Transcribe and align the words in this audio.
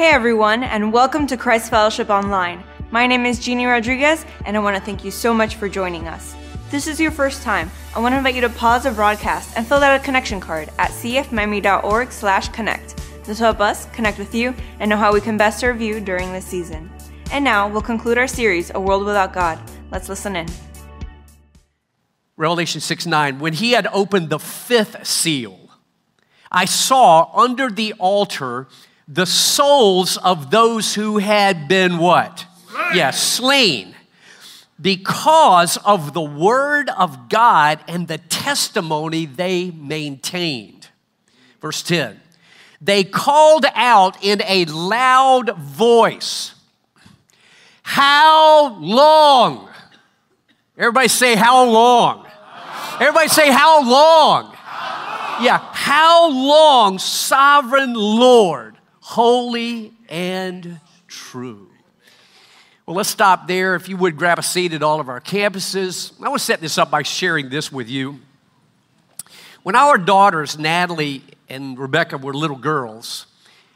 Hey 0.00 0.12
everyone, 0.12 0.62
and 0.62 0.94
welcome 0.94 1.26
to 1.26 1.36
Christ 1.36 1.68
Fellowship 1.68 2.08
Online. 2.08 2.64
My 2.90 3.06
name 3.06 3.26
is 3.26 3.38
Jeannie 3.38 3.66
Rodriguez, 3.66 4.24
and 4.46 4.56
I 4.56 4.60
want 4.60 4.74
to 4.74 4.82
thank 4.82 5.04
you 5.04 5.10
so 5.10 5.34
much 5.34 5.56
for 5.56 5.68
joining 5.68 6.08
us. 6.08 6.34
If 6.54 6.70
this 6.70 6.86
is 6.86 6.98
your 6.98 7.10
first 7.10 7.42
time, 7.42 7.70
I 7.94 8.00
want 8.00 8.14
to 8.14 8.16
invite 8.16 8.34
you 8.34 8.40
to 8.40 8.48
pause 8.48 8.84
the 8.84 8.92
broadcast 8.92 9.58
and 9.58 9.66
fill 9.66 9.84
out 9.84 10.00
a 10.00 10.02
connection 10.02 10.40
card 10.40 10.70
at 10.78 10.90
cfmiami.org 10.92 12.12
slash 12.12 12.48
connect. 12.48 12.96
This 13.24 13.40
will 13.40 13.48
help 13.48 13.60
us 13.60 13.84
connect 13.92 14.18
with 14.18 14.34
you 14.34 14.54
and 14.78 14.88
know 14.88 14.96
how 14.96 15.12
we 15.12 15.20
can 15.20 15.36
best 15.36 15.60
serve 15.60 15.82
you 15.82 16.00
during 16.00 16.32
this 16.32 16.46
season. 16.46 16.90
And 17.30 17.44
now 17.44 17.68
we'll 17.68 17.82
conclude 17.82 18.16
our 18.16 18.26
series, 18.26 18.72
A 18.74 18.80
World 18.80 19.04
Without 19.04 19.34
God. 19.34 19.58
Let's 19.90 20.08
listen 20.08 20.34
in. 20.34 20.46
Revelation 22.38 22.80
6 22.80 23.04
9, 23.04 23.38
when 23.38 23.52
he 23.52 23.72
had 23.72 23.86
opened 23.92 24.30
the 24.30 24.38
fifth 24.38 25.06
seal, 25.06 25.68
I 26.50 26.64
saw 26.64 27.30
under 27.38 27.68
the 27.68 27.92
altar 27.98 28.66
the 29.12 29.26
souls 29.26 30.16
of 30.18 30.50
those 30.50 30.94
who 30.94 31.18
had 31.18 31.66
been 31.66 31.98
what? 31.98 32.46
Yes, 32.72 32.94
yeah, 32.94 33.10
slain 33.10 33.94
because 34.80 35.76
of 35.78 36.14
the 36.14 36.20
word 36.20 36.88
of 36.90 37.28
God 37.28 37.80
and 37.86 38.08
the 38.08 38.18
testimony 38.18 39.26
they 39.26 39.70
maintained. 39.70 40.88
Verse 41.60 41.82
10 41.82 42.20
They 42.80 43.04
called 43.04 43.66
out 43.74 44.22
in 44.24 44.40
a 44.46 44.64
loud 44.66 45.56
voice, 45.56 46.54
How 47.82 48.74
long? 48.78 49.68
Everybody 50.78 51.08
say, 51.08 51.34
How 51.34 51.64
long? 51.64 52.26
Everybody 53.00 53.28
say, 53.28 53.50
How 53.50 53.82
long? 53.82 54.56
Yeah, 55.42 55.58
how 55.72 56.30
long, 56.30 56.98
sovereign 56.98 57.94
Lord, 57.94 58.76
holy 59.10 59.92
and 60.08 60.80
true? 61.08 61.68
Well, 62.86 62.96
let's 62.96 63.08
stop 63.08 63.46
there. 63.46 63.74
If 63.74 63.88
you 63.88 63.96
would 63.96 64.16
grab 64.16 64.38
a 64.38 64.42
seat 64.42 64.72
at 64.72 64.82
all 64.82 65.00
of 65.00 65.08
our 65.08 65.20
campuses. 65.20 66.12
I 66.20 66.28
want 66.28 66.40
to 66.40 66.44
set 66.44 66.60
this 66.60 66.78
up 66.78 66.90
by 66.90 67.02
sharing 67.02 67.48
this 67.48 67.70
with 67.70 67.88
you. 67.88 68.20
When 69.62 69.76
our 69.76 69.98
daughters, 69.98 70.58
Natalie 70.58 71.22
and 71.48 71.78
Rebecca, 71.78 72.18
were 72.18 72.32
little 72.32 72.56
girls, 72.56 73.26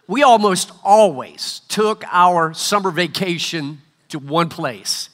we 0.07 0.23
almost 0.23 0.73
always 0.83 1.61
took 1.69 2.05
our 2.11 2.55
summer 2.55 2.91
vacation 2.91 3.83
to 4.09 4.19
one 4.19 4.49
place 4.49 5.11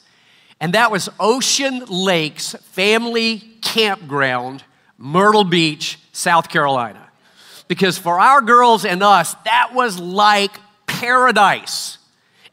and 0.61 0.73
that 0.75 0.91
was 0.91 1.09
Ocean 1.19 1.83
Lakes 1.87 2.53
Family 2.61 3.39
Campground, 3.61 4.63
Myrtle 4.95 5.43
Beach, 5.43 5.97
South 6.11 6.49
Carolina. 6.49 7.10
Because 7.71 7.97
for 7.97 8.19
our 8.19 8.41
girls 8.41 8.83
and 8.83 9.01
us, 9.01 9.33
that 9.45 9.71
was 9.73 9.97
like 9.97 10.51
paradise. 10.87 11.99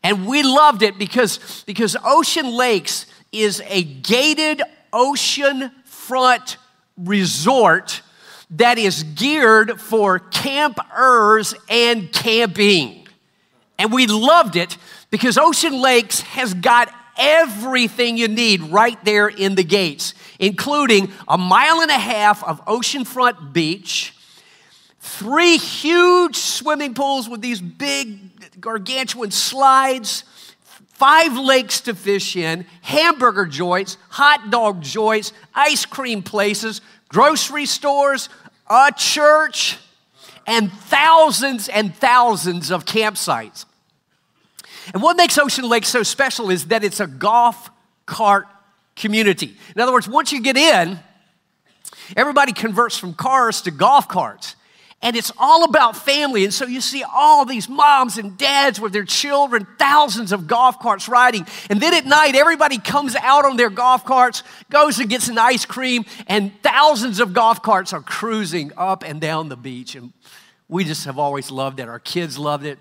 And 0.05 0.29
we 0.29 0.45
loved 0.45 0.83
it 0.83 0.97
because, 0.97 1.65
because 1.67 1.97
Ocean 2.05 2.57
Lakes 2.57 3.07
is 3.33 3.61
a 3.67 3.83
gated 3.83 4.63
ocean 4.93 5.73
front 5.87 6.57
resort 6.97 8.01
that 8.51 8.79
is 8.79 9.03
geared 9.03 9.81
for 9.81 10.21
campers 10.21 11.53
and 11.69 12.13
camping. 12.13 13.09
And 13.77 13.93
we 13.93 14.07
loved 14.07 14.55
it 14.55 14.79
because 15.11 15.37
Ocean 15.37 15.83
Lakes 15.83 16.21
has 16.21 16.55
got 16.55 16.95
everything 17.17 18.19
you 18.19 18.29
need 18.29 18.61
right 18.61 19.05
there 19.05 19.27
in 19.27 19.57
the 19.57 19.65
gates, 19.65 20.15
including 20.39 21.11
a 21.27 21.37
mile 21.37 21.81
and 21.81 21.91
a 21.91 21.99
half 21.99 22.45
of 22.45 22.65
oceanfront 22.67 23.53
beach, 23.53 24.15
three 25.09 25.57
huge 25.57 26.37
swimming 26.37 26.95
pools 26.95 27.29
with 27.29 27.41
these 27.41 27.61
big 27.61 28.61
gargantuan 28.61 29.31
slides, 29.31 30.25
five 30.89 31.37
lakes 31.37 31.81
to 31.83 31.95
fish 31.95 32.37
in, 32.37 32.67
hamburger 32.83 33.47
joints, 33.47 33.97
hot 34.11 34.51
dog 34.51 34.83
joints, 34.83 35.33
ice 35.55 35.87
cream 35.87 36.23
places, 36.23 36.83
grocery 37.09 37.65
stores, 37.65 38.29
a 38.69 38.93
church, 38.95 39.79
and 40.47 40.71
thousands 40.73 41.69
and 41.69 41.95
thousands 41.95 42.71
of 42.71 42.85
campsites. 42.85 43.65
And 44.93 45.03
what 45.03 45.17
makes 45.17 45.39
Ocean 45.39 45.69
Lake 45.69 45.85
so 45.85 46.03
special 46.03 46.51
is 46.51 46.67
that 46.67 46.85
it's 46.85 47.01
a 47.01 47.07
golf 47.07 47.71
cart 48.07 48.47
community. 48.95 49.57
In 49.75 49.81
other 49.81 49.93
words, 49.93 50.09
once 50.09 50.33
you 50.33 50.43
get 50.43 50.57
in, 50.57 50.99
everybody 52.17 52.53
converts 52.53 52.99
from 52.99 53.15
cars 53.15 53.63
to 53.63 53.71
golf 53.71 54.09
carts. 54.09 54.55
And 55.01 55.15
it's 55.15 55.31
all 55.39 55.63
about 55.63 55.97
family. 55.97 56.43
And 56.43 56.53
so 56.53 56.67
you 56.67 56.81
see 56.81 57.05
all 57.05 57.45
these 57.45 57.69
moms 57.69 58.19
and 58.19 58.37
dads 58.37 58.81
with 58.81 58.93
their 58.93 59.05
children, 59.05 59.67
thousands 59.79 60.33
of 60.33 60.49
golf 60.49 60.81
carts 60.81 61.09
riding. 61.09 61.47
And 61.71 61.81
then 61.81 61.95
at 61.95 62.05
night, 62.05 62.35
everybody 62.35 62.79
comes 62.79 63.15
out 63.15 63.45
on 63.45 63.57
their 63.57 63.71
golf 63.71 64.05
carts, 64.05 64.43
goes 64.71 64.99
and 64.99 65.09
gets 65.09 65.29
an 65.29 65.39
ice 65.39 65.65
cream, 65.65 66.05
and 66.27 66.53
thousands 66.63 67.21
of 67.21 67.33
golf 67.33 67.63
carts 67.63 67.93
are 67.93 68.03
cruising 68.03 68.73
up 68.77 69.05
and 69.05 69.21
down 69.21 69.49
the 69.49 69.57
beach. 69.57 69.95
And 69.95 70.13
we 70.69 70.83
just 70.83 71.05
have 71.05 71.19
always 71.19 71.53
loved 71.53 71.79
it. 71.79 71.89
Our 71.89 72.01
kids 72.01 72.37
loved 72.37 72.67
it. 72.67 72.81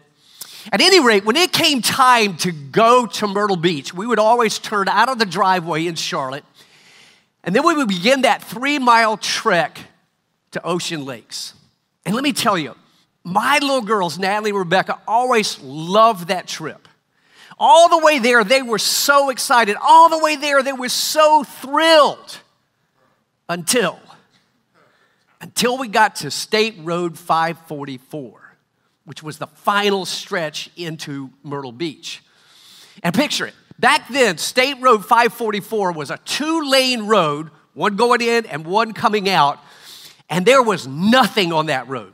At 0.71 0.81
any 0.81 0.99
rate, 0.99 1.23
when 1.23 1.37
it 1.37 1.53
came 1.53 1.81
time 1.81 2.35
to 2.37 2.51
go 2.51 3.05
to 3.05 3.27
Myrtle 3.27 3.55
Beach, 3.55 3.93
we 3.93 4.07
would 4.07 4.19
always 4.19 4.59
turn 4.59 4.89
out 4.89 5.07
of 5.07 5.19
the 5.19 5.25
driveway 5.25 5.85
in 5.85 5.95
Charlotte, 5.95 6.43
and 7.43 7.55
then 7.55 7.65
we 7.65 7.73
would 7.73 7.87
begin 7.87 8.23
that 8.23 8.43
three 8.43 8.79
mile 8.79 9.15
trek 9.15 9.79
to 10.51 10.61
Ocean 10.65 11.05
Lakes. 11.05 11.53
And 12.07 12.15
let 12.15 12.23
me 12.23 12.33
tell 12.33 12.57
you, 12.57 12.73
my 13.23 13.59
little 13.61 13.81
girls, 13.81 14.17
Natalie 14.17 14.49
and 14.49 14.57
Rebecca, 14.57 14.99
always 15.07 15.61
loved 15.61 16.29
that 16.29 16.47
trip. 16.47 16.87
All 17.59 17.89
the 17.89 18.03
way 18.03 18.17
there, 18.17 18.43
they 18.43 18.63
were 18.63 18.79
so 18.79 19.29
excited. 19.29 19.75
All 19.79 20.09
the 20.09 20.17
way 20.17 20.35
there, 20.35 20.63
they 20.63 20.73
were 20.73 20.89
so 20.89 21.43
thrilled 21.43 22.39
until 23.47 23.99
until 25.39 25.77
we 25.77 25.87
got 25.87 26.15
to 26.15 26.31
State 26.31 26.75
Road 26.79 27.15
544 27.15 28.47
which 29.07 29.23
was 29.23 29.37
the 29.37 29.47
final 29.47 30.05
stretch 30.05 30.69
into 30.75 31.29
Myrtle 31.41 31.71
Beach. 31.71 32.21
And 33.01 33.15
picture 33.15 33.47
it. 33.47 33.53
Back 33.79 34.09
then, 34.09 34.37
State 34.37 34.81
Road 34.81 35.05
544 35.05 35.93
was 35.93 36.11
a 36.11 36.17
two 36.25 36.69
lane 36.69 37.03
road, 37.07 37.49
one 37.73 37.95
going 37.95 38.19
in 38.19 38.45
and 38.47 38.65
one 38.65 38.91
coming 38.91 39.29
out, 39.29 39.59
and 40.29 40.45
there 40.45 40.61
was 40.61 40.87
nothing 40.87 41.53
on 41.53 41.67
that 41.67 41.87
road. 41.87 42.13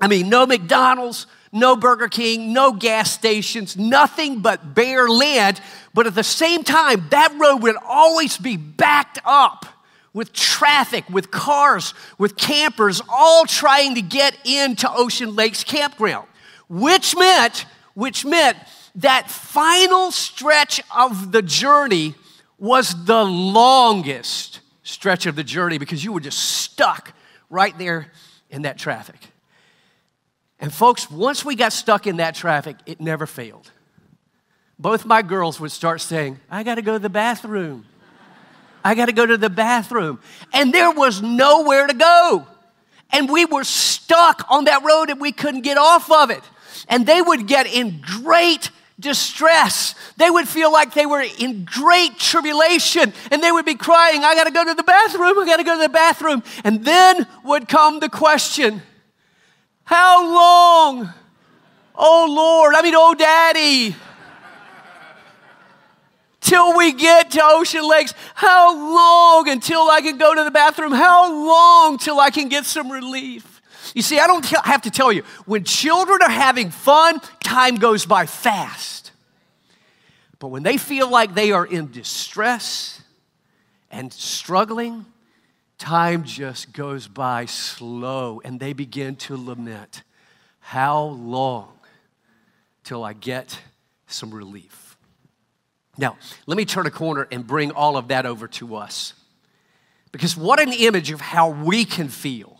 I 0.00 0.08
mean, 0.08 0.28
no 0.28 0.46
McDonald's, 0.46 1.26
no 1.52 1.76
Burger 1.76 2.08
King, 2.08 2.52
no 2.52 2.72
gas 2.72 3.10
stations, 3.10 3.76
nothing 3.76 4.40
but 4.40 4.74
bare 4.74 5.08
land. 5.08 5.60
But 5.94 6.06
at 6.06 6.14
the 6.14 6.24
same 6.24 6.62
time, 6.62 7.06
that 7.10 7.34
road 7.38 7.56
would 7.62 7.76
always 7.84 8.38
be 8.38 8.56
backed 8.56 9.18
up 9.24 9.66
with 10.12 10.32
traffic, 10.32 11.08
with 11.10 11.30
cars, 11.30 11.94
with 12.16 12.36
campers, 12.36 13.00
all 13.08 13.44
trying 13.44 13.94
to 13.94 14.02
get 14.02 14.36
into 14.46 14.90
Ocean 14.90 15.34
Lakes 15.34 15.64
Campground, 15.64 16.26
which 16.68 17.16
meant, 17.16 17.66
which 17.94 18.24
meant 18.24 18.56
that 18.96 19.30
final 19.30 20.10
stretch 20.10 20.80
of 20.96 21.32
the 21.32 21.42
journey 21.42 22.14
was 22.58 23.04
the 23.04 23.24
longest 23.24 24.60
stretch 24.82 25.26
of 25.26 25.36
the 25.36 25.44
journey 25.44 25.78
because 25.78 26.02
you 26.02 26.12
were 26.12 26.20
just 26.20 26.38
stuck 26.38 27.12
right 27.50 27.76
there 27.78 28.10
in 28.50 28.62
that 28.62 28.78
traffic. 28.78 29.16
And 30.60 30.72
folks, 30.72 31.10
once 31.10 31.44
we 31.44 31.54
got 31.54 31.72
stuck 31.72 32.06
in 32.06 32.16
that 32.16 32.34
traffic, 32.34 32.76
it 32.86 33.00
never 33.00 33.26
failed. 33.26 33.70
Both 34.78 35.04
my 35.04 35.22
girls 35.22 35.60
would 35.60 35.72
start 35.72 36.00
saying, 36.00 36.38
I 36.50 36.62
got 36.62 36.76
to 36.76 36.82
go 36.82 36.92
to 36.92 36.98
the 36.98 37.08
bathroom. 37.08 37.84
I 38.84 38.94
got 38.94 39.06
to 39.06 39.12
go 39.12 39.26
to 39.26 39.36
the 39.36 39.50
bathroom. 39.50 40.20
And 40.52 40.72
there 40.72 40.90
was 40.90 41.20
nowhere 41.20 41.86
to 41.86 41.94
go. 41.94 42.46
And 43.10 43.28
we 43.28 43.44
were 43.44 43.64
stuck 43.64 44.44
on 44.50 44.64
that 44.64 44.84
road 44.84 45.10
and 45.10 45.20
we 45.20 45.32
couldn't 45.32 45.62
get 45.62 45.78
off 45.78 46.10
of 46.10 46.30
it. 46.30 46.42
And 46.88 47.06
they 47.06 47.20
would 47.20 47.46
get 47.46 47.66
in 47.66 48.00
great 48.00 48.70
distress. 48.98 49.94
They 50.16 50.30
would 50.30 50.48
feel 50.48 50.72
like 50.72 50.94
they 50.94 51.06
were 51.06 51.24
in 51.38 51.64
great 51.64 52.18
tribulation 52.18 53.12
and 53.30 53.42
they 53.42 53.52
would 53.52 53.64
be 53.64 53.74
crying, 53.74 54.24
I 54.24 54.34
got 54.34 54.44
to 54.44 54.52
go 54.52 54.64
to 54.64 54.74
the 54.74 54.82
bathroom, 54.82 55.38
I 55.38 55.46
got 55.46 55.58
to 55.58 55.64
go 55.64 55.76
to 55.76 55.82
the 55.82 55.88
bathroom. 55.88 56.42
And 56.64 56.84
then 56.84 57.26
would 57.44 57.68
come 57.68 58.00
the 58.00 58.08
question, 58.08 58.82
How 59.84 60.24
long? 60.24 61.12
Oh 61.94 62.26
Lord, 62.28 62.74
I 62.74 62.82
mean, 62.82 62.94
oh 62.96 63.14
daddy 63.14 63.96
till 66.48 66.76
we 66.76 66.92
get 66.92 67.30
to 67.32 67.40
Ocean 67.42 67.86
Lakes? 67.86 68.14
How 68.34 68.74
long 68.74 69.48
until 69.48 69.82
I 69.82 70.00
can 70.00 70.16
go 70.18 70.34
to 70.34 70.44
the 70.44 70.50
bathroom? 70.50 70.92
How 70.92 71.30
long 71.30 71.98
till 71.98 72.18
I 72.18 72.30
can 72.30 72.48
get 72.48 72.64
some 72.64 72.90
relief? 72.90 73.57
You 73.94 74.02
see, 74.02 74.18
I 74.18 74.26
don't 74.26 74.44
have 74.44 74.82
to 74.82 74.90
tell 74.90 75.12
you, 75.12 75.22
when 75.46 75.64
children 75.64 76.22
are 76.22 76.30
having 76.30 76.70
fun, 76.70 77.20
time 77.42 77.76
goes 77.76 78.06
by 78.06 78.26
fast. 78.26 79.12
But 80.38 80.48
when 80.48 80.62
they 80.62 80.76
feel 80.76 81.10
like 81.10 81.34
they 81.34 81.52
are 81.52 81.66
in 81.66 81.90
distress 81.90 83.00
and 83.90 84.12
struggling, 84.12 85.06
time 85.78 86.24
just 86.24 86.72
goes 86.72 87.08
by 87.08 87.46
slow 87.46 88.40
and 88.44 88.60
they 88.60 88.72
begin 88.72 89.16
to 89.16 89.36
lament. 89.36 90.02
How 90.60 91.02
long? 91.02 91.78
till 92.88 93.04
I 93.04 93.12
get 93.12 93.60
some 94.06 94.34
relief. 94.34 94.96
Now, 95.98 96.16
let 96.46 96.56
me 96.56 96.64
turn 96.64 96.86
a 96.86 96.90
corner 96.90 97.28
and 97.30 97.46
bring 97.46 97.70
all 97.70 97.98
of 97.98 98.08
that 98.08 98.24
over 98.24 98.48
to 98.48 98.76
us. 98.76 99.12
Because 100.10 100.38
what 100.38 100.58
an 100.58 100.72
image 100.72 101.10
of 101.10 101.20
how 101.20 101.50
we 101.50 101.84
can 101.84 102.08
feel 102.08 102.57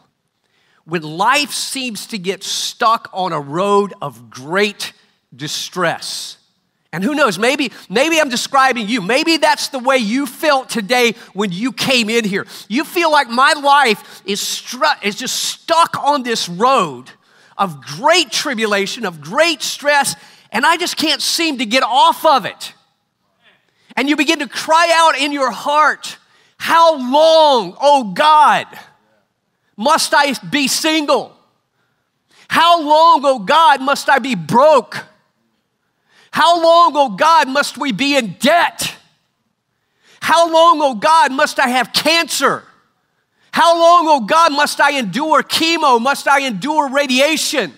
when 0.88 1.02
life 1.02 1.52
seems 1.52 2.06
to 2.06 2.18
get 2.18 2.42
stuck 2.42 3.10
on 3.12 3.34
a 3.34 3.40
road 3.40 3.92
of 4.00 4.30
great 4.30 4.94
distress. 5.36 6.38
And 6.94 7.04
who 7.04 7.14
knows, 7.14 7.38
maybe, 7.38 7.72
maybe 7.90 8.18
I'm 8.18 8.30
describing 8.30 8.88
you. 8.88 9.02
Maybe 9.02 9.36
that's 9.36 9.68
the 9.68 9.78
way 9.78 9.98
you 9.98 10.24
felt 10.24 10.70
today 10.70 11.12
when 11.34 11.52
you 11.52 11.72
came 11.72 12.08
in 12.08 12.24
here. 12.24 12.46
You 12.68 12.84
feel 12.84 13.12
like 13.12 13.28
my 13.28 13.52
life 13.52 14.22
is, 14.24 14.40
stru- 14.40 15.04
is 15.04 15.14
just 15.14 15.36
stuck 15.36 16.02
on 16.02 16.22
this 16.22 16.48
road 16.48 17.10
of 17.58 17.82
great 17.82 18.30
tribulation, 18.30 19.04
of 19.04 19.20
great 19.20 19.60
stress, 19.60 20.16
and 20.52 20.64
I 20.64 20.78
just 20.78 20.96
can't 20.96 21.20
seem 21.20 21.58
to 21.58 21.66
get 21.66 21.82
off 21.82 22.24
of 22.24 22.46
it. 22.46 22.72
And 23.94 24.08
you 24.08 24.16
begin 24.16 24.38
to 24.38 24.48
cry 24.48 24.90
out 24.94 25.18
in 25.18 25.32
your 25.32 25.50
heart, 25.50 26.16
How 26.56 26.96
long, 26.96 27.76
oh 27.78 28.12
God, 28.14 28.66
must 29.78 30.12
I 30.12 30.34
be 30.50 30.68
single? 30.68 31.34
How 32.48 32.82
long, 32.82 33.20
oh 33.24 33.38
God, 33.38 33.80
must 33.80 34.10
I 34.10 34.18
be 34.18 34.34
broke? 34.34 35.06
How 36.32 36.60
long, 36.62 36.92
oh 36.94 37.10
God, 37.10 37.48
must 37.48 37.78
we 37.78 37.92
be 37.92 38.16
in 38.16 38.34
debt? 38.40 38.94
How 40.20 40.52
long, 40.52 40.80
oh 40.82 40.96
God, 40.96 41.32
must 41.32 41.60
I 41.60 41.68
have 41.68 41.92
cancer? 41.92 42.64
How 43.52 43.78
long, 43.78 44.08
oh 44.08 44.20
God, 44.20 44.52
must 44.52 44.80
I 44.80 44.98
endure 44.98 45.42
chemo? 45.42 46.00
Must 46.00 46.26
I 46.26 46.40
endure 46.40 46.88
radiation? 46.88 47.72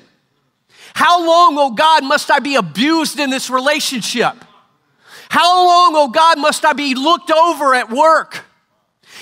How 0.94 1.24
long, 1.24 1.56
oh 1.58 1.70
God, 1.72 2.02
must 2.02 2.30
I 2.30 2.38
be 2.38 2.56
abused 2.56 3.20
in 3.20 3.30
this 3.30 3.50
relationship? 3.50 4.34
How 5.28 5.66
long, 5.66 5.92
oh 5.96 6.08
God, 6.08 6.38
must 6.38 6.64
I 6.64 6.72
be 6.72 6.94
looked 6.94 7.30
over 7.30 7.74
at 7.74 7.90
work? 7.90 8.44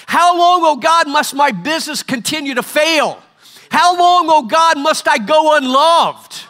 How 0.09 0.39
long, 0.39 0.61
oh 0.65 0.77
God, 0.77 1.07
must 1.07 1.35
my 1.35 1.51
business 1.51 2.03
continue 2.03 2.55
to 2.55 2.63
fail? 2.63 3.23
How 3.71 3.95
long, 3.95 4.25
oh 4.31 4.47
God, 4.47 4.79
must 4.79 5.07
I 5.07 5.19
go 5.19 5.55
unloved? 5.55 6.45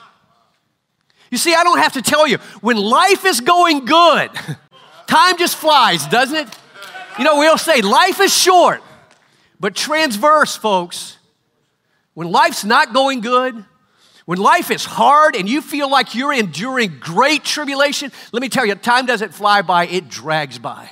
You 1.32 1.38
see, 1.38 1.54
I 1.54 1.64
don't 1.64 1.78
have 1.78 1.94
to 1.94 2.02
tell 2.02 2.24
you, 2.28 2.38
when 2.60 2.76
life 2.76 3.24
is 3.24 3.40
going 3.40 3.84
good, 3.84 4.30
time 5.08 5.36
just 5.38 5.56
flies, 5.56 6.06
doesn't 6.06 6.36
it? 6.36 6.58
You 7.18 7.24
know, 7.24 7.38
we'll 7.38 7.58
say 7.58 7.80
life 7.80 8.20
is 8.20 8.32
short. 8.32 8.80
But 9.58 9.74
transverse, 9.74 10.54
folks, 10.54 11.18
when 12.14 12.30
life's 12.30 12.64
not 12.64 12.94
going 12.94 13.22
good, 13.22 13.64
when 14.24 14.38
life 14.38 14.70
is 14.70 14.84
hard 14.84 15.34
and 15.34 15.48
you 15.48 15.62
feel 15.62 15.90
like 15.90 16.14
you're 16.14 16.32
enduring 16.32 16.98
great 17.00 17.42
tribulation, 17.42 18.12
let 18.30 18.40
me 18.40 18.48
tell 18.48 18.64
you, 18.64 18.76
time 18.76 19.04
doesn't 19.04 19.34
fly 19.34 19.62
by, 19.62 19.88
it 19.88 20.08
drags 20.08 20.60
by. 20.60 20.90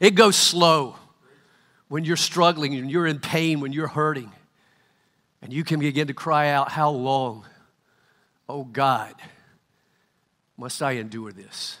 It 0.00 0.14
goes 0.14 0.36
slow 0.36 0.94
when 1.88 2.04
you're 2.04 2.16
struggling 2.16 2.74
and 2.74 2.90
you're 2.90 3.06
in 3.06 3.18
pain, 3.18 3.60
when 3.60 3.72
you're 3.72 3.88
hurting. 3.88 4.32
And 5.42 5.52
you 5.52 5.64
can 5.64 5.80
begin 5.80 6.06
to 6.06 6.14
cry 6.14 6.48
out, 6.48 6.70
How 6.70 6.90
long, 6.90 7.44
oh 8.48 8.64
God, 8.64 9.14
must 10.56 10.82
I 10.82 10.92
endure 10.92 11.32
this? 11.32 11.78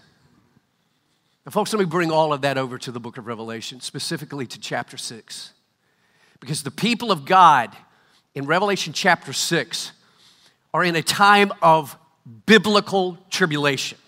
Now, 1.46 1.50
folks, 1.50 1.72
let 1.72 1.78
me 1.78 1.84
bring 1.84 2.10
all 2.10 2.32
of 2.32 2.42
that 2.42 2.56
over 2.58 2.78
to 2.78 2.90
the 2.90 3.00
book 3.00 3.18
of 3.18 3.26
Revelation, 3.26 3.80
specifically 3.80 4.46
to 4.46 4.58
chapter 4.58 4.96
6. 4.96 5.52
Because 6.40 6.62
the 6.62 6.70
people 6.70 7.10
of 7.12 7.24
God 7.24 7.74
in 8.34 8.46
Revelation 8.46 8.92
chapter 8.92 9.32
6 9.32 9.92
are 10.72 10.82
in 10.84 10.96
a 10.96 11.02
time 11.02 11.52
of 11.62 11.96
biblical 12.46 13.18
tribulation. 13.30 13.98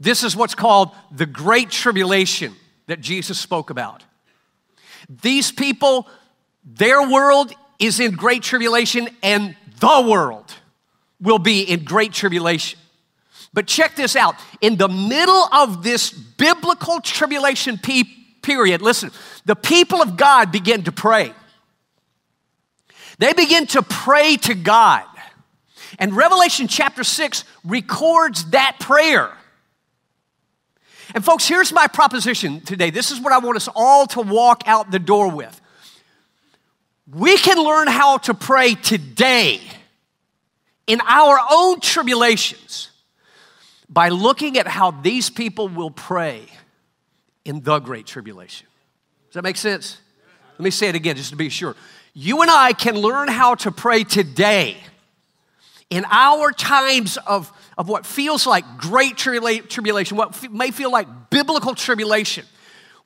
This 0.00 0.22
is 0.22 0.36
what's 0.36 0.54
called 0.54 0.90
the 1.10 1.26
Great 1.26 1.70
Tribulation 1.70 2.54
that 2.86 3.00
Jesus 3.00 3.38
spoke 3.38 3.70
about. 3.70 4.02
These 5.08 5.52
people, 5.52 6.08
their 6.64 7.08
world 7.08 7.52
is 7.78 8.00
in 8.00 8.12
great 8.12 8.42
tribulation, 8.42 9.08
and 9.22 9.56
the 9.80 10.06
world 10.08 10.52
will 11.20 11.38
be 11.38 11.62
in 11.62 11.84
great 11.84 12.12
tribulation. 12.12 12.78
But 13.52 13.66
check 13.66 13.94
this 13.94 14.16
out. 14.16 14.34
In 14.60 14.76
the 14.76 14.88
middle 14.88 15.48
of 15.52 15.82
this 15.82 16.10
biblical 16.10 17.00
tribulation 17.00 17.78
pe- 17.78 18.02
period, 18.42 18.82
listen, 18.82 19.10
the 19.44 19.54
people 19.56 20.02
of 20.02 20.16
God 20.16 20.50
begin 20.50 20.82
to 20.84 20.92
pray. 20.92 21.32
They 23.18 23.32
begin 23.32 23.66
to 23.68 23.82
pray 23.82 24.36
to 24.38 24.54
God. 24.54 25.04
And 25.98 26.16
Revelation 26.16 26.66
chapter 26.66 27.04
6 27.04 27.44
records 27.64 28.50
that 28.50 28.78
prayer. 28.80 29.32
And, 31.14 31.24
folks, 31.24 31.46
here's 31.46 31.72
my 31.72 31.86
proposition 31.86 32.60
today. 32.60 32.90
This 32.90 33.12
is 33.12 33.20
what 33.20 33.32
I 33.32 33.38
want 33.38 33.56
us 33.56 33.68
all 33.74 34.06
to 34.08 34.20
walk 34.20 34.64
out 34.66 34.90
the 34.90 34.98
door 34.98 35.30
with. 35.30 35.60
We 37.06 37.36
can 37.38 37.56
learn 37.56 37.86
how 37.86 38.18
to 38.18 38.34
pray 38.34 38.74
today 38.74 39.60
in 40.88 41.00
our 41.06 41.38
own 41.50 41.78
tribulations 41.80 42.90
by 43.88 44.08
looking 44.08 44.58
at 44.58 44.66
how 44.66 44.90
these 44.90 45.30
people 45.30 45.68
will 45.68 45.90
pray 45.90 46.46
in 47.44 47.60
the 47.62 47.78
great 47.78 48.06
tribulation. 48.06 48.66
Does 49.28 49.34
that 49.34 49.44
make 49.44 49.56
sense? 49.56 49.98
Let 50.54 50.64
me 50.64 50.70
say 50.70 50.88
it 50.88 50.94
again 50.96 51.16
just 51.16 51.30
to 51.30 51.36
be 51.36 51.48
sure. 51.48 51.76
You 52.12 52.42
and 52.42 52.50
I 52.50 52.72
can 52.72 52.96
learn 52.96 53.28
how 53.28 53.54
to 53.56 53.70
pray 53.70 54.02
today 54.02 54.76
in 55.90 56.04
our 56.10 56.50
times 56.50 57.18
of, 57.18 57.52
of 57.76 57.88
what 57.88 58.06
feels 58.06 58.46
like 58.46 58.64
great 58.78 59.16
tribulation, 59.16 60.16
what 60.16 60.50
may 60.50 60.70
feel 60.70 60.90
like 60.90 61.30
biblical 61.30 61.74
tribulation. 61.74 62.44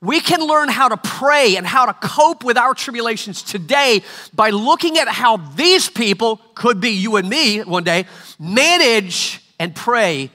We 0.01 0.21
can 0.21 0.39
learn 0.39 0.69
how 0.69 0.87
to 0.87 0.97
pray 0.97 1.57
and 1.57 1.67
how 1.67 1.85
to 1.85 1.93
cope 1.93 2.45
with 2.45 2.57
our 2.57 2.73
tribulations 2.73 3.43
today 3.43 4.01
by 4.33 4.51
looking 4.51 4.97
at 4.97 5.09
how 5.09 5.37
these 5.37 5.89
people, 5.89 6.37
could 6.55 6.79
be 6.79 6.91
you 6.91 7.17
and 7.17 7.27
me 7.27 7.59
one 7.63 7.83
day, 7.83 8.05
manage 8.39 9.41
and 9.59 9.75
pray 9.75 10.31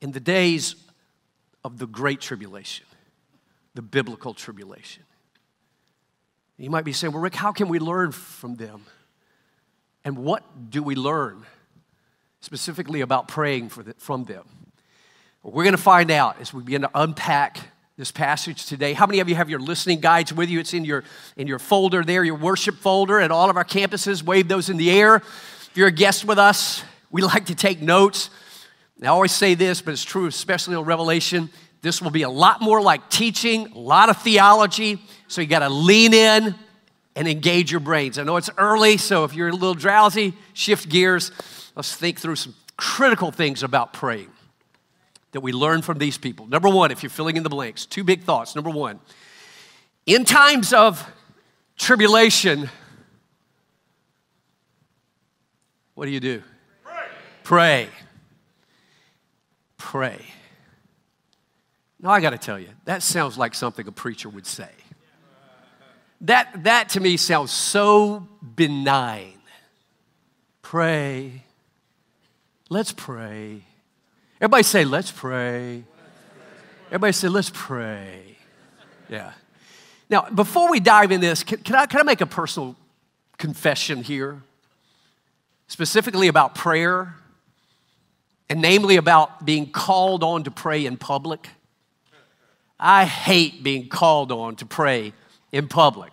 in 0.00 0.12
the 0.12 0.20
days 0.20 0.76
of 1.64 1.78
the 1.78 1.86
great 1.86 2.20
tribulation, 2.20 2.86
the 3.74 3.82
biblical 3.82 4.32
tribulation. 4.32 5.02
You 6.56 6.70
might 6.70 6.84
be 6.84 6.92
saying, 6.92 7.12
well, 7.12 7.22
Rick, 7.22 7.34
how 7.34 7.52
can 7.52 7.68
we 7.68 7.78
learn 7.78 8.12
from 8.12 8.54
them? 8.54 8.84
And 10.04 10.18
what 10.18 10.70
do 10.70 10.82
we 10.82 10.94
learn 10.94 11.44
specifically 12.40 13.00
about 13.00 13.28
praying 13.28 13.68
for 13.68 13.82
the, 13.82 13.94
from 13.94 14.24
them? 14.24 14.44
We're 15.42 15.64
going 15.64 15.76
to 15.76 15.82
find 15.82 16.10
out 16.10 16.40
as 16.40 16.52
we 16.52 16.62
begin 16.62 16.82
to 16.82 16.90
unpack 16.94 17.58
this 17.96 18.12
passage 18.12 18.66
today. 18.66 18.92
How 18.92 19.06
many 19.06 19.20
of 19.20 19.28
you 19.28 19.34
have 19.34 19.48
your 19.48 19.60
listening 19.60 20.00
guides 20.00 20.32
with 20.32 20.50
you? 20.50 20.60
It's 20.60 20.74
in 20.74 20.84
your, 20.84 21.04
in 21.36 21.46
your 21.46 21.58
folder 21.58 22.02
there, 22.02 22.24
your 22.24 22.34
worship 22.34 22.76
folder 22.76 23.20
at 23.20 23.30
all 23.30 23.48
of 23.48 23.56
our 23.56 23.64
campuses. 23.64 24.22
Wave 24.22 24.48
those 24.48 24.68
in 24.68 24.76
the 24.76 24.90
air. 24.90 25.16
If 25.16 25.70
you're 25.74 25.88
a 25.88 25.92
guest 25.92 26.24
with 26.24 26.38
us, 26.38 26.82
we 27.10 27.22
like 27.22 27.46
to 27.46 27.54
take 27.54 27.80
notes. 27.80 28.30
I 29.02 29.06
always 29.06 29.32
say 29.32 29.54
this, 29.54 29.80
but 29.80 29.92
it's 29.92 30.04
true, 30.04 30.26
especially 30.26 30.76
on 30.76 30.84
Revelation. 30.84 31.48
This 31.82 32.02
will 32.02 32.10
be 32.10 32.22
a 32.22 32.30
lot 32.30 32.60
more 32.60 32.82
like 32.82 33.08
teaching, 33.08 33.72
a 33.72 33.78
lot 33.78 34.10
of 34.10 34.20
theology. 34.20 35.02
So 35.28 35.40
you 35.40 35.46
got 35.46 35.60
to 35.60 35.70
lean 35.70 36.12
in 36.12 36.54
and 37.16 37.28
engage 37.28 37.70
your 37.70 37.80
brains. 37.80 38.18
I 38.18 38.24
know 38.24 38.36
it's 38.36 38.50
early, 38.58 38.98
so 38.98 39.24
if 39.24 39.34
you're 39.34 39.48
a 39.48 39.52
little 39.52 39.74
drowsy, 39.74 40.34
shift 40.52 40.88
gears. 40.88 41.32
Let's 41.74 41.94
think 41.94 42.18
through 42.18 42.36
some 42.36 42.54
critical 42.76 43.30
things 43.30 43.62
about 43.62 43.92
praying 43.92 44.30
that 45.32 45.40
we 45.40 45.52
learn 45.52 45.82
from 45.82 45.98
these 45.98 46.18
people. 46.18 46.46
Number 46.46 46.68
one, 46.68 46.90
if 46.90 47.02
you're 47.02 47.10
filling 47.10 47.36
in 47.36 47.42
the 47.42 47.48
blanks, 47.48 47.86
two 47.86 48.04
big 48.04 48.22
thoughts. 48.22 48.54
Number 48.54 48.70
one, 48.70 49.00
in 50.06 50.24
times 50.24 50.72
of 50.72 51.06
tribulation, 51.76 52.68
what 55.94 56.06
do 56.06 56.10
you 56.10 56.20
do? 56.20 56.42
Pray. 56.82 57.06
Pray 57.44 57.88
pray. 59.90 60.24
Now, 61.98 62.10
I 62.10 62.20
got 62.20 62.30
to 62.30 62.38
tell 62.38 62.60
you, 62.60 62.68
that 62.84 63.02
sounds 63.02 63.36
like 63.36 63.56
something 63.56 63.84
a 63.88 63.90
preacher 63.90 64.28
would 64.28 64.46
say. 64.46 64.68
That, 66.20 66.62
that 66.62 66.90
to 66.90 67.00
me 67.00 67.16
sounds 67.16 67.50
so 67.50 68.28
benign. 68.54 69.40
Pray. 70.62 71.44
Let's 72.72 72.92
pray. 72.92 73.62
Everybody 74.40 74.62
say, 74.62 74.84
let's 74.84 75.10
pray. 75.10 75.82
Everybody 76.86 77.12
say, 77.12 77.26
let's 77.26 77.50
pray. 77.52 78.36
Yeah. 79.08 79.32
Now, 80.08 80.28
before 80.30 80.70
we 80.70 80.78
dive 80.78 81.10
in 81.10 81.20
this, 81.20 81.42
can, 81.42 81.58
can, 81.58 81.74
I, 81.74 81.86
can 81.86 81.98
I 81.98 82.04
make 82.04 82.20
a 82.20 82.26
personal 82.26 82.76
confession 83.38 84.04
here? 84.04 84.40
Specifically 85.66 86.28
about 86.28 86.54
prayer 86.54 87.16
and 88.48 88.62
namely 88.62 88.96
about 88.96 89.44
being 89.44 89.70
called 89.70 90.22
on 90.22 90.44
to 90.44 90.52
pray 90.52 90.86
in 90.86 90.96
public. 90.96 91.48
I 92.78 93.04
hate 93.04 93.64
being 93.64 93.88
called 93.88 94.30
on 94.30 94.54
to 94.56 94.64
pray 94.64 95.12
in 95.50 95.66
public. 95.66 96.12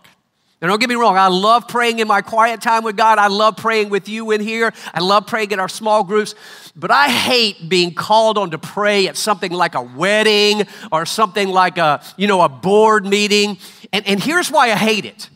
Now, 0.60 0.66
don't 0.66 0.80
get 0.80 0.88
me 0.88 0.96
wrong, 0.96 1.16
I 1.16 1.28
love 1.28 1.68
praying 1.68 2.00
in 2.00 2.08
my 2.08 2.20
quiet 2.20 2.60
time 2.60 2.82
with 2.82 2.96
God. 2.96 3.18
I 3.18 3.28
love 3.28 3.56
praying 3.56 3.90
with 3.90 4.08
you 4.08 4.32
in 4.32 4.40
here. 4.40 4.72
I 4.92 4.98
love 4.98 5.28
praying 5.28 5.52
in 5.52 5.60
our 5.60 5.68
small 5.68 6.02
groups. 6.02 6.34
But 6.74 6.90
I 6.90 7.08
hate 7.08 7.68
being 7.68 7.94
called 7.94 8.38
on 8.38 8.50
to 8.50 8.58
pray 8.58 9.06
at 9.06 9.16
something 9.16 9.52
like 9.52 9.76
a 9.76 9.82
wedding 9.82 10.66
or 10.90 11.06
something 11.06 11.48
like 11.48 11.78
a, 11.78 12.02
you 12.16 12.26
know, 12.26 12.42
a 12.42 12.48
board 12.48 13.06
meeting. 13.06 13.58
And, 13.92 14.04
and 14.06 14.20
here's 14.20 14.50
why 14.50 14.72
I 14.72 14.76
hate 14.76 15.04
it. 15.04 15.30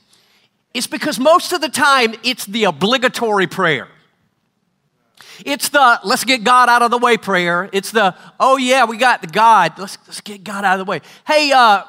It's 0.75 0.89
because 0.89 1.21
most 1.21 1.53
of 1.53 1.61
the 1.61 1.69
time 1.69 2.15
it's 2.25 2.45
the 2.45 2.65
obligatory 2.65 3.47
prayer. 3.47 3.87
It's 5.45 5.69
the 5.69 6.01
let's 6.03 6.25
get 6.25 6.43
God 6.43 6.69
out 6.69 6.83
of 6.83 6.91
the 6.91 6.99
way 6.99 7.17
prayer. 7.17 7.69
It's 7.73 7.93
the, 7.93 8.17
oh 8.41 8.57
yeah, 8.57 8.87
we 8.87 8.97
got 8.97 9.21
the 9.21 9.29
God. 9.29 9.79
Let's, 9.79 9.99
let's 10.07 10.21
get 10.21 10.43
God 10.43 10.65
out 10.65 10.81
of 10.81 10.87
the 10.87 10.91
way. 10.91 11.01
Hey, 11.27 11.53
uh, 11.53 11.85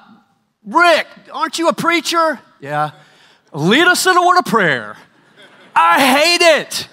Rick, 0.63 1.07
aren't 1.31 1.57
you 1.57 1.67
a 1.69 1.73
preacher? 1.73 2.39
Yeah. 2.59 2.91
Lead 3.53 3.87
us 3.87 4.05
in 4.05 4.17
a 4.17 4.25
word 4.25 4.39
of 4.39 4.45
prayer. 4.45 4.97
I 5.75 6.19
hate 6.19 6.41
it. 6.41 6.87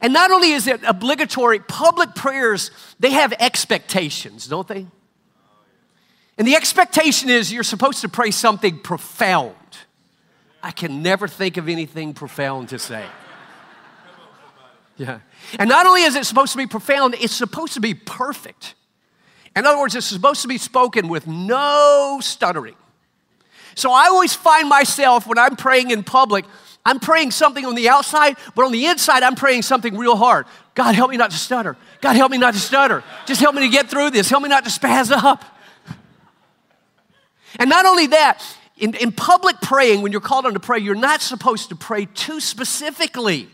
And 0.00 0.12
not 0.12 0.30
only 0.30 0.50
is 0.50 0.66
it 0.66 0.80
obligatory, 0.84 1.60
public 1.60 2.14
prayers, 2.14 2.70
they 2.98 3.10
have 3.10 3.32
expectations, 3.34 4.46
don't 4.48 4.66
they? 4.66 4.86
And 6.36 6.48
the 6.48 6.56
expectation 6.56 7.30
is 7.30 7.52
you're 7.52 7.62
supposed 7.62 8.00
to 8.00 8.08
pray 8.08 8.30
something 8.30 8.80
profound. 8.80 9.54
I 10.62 10.70
can 10.70 11.02
never 11.02 11.28
think 11.28 11.56
of 11.56 11.68
anything 11.68 12.14
profound 12.14 12.70
to 12.70 12.78
say. 12.78 13.04
Yeah. 14.96 15.20
And 15.58 15.68
not 15.68 15.86
only 15.86 16.02
is 16.02 16.16
it 16.16 16.24
supposed 16.24 16.52
to 16.52 16.58
be 16.58 16.66
profound, 16.66 17.14
it's 17.20 17.34
supposed 17.34 17.74
to 17.74 17.80
be 17.80 17.94
perfect. 17.94 18.74
In 19.54 19.66
other 19.66 19.78
words, 19.78 19.94
it's 19.94 20.06
supposed 20.06 20.42
to 20.42 20.48
be 20.48 20.58
spoken 20.58 21.08
with 21.08 21.26
no 21.26 22.18
stuttering. 22.22 22.76
So 23.74 23.92
I 23.92 24.06
always 24.06 24.34
find 24.34 24.68
myself 24.68 25.26
when 25.26 25.38
I'm 25.38 25.56
praying 25.56 25.90
in 25.90 26.02
public, 26.02 26.44
I'm 26.84 26.98
praying 26.98 27.30
something 27.30 27.64
on 27.64 27.74
the 27.74 27.88
outside, 27.88 28.36
but 28.54 28.64
on 28.64 28.72
the 28.72 28.86
inside, 28.86 29.22
I'm 29.22 29.36
praying 29.36 29.62
something 29.62 29.96
real 29.96 30.16
hard. 30.16 30.46
God, 30.74 30.94
help 30.94 31.10
me 31.10 31.16
not 31.16 31.30
to 31.30 31.36
stutter. 31.36 31.76
God, 32.00 32.16
help 32.16 32.32
me 32.32 32.38
not 32.38 32.54
to 32.54 32.60
stutter. 32.60 33.04
Just 33.26 33.40
help 33.40 33.54
me 33.54 33.62
to 33.62 33.68
get 33.68 33.88
through 33.88 34.10
this. 34.10 34.28
Help 34.28 34.42
me 34.42 34.48
not 34.48 34.64
to 34.64 34.70
spaz 34.70 35.12
up. 35.12 35.44
And 37.58 37.70
not 37.70 37.86
only 37.86 38.08
that, 38.08 38.42
in, 38.76 38.94
in 38.94 39.12
public 39.12 39.60
praying, 39.60 40.02
when 40.02 40.10
you're 40.10 40.20
called 40.20 40.46
on 40.46 40.54
to 40.54 40.60
pray, 40.60 40.78
you're 40.78 40.94
not 40.94 41.20
supposed 41.20 41.68
to 41.68 41.76
pray 41.76 42.06
too 42.06 42.40
specifically. 42.40 43.48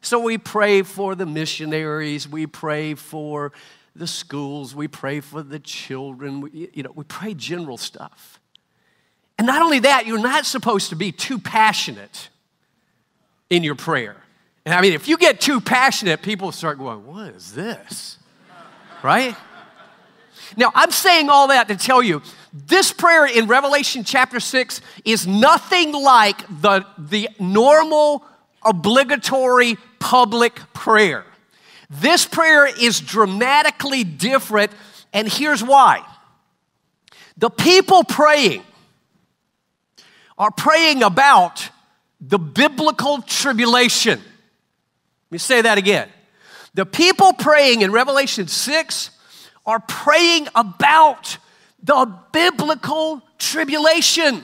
So 0.00 0.18
we 0.18 0.38
pray 0.38 0.82
for 0.82 1.14
the 1.14 1.26
missionaries, 1.26 2.28
we 2.28 2.46
pray 2.46 2.94
for 2.94 3.52
the 3.96 4.06
schools, 4.06 4.74
we 4.74 4.88
pray 4.88 5.20
for 5.20 5.42
the 5.42 5.58
children, 5.58 6.40
we, 6.40 6.70
you 6.72 6.82
know, 6.82 6.92
we 6.94 7.04
pray 7.04 7.34
general 7.34 7.76
stuff. 7.76 8.40
And 9.38 9.46
not 9.46 9.62
only 9.62 9.80
that, 9.80 10.06
you're 10.06 10.18
not 10.18 10.46
supposed 10.46 10.90
to 10.90 10.96
be 10.96 11.12
too 11.12 11.38
passionate 11.38 12.28
in 13.50 13.62
your 13.62 13.74
prayer. 13.74 14.16
And 14.64 14.74
I 14.74 14.80
mean, 14.80 14.92
if 14.92 15.08
you 15.08 15.18
get 15.18 15.40
too 15.40 15.60
passionate, 15.60 16.22
people 16.22 16.52
start 16.52 16.78
going, 16.78 17.06
What 17.06 17.34
is 17.34 17.52
this? 17.52 18.18
Right? 19.02 19.36
Now, 20.56 20.70
I'm 20.74 20.90
saying 20.90 21.28
all 21.28 21.48
that 21.48 21.68
to 21.68 21.76
tell 21.76 22.02
you 22.02 22.22
this 22.52 22.92
prayer 22.92 23.26
in 23.26 23.46
Revelation 23.46 24.04
chapter 24.04 24.38
6 24.38 24.80
is 25.04 25.26
nothing 25.26 25.92
like 25.92 26.46
the, 26.60 26.86
the 26.96 27.28
normal, 27.40 28.24
obligatory 28.62 29.76
public 29.98 30.60
prayer. 30.72 31.24
This 31.90 32.26
prayer 32.26 32.66
is 32.66 33.00
dramatically 33.00 34.04
different, 34.04 34.70
and 35.12 35.28
here's 35.28 35.62
why. 35.62 36.04
The 37.36 37.50
people 37.50 38.04
praying 38.04 38.62
are 40.38 40.50
praying 40.50 41.02
about 41.02 41.68
the 42.20 42.38
biblical 42.38 43.22
tribulation. 43.22 44.18
Let 44.18 45.32
me 45.32 45.38
say 45.38 45.62
that 45.62 45.78
again. 45.78 46.08
The 46.74 46.86
people 46.86 47.32
praying 47.32 47.82
in 47.82 47.92
Revelation 47.92 48.48
6 48.48 49.10
are 49.66 49.80
praying 49.80 50.48
about 50.54 51.38
the 51.82 52.12
biblical 52.32 53.22
tribulation. 53.38 54.42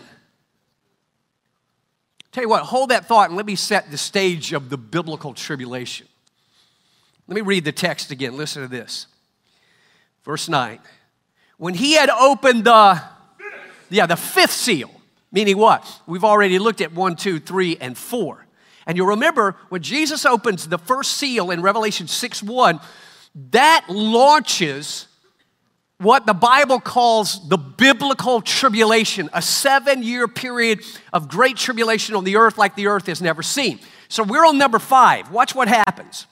Tell 2.32 2.44
you 2.44 2.48
what, 2.48 2.62
hold 2.62 2.90
that 2.90 3.06
thought 3.06 3.30
and 3.30 3.36
let 3.36 3.46
me 3.46 3.56
set 3.56 3.90
the 3.90 3.98
stage 3.98 4.52
of 4.52 4.70
the 4.70 4.78
biblical 4.78 5.34
tribulation. 5.34 6.06
Let 7.26 7.34
me 7.34 7.40
read 7.40 7.64
the 7.64 7.72
text 7.72 8.10
again. 8.10 8.36
Listen 8.36 8.62
to 8.62 8.68
this. 8.68 9.06
Verse 10.24 10.48
9. 10.48 10.78
When 11.58 11.74
he 11.74 11.94
had 11.94 12.10
opened 12.10 12.64
the, 12.64 13.02
yeah, 13.88 14.06
the 14.06 14.16
fifth 14.16 14.52
seal, 14.52 14.99
Meaning 15.32 15.58
what? 15.58 15.86
We've 16.06 16.24
already 16.24 16.58
looked 16.58 16.80
at 16.80 16.92
one, 16.92 17.16
two, 17.16 17.38
three, 17.38 17.76
and 17.80 17.96
four. 17.96 18.46
And 18.86 18.96
you'll 18.96 19.08
remember 19.08 19.56
when 19.68 19.82
Jesus 19.82 20.26
opens 20.26 20.68
the 20.68 20.78
first 20.78 21.12
seal 21.12 21.50
in 21.50 21.62
Revelation 21.62 22.08
6 22.08 22.42
1, 22.42 22.80
that 23.52 23.84
launches 23.88 25.06
what 25.98 26.24
the 26.26 26.34
Bible 26.34 26.80
calls 26.80 27.46
the 27.48 27.58
biblical 27.58 28.40
tribulation, 28.40 29.28
a 29.32 29.42
seven 29.42 30.02
year 30.02 30.26
period 30.26 30.80
of 31.12 31.28
great 31.28 31.56
tribulation 31.56 32.14
on 32.14 32.24
the 32.24 32.36
earth 32.36 32.56
like 32.56 32.74
the 32.74 32.86
earth 32.86 33.06
has 33.06 33.20
never 33.20 33.42
seen. 33.42 33.78
So 34.08 34.22
we're 34.22 34.46
on 34.46 34.58
number 34.58 34.78
five. 34.78 35.30
Watch 35.30 35.54
what 35.54 35.68
happens. 35.68 36.26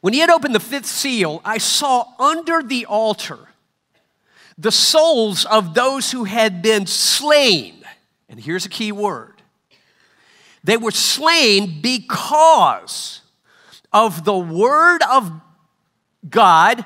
When 0.00 0.14
he 0.14 0.20
had 0.20 0.30
opened 0.30 0.54
the 0.54 0.60
fifth 0.60 0.86
seal, 0.86 1.40
I 1.44 1.58
saw 1.58 2.06
under 2.18 2.62
the 2.62 2.86
altar 2.86 3.38
the 4.58 4.72
souls 4.72 5.44
of 5.44 5.74
those 5.74 6.10
who 6.10 6.24
had 6.24 6.62
been 6.62 6.86
slain 6.86 7.84
and 8.28 8.40
here's 8.40 8.66
a 8.66 8.70
key 8.70 8.92
word 8.92 9.42
they 10.64 10.76
were 10.76 10.90
slain 10.90 11.80
because 11.80 13.20
of 13.92 14.24
the 14.24 14.36
word 14.36 15.00
of 15.08 15.30
God 16.28 16.84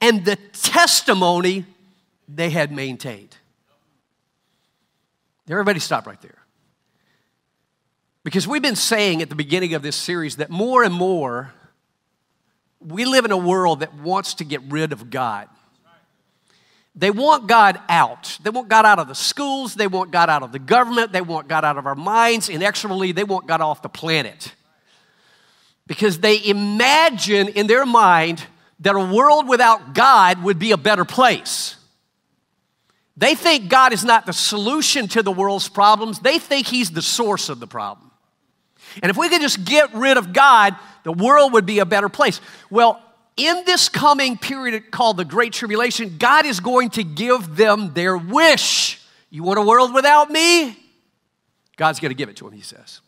and 0.00 0.24
the 0.24 0.34
testimony 0.52 1.64
they 2.28 2.50
had 2.50 2.72
maintained. 2.72 3.36
Everybody 5.48 5.78
stop 5.78 6.06
right 6.08 6.20
there. 6.20 6.38
Because 8.24 8.48
we've 8.48 8.62
been 8.62 8.76
saying 8.76 9.22
at 9.22 9.28
the 9.28 9.36
beginning 9.36 9.74
of 9.74 9.82
this 9.82 9.96
series 9.96 10.36
that 10.36 10.50
more 10.50 10.82
and 10.82 10.92
more 10.92 11.52
we 12.80 13.04
live 13.04 13.24
in 13.24 13.30
a 13.30 13.36
world 13.36 13.80
that 13.80 13.94
wants 13.94 14.34
to 14.34 14.44
get 14.44 14.60
rid 14.68 14.92
of 14.92 15.08
God. 15.10 15.48
They 16.94 17.10
want 17.10 17.46
God 17.46 17.80
out. 17.88 18.38
They 18.42 18.50
want 18.50 18.68
God 18.68 18.84
out 18.84 18.98
of 18.98 19.08
the 19.08 19.14
schools. 19.14 19.74
They 19.74 19.86
want 19.86 20.10
God 20.10 20.28
out 20.28 20.42
of 20.42 20.52
the 20.52 20.58
government. 20.58 21.12
They 21.12 21.20
want 21.20 21.48
God 21.48 21.64
out 21.64 21.78
of 21.78 21.86
our 21.86 21.94
minds. 21.94 22.48
Inexorably, 22.48 23.12
they 23.12 23.24
want 23.24 23.46
God 23.46 23.60
off 23.60 23.82
the 23.82 23.88
planet. 23.88 24.54
Because 25.86 26.18
they 26.18 26.44
imagine 26.44 27.48
in 27.48 27.66
their 27.66 27.86
mind 27.86 28.44
that 28.80 28.96
a 28.96 29.14
world 29.14 29.48
without 29.48 29.94
God 29.94 30.42
would 30.42 30.58
be 30.58 30.72
a 30.72 30.76
better 30.76 31.04
place. 31.04 31.76
They 33.16 33.34
think 33.34 33.68
God 33.68 33.92
is 33.92 34.04
not 34.04 34.24
the 34.24 34.32
solution 34.32 35.06
to 35.08 35.22
the 35.22 35.32
world's 35.32 35.68
problems, 35.68 36.20
they 36.20 36.38
think 36.38 36.66
He's 36.66 36.90
the 36.90 37.02
source 37.02 37.48
of 37.48 37.60
the 37.60 37.66
problem. 37.66 38.10
And 39.02 39.10
if 39.10 39.16
we 39.16 39.28
could 39.28 39.42
just 39.42 39.64
get 39.64 39.94
rid 39.94 40.16
of 40.16 40.32
God, 40.32 40.74
the 41.04 41.12
world 41.12 41.52
would 41.52 41.66
be 41.66 41.78
a 41.78 41.86
better 41.86 42.08
place. 42.08 42.40
Well, 42.70 43.00
in 43.36 43.64
this 43.64 43.88
coming 43.88 44.36
period 44.36 44.90
called 44.90 45.16
the 45.16 45.24
Great 45.24 45.52
Tribulation, 45.52 46.16
God 46.18 46.46
is 46.46 46.60
going 46.60 46.90
to 46.90 47.04
give 47.04 47.56
them 47.56 47.94
their 47.94 48.16
wish. 48.16 49.00
You 49.30 49.42
want 49.42 49.58
a 49.58 49.62
world 49.62 49.94
without 49.94 50.30
me? 50.30 50.76
God's 51.76 52.00
going 52.00 52.10
to 52.10 52.16
give 52.16 52.28
it 52.28 52.36
to 52.36 52.44
them, 52.44 52.52
he 52.52 52.62
says. 52.62 53.00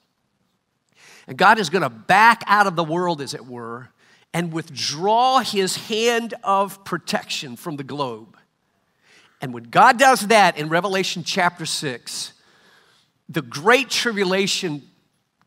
And 1.26 1.36
God 1.36 1.58
is 1.58 1.70
going 1.70 1.82
to 1.82 1.90
back 1.90 2.42
out 2.46 2.66
of 2.66 2.76
the 2.76 2.84
world, 2.84 3.20
as 3.20 3.34
it 3.34 3.46
were, 3.46 3.90
and 4.34 4.52
withdraw 4.52 5.40
his 5.40 5.76
hand 5.76 6.34
of 6.42 6.84
protection 6.84 7.56
from 7.56 7.76
the 7.76 7.84
globe. 7.84 8.36
And 9.40 9.52
when 9.52 9.64
God 9.64 9.98
does 9.98 10.28
that 10.28 10.56
in 10.56 10.68
Revelation 10.68 11.24
chapter 11.24 11.66
6, 11.66 12.32
the 13.28 13.42
Great 13.42 13.90
Tribulation 13.90 14.82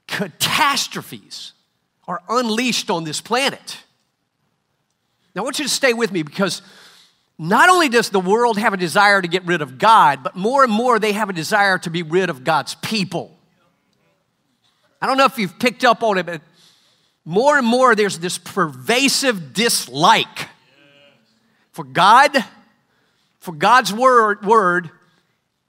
catastrophes 0.07 1.53
are 2.07 2.21
unleashed 2.29 2.89
on 2.89 3.03
this 3.05 3.21
planet. 3.21 3.77
Now, 5.35 5.41
I 5.41 5.43
want 5.43 5.59
you 5.59 5.65
to 5.65 5.69
stay 5.69 5.93
with 5.93 6.13
me 6.13 6.23
because 6.23 6.61
not 7.37 7.69
only 7.69 7.89
does 7.89 8.09
the 8.09 8.21
world 8.21 8.57
have 8.57 8.73
a 8.73 8.77
desire 8.77 9.21
to 9.21 9.27
get 9.27 9.45
rid 9.45 9.61
of 9.61 9.77
God, 9.77 10.23
but 10.23 10.35
more 10.35 10.63
and 10.63 10.71
more 10.71 10.97
they 10.97 11.11
have 11.11 11.29
a 11.29 11.33
desire 11.33 11.77
to 11.79 11.89
be 11.89 12.01
rid 12.01 12.29
of 12.29 12.45
God's 12.45 12.75
people. 12.75 13.37
I 15.01 15.07
don't 15.07 15.17
know 15.17 15.25
if 15.25 15.37
you've 15.37 15.59
picked 15.59 15.83
up 15.83 16.01
on 16.01 16.17
it, 16.17 16.25
but 16.25 16.41
more 17.25 17.57
and 17.57 17.67
more 17.67 17.95
there's 17.95 18.17
this 18.19 18.37
pervasive 18.37 19.53
dislike 19.53 20.47
for 21.73 21.83
God, 21.83 22.31
for 23.39 23.51
God's 23.51 23.91
word, 23.91 24.45
word, 24.45 24.89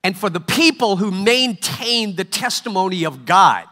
and 0.04 0.16
for 0.16 0.30
the 0.30 0.38
people 0.38 0.96
who 0.96 1.10
maintain 1.10 2.14
the 2.14 2.22
testimony 2.22 3.04
of 3.04 3.26
God. 3.26 3.66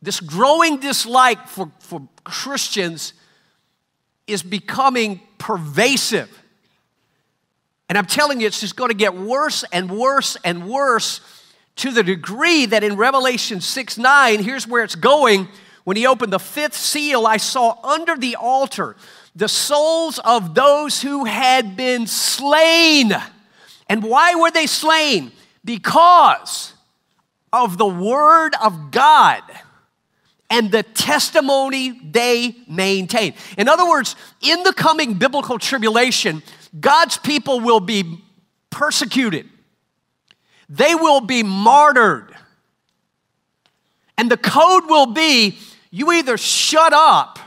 This 0.00 0.20
growing 0.20 0.78
dislike 0.78 1.48
for, 1.48 1.72
for 1.80 2.06
Christians 2.22 3.14
is 4.26 4.42
becoming 4.42 5.20
pervasive. 5.38 6.30
And 7.88 7.98
I'm 7.98 8.06
telling 8.06 8.40
you, 8.40 8.46
it's 8.46 8.60
just 8.60 8.76
going 8.76 8.90
to 8.90 8.96
get 8.96 9.14
worse 9.14 9.64
and 9.72 9.90
worse 9.90 10.36
and 10.44 10.68
worse 10.68 11.20
to 11.76 11.90
the 11.90 12.02
degree 12.02 12.66
that 12.66 12.84
in 12.84 12.96
Revelation 12.96 13.60
6 13.60 13.98
9, 13.98 14.42
here's 14.42 14.66
where 14.66 14.84
it's 14.84 14.94
going. 14.94 15.48
When 15.84 15.96
he 15.96 16.06
opened 16.06 16.32
the 16.32 16.38
fifth 16.38 16.76
seal, 16.76 17.26
I 17.26 17.38
saw 17.38 17.76
under 17.82 18.16
the 18.16 18.36
altar 18.36 18.96
the 19.34 19.48
souls 19.48 20.20
of 20.20 20.54
those 20.54 21.02
who 21.02 21.24
had 21.24 21.76
been 21.76 22.06
slain. 22.06 23.12
And 23.88 24.02
why 24.02 24.36
were 24.36 24.50
they 24.50 24.66
slain? 24.66 25.32
Because 25.64 26.74
of 27.52 27.78
the 27.78 27.86
word 27.86 28.54
of 28.62 28.90
God 28.90 29.42
and 30.52 30.70
the 30.70 30.82
testimony 30.82 31.98
they 32.04 32.54
maintain. 32.68 33.32
In 33.56 33.68
other 33.68 33.88
words, 33.88 34.14
in 34.42 34.62
the 34.64 34.74
coming 34.74 35.14
biblical 35.14 35.58
tribulation, 35.58 36.42
God's 36.78 37.16
people 37.16 37.60
will 37.60 37.80
be 37.80 38.20
persecuted, 38.68 39.48
they 40.68 40.94
will 40.94 41.22
be 41.22 41.42
martyred. 41.42 42.36
And 44.18 44.30
the 44.30 44.36
code 44.36 44.84
will 44.88 45.06
be 45.06 45.58
you 45.90 46.12
either 46.12 46.36
shut 46.36 46.92
up 46.92 47.38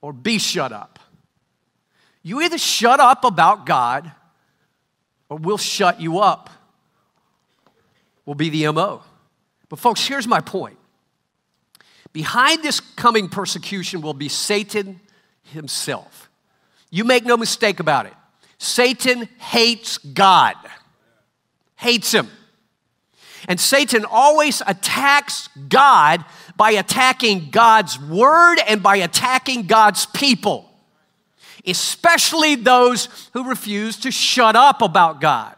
or 0.00 0.14
be 0.14 0.38
shut 0.38 0.72
up. 0.72 0.98
You 2.22 2.40
either 2.40 2.58
shut 2.58 3.00
up 3.00 3.22
about 3.22 3.66
God 3.66 4.10
or 5.28 5.36
we'll 5.36 5.58
shut 5.58 6.00
you 6.00 6.18
up, 6.18 6.48
will 8.24 8.34
be 8.34 8.48
the 8.48 8.72
MO. 8.72 9.02
But, 9.68 9.78
folks, 9.78 10.04
here's 10.06 10.26
my 10.26 10.40
point. 10.40 10.79
Behind 12.12 12.62
this 12.62 12.80
coming 12.80 13.28
persecution 13.28 14.00
will 14.00 14.14
be 14.14 14.28
Satan 14.28 15.00
himself. 15.44 16.28
You 16.90 17.04
make 17.04 17.24
no 17.24 17.36
mistake 17.36 17.80
about 17.80 18.06
it. 18.06 18.14
Satan 18.58 19.28
hates 19.38 19.98
God, 19.98 20.56
hates 21.76 22.12
him. 22.12 22.28
And 23.48 23.58
Satan 23.58 24.04
always 24.04 24.60
attacks 24.66 25.48
God 25.68 26.24
by 26.56 26.72
attacking 26.72 27.48
God's 27.50 27.98
word 27.98 28.58
and 28.66 28.82
by 28.82 28.96
attacking 28.96 29.62
God's 29.66 30.04
people, 30.06 30.70
especially 31.64 32.54
those 32.54 33.08
who 33.32 33.48
refuse 33.48 33.96
to 34.00 34.10
shut 34.10 34.56
up 34.56 34.82
about 34.82 35.22
God, 35.22 35.56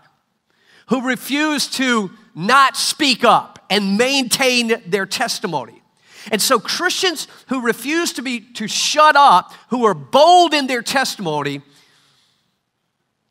who 0.87 1.09
refuse 1.09 1.67
to 1.71 2.11
not 2.37 2.77
speak 2.77 3.25
up 3.25 3.59
and 3.69 3.99
maintain 3.99 4.81
their 4.87 5.07
testimony. 5.07 5.82
And 6.31 6.41
so 6.41 6.59
Christians 6.59 7.27
who 7.49 7.61
refuse 7.63 8.13
to 8.15 8.23
be 8.23 8.41
to 8.55 8.69
shut 8.69 9.17
up, 9.17 9.53
who 9.71 9.85
are 9.85 9.95
bold 9.95 10.55
in 10.55 10.67
their 10.67 10.83
testimony, 10.83 11.63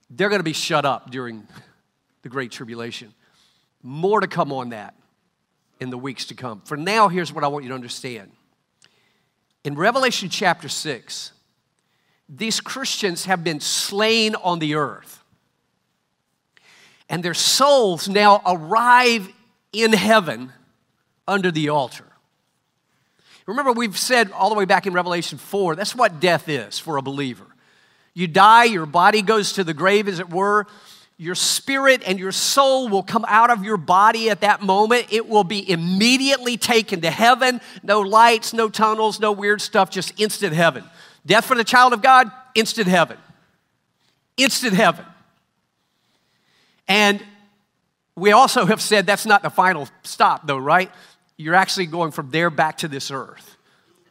they're 0.09 0.29
going 0.29 0.39
to 0.39 0.43
be 0.43 0.53
shut 0.53 0.85
up 0.85 1.09
during 1.09 1.47
the 2.21 2.29
great 2.29 2.51
tribulation. 2.51 3.13
More 3.81 4.19
to 4.19 4.27
come 4.27 4.51
on 4.51 4.69
that 4.69 4.95
in 5.79 5.89
the 5.89 5.97
weeks 5.97 6.25
to 6.25 6.35
come. 6.35 6.61
For 6.65 6.77
now, 6.77 7.07
here's 7.07 7.33
what 7.33 7.43
I 7.43 7.47
want 7.47 7.63
you 7.63 7.69
to 7.69 7.75
understand. 7.75 8.31
In 9.63 9.75
Revelation 9.75 10.29
chapter 10.29 10.69
6, 10.69 11.31
these 12.27 12.61
Christians 12.61 13.25
have 13.25 13.43
been 13.43 13.59
slain 13.59 14.35
on 14.35 14.59
the 14.59 14.75
earth. 14.75 15.23
And 17.09 17.23
their 17.23 17.33
souls 17.33 18.07
now 18.07 18.41
arrive 18.45 19.27
in 19.73 19.91
heaven 19.93 20.53
under 21.27 21.51
the 21.51 21.69
altar. 21.69 22.05
Remember, 23.51 23.73
we've 23.73 23.97
said 23.97 24.31
all 24.31 24.49
the 24.49 24.55
way 24.55 24.65
back 24.65 24.87
in 24.87 24.93
Revelation 24.93 25.37
4 25.37 25.75
that's 25.75 25.95
what 25.95 26.19
death 26.19 26.47
is 26.49 26.79
for 26.79 26.97
a 26.97 27.01
believer. 27.01 27.45
You 28.13 28.27
die, 28.27 28.65
your 28.65 28.85
body 28.85 29.21
goes 29.21 29.53
to 29.53 29.63
the 29.63 29.73
grave, 29.73 30.07
as 30.07 30.19
it 30.19 30.29
were. 30.29 30.67
Your 31.17 31.35
spirit 31.35 32.01
and 32.05 32.17
your 32.17 32.31
soul 32.31 32.89
will 32.89 33.03
come 33.03 33.25
out 33.27 33.51
of 33.51 33.63
your 33.63 33.77
body 33.77 34.29
at 34.29 34.41
that 34.41 34.61
moment. 34.61 35.07
It 35.11 35.27
will 35.29 35.43
be 35.43 35.69
immediately 35.69 36.57
taken 36.57 37.01
to 37.01 37.11
heaven. 37.11 37.61
No 37.83 38.01
lights, 38.01 38.53
no 38.53 38.69
tunnels, 38.69 39.19
no 39.19 39.31
weird 39.31 39.61
stuff, 39.61 39.91
just 39.91 40.19
instant 40.19 40.53
heaven. 40.53 40.83
Death 41.25 41.45
for 41.45 41.55
the 41.55 41.63
child 41.63 41.93
of 41.93 42.01
God, 42.01 42.31
instant 42.55 42.87
heaven. 42.87 43.17
Instant 44.35 44.73
heaven. 44.73 45.05
And 46.87 47.23
we 48.15 48.31
also 48.31 48.65
have 48.65 48.81
said 48.81 49.05
that's 49.05 49.25
not 49.25 49.43
the 49.43 49.49
final 49.49 49.87
stop, 50.03 50.47
though, 50.47 50.57
right? 50.57 50.91
You're 51.41 51.55
actually 51.55 51.87
going 51.87 52.11
from 52.11 52.29
there 52.29 52.49
back 52.49 52.77
to 52.79 52.87
this 52.87 53.09
earth, 53.09 53.57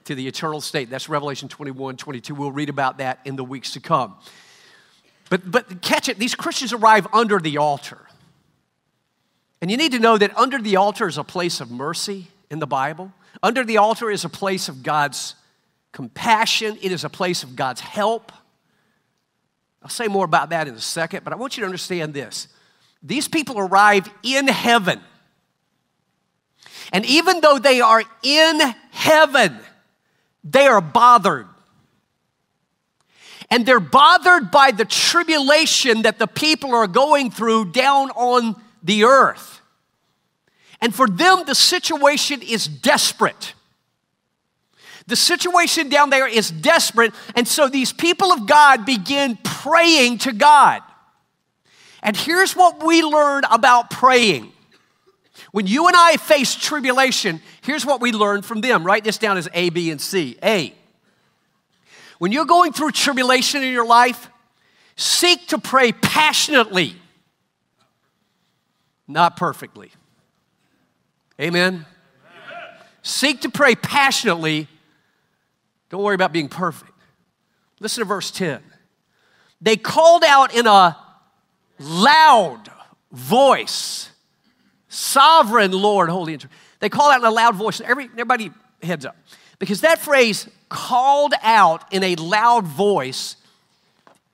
to 0.04 0.14
the 0.14 0.26
eternal 0.26 0.60
state. 0.60 0.90
That's 0.90 1.08
Revelation 1.08 1.48
21, 1.48 1.96
22. 1.96 2.34
We'll 2.34 2.50
read 2.50 2.68
about 2.68 2.98
that 2.98 3.20
in 3.24 3.36
the 3.36 3.44
weeks 3.44 3.72
to 3.74 3.80
come. 3.80 4.16
But, 5.28 5.48
but 5.48 5.80
catch 5.80 6.08
it, 6.08 6.18
these 6.18 6.34
Christians 6.34 6.72
arrive 6.72 7.06
under 7.12 7.38
the 7.38 7.58
altar. 7.58 8.00
And 9.62 9.70
you 9.70 9.76
need 9.76 9.92
to 9.92 10.00
know 10.00 10.18
that 10.18 10.36
under 10.36 10.60
the 10.60 10.76
altar 10.76 11.06
is 11.06 11.18
a 11.18 11.24
place 11.24 11.60
of 11.60 11.70
mercy 11.70 12.26
in 12.50 12.58
the 12.58 12.66
Bible. 12.66 13.12
Under 13.42 13.62
the 13.62 13.76
altar 13.76 14.10
is 14.10 14.24
a 14.24 14.28
place 14.28 14.68
of 14.68 14.82
God's 14.82 15.36
compassion, 15.92 16.78
it 16.82 16.90
is 16.90 17.04
a 17.04 17.08
place 17.08 17.44
of 17.44 17.54
God's 17.54 17.80
help. 17.80 18.32
I'll 19.82 19.88
say 19.88 20.08
more 20.08 20.24
about 20.24 20.50
that 20.50 20.66
in 20.66 20.74
a 20.74 20.80
second, 20.80 21.22
but 21.22 21.32
I 21.32 21.36
want 21.36 21.56
you 21.56 21.62
to 21.62 21.66
understand 21.66 22.12
this. 22.12 22.48
These 23.02 23.28
people 23.28 23.58
arrive 23.58 24.10
in 24.22 24.48
heaven. 24.48 25.00
And 26.92 27.05
even 27.07 27.40
though 27.40 27.59
they 27.59 27.81
are 27.81 28.03
in 28.22 28.61
heaven, 28.90 29.59
they 30.42 30.66
are 30.66 30.81
bothered. 30.81 31.46
And 33.50 33.66
they're 33.66 33.81
bothered 33.81 34.50
by 34.50 34.70
the 34.70 34.85
tribulation 34.85 36.03
that 36.03 36.18
the 36.18 36.26
people 36.26 36.74
are 36.74 36.87
going 36.87 37.31
through 37.31 37.72
down 37.72 38.11
on 38.11 38.57
the 38.83 39.05
earth. 39.05 39.61
And 40.81 40.94
for 40.94 41.07
them, 41.07 41.44
the 41.46 41.55
situation 41.55 42.42
is 42.42 42.66
desperate. 42.66 43.55
The 45.07 45.16
situation 45.16 45.88
down 45.88 46.11
there 46.11 46.29
is 46.29 46.50
desperate. 46.50 47.12
And 47.35 47.46
so 47.46 47.68
these 47.68 47.92
people 47.92 48.33
of 48.33 48.46
God 48.46 48.87
begin 48.87 49.37
praying 49.42 50.18
to 50.18 50.33
God. 50.33 50.83
And 52.03 52.16
here's 52.16 52.55
what 52.57 52.85
we 52.85 53.03
learn 53.03 53.42
about 53.50 53.90
praying 53.90 54.53
when 55.52 55.66
you 55.66 55.86
and 55.88 55.96
I 55.96 56.16
face 56.16 56.54
tribulation, 56.54 57.40
here's 57.62 57.84
what 57.84 58.00
we 58.00 58.12
learn 58.12 58.42
from 58.42 58.60
them. 58.60 58.84
Write 58.84 59.04
this 59.04 59.18
down 59.18 59.36
as 59.36 59.48
A, 59.52 59.70
B, 59.70 59.90
and 59.90 60.00
C. 60.00 60.38
A. 60.42 60.74
When 62.18 62.32
you're 62.32 62.44
going 62.44 62.72
through 62.72 62.92
tribulation 62.92 63.62
in 63.62 63.72
your 63.72 63.86
life, 63.86 64.28
seek 64.94 65.48
to 65.48 65.58
pray 65.58 65.92
passionately, 65.92 66.94
not 69.08 69.36
perfectly. 69.36 69.90
Amen? 71.40 71.74
Amen? 71.74 71.86
Seek 73.02 73.40
to 73.40 73.48
pray 73.48 73.74
passionately. 73.74 74.68
Don't 75.88 76.02
worry 76.02 76.14
about 76.14 76.32
being 76.32 76.48
perfect. 76.48 76.92
Listen 77.80 78.02
to 78.02 78.04
verse 78.04 78.30
10. 78.30 78.62
They 79.60 79.76
called 79.76 80.22
out 80.22 80.54
in 80.54 80.66
a 80.66 80.96
loud 81.78 82.70
voice 83.10 84.09
sovereign 84.90 85.72
Lord, 85.72 86.11
holy. 86.11 86.35
and 86.35 86.42
true. 86.42 86.50
They 86.81 86.90
call 86.90 87.11
out 87.11 87.20
in 87.20 87.26
a 87.26 87.31
loud 87.31 87.55
voice. 87.55 87.81
Every, 87.81 88.05
everybody 88.05 88.50
heads 88.83 89.07
up. 89.07 89.16
Because 89.59 89.81
that 89.81 89.98
phrase, 89.98 90.48
called 90.68 91.33
out 91.42 91.90
in 91.92 92.03
a 92.03 92.16
loud 92.16 92.66
voice, 92.66 93.37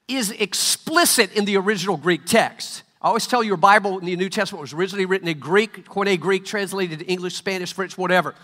is 0.09 0.31
explicit 0.33 1.33
in 1.33 1.45
the 1.45 1.57
original 1.57 1.97
Greek 1.97 2.25
text. 2.25 2.83
I 3.03 3.09
always 3.09 3.27
tell 3.27 3.43
you 3.43 3.49
your 3.49 3.57
Bible 3.57 3.99
in 3.99 4.07
the 4.07 4.17
New 4.17 4.29
Testament 4.29 4.61
was 4.61 4.73
originally 4.73 5.05
written 5.05 5.29
in 5.29 5.39
Greek, 5.39 5.87
Koine 5.89 6.19
Greek, 6.19 6.45
translated 6.45 7.01
to 7.01 7.07
English, 7.07 7.35
Spanish, 7.35 7.73
French, 7.73 7.99
whatever. 7.99 8.35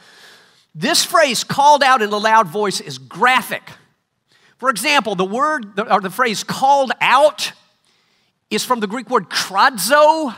This 0.75 1.05
phrase, 1.05 1.44
called 1.44 1.83
out 1.83 2.03
in 2.03 2.11
a 2.11 2.16
loud 2.16 2.48
voice, 2.48 2.81
is 2.81 2.98
graphic. 2.98 3.62
For 4.59 4.70
example, 4.70 5.14
the 5.14 5.25
word 5.25 5.79
or 5.79 6.01
the 6.01 6.11
phrase 6.11 6.44
called 6.44 6.92
out 7.01 7.53
is 8.51 8.64
from 8.64 8.81
the 8.81 8.87
Greek 8.87 9.11
word 9.11 9.29
krazo, 9.29 10.35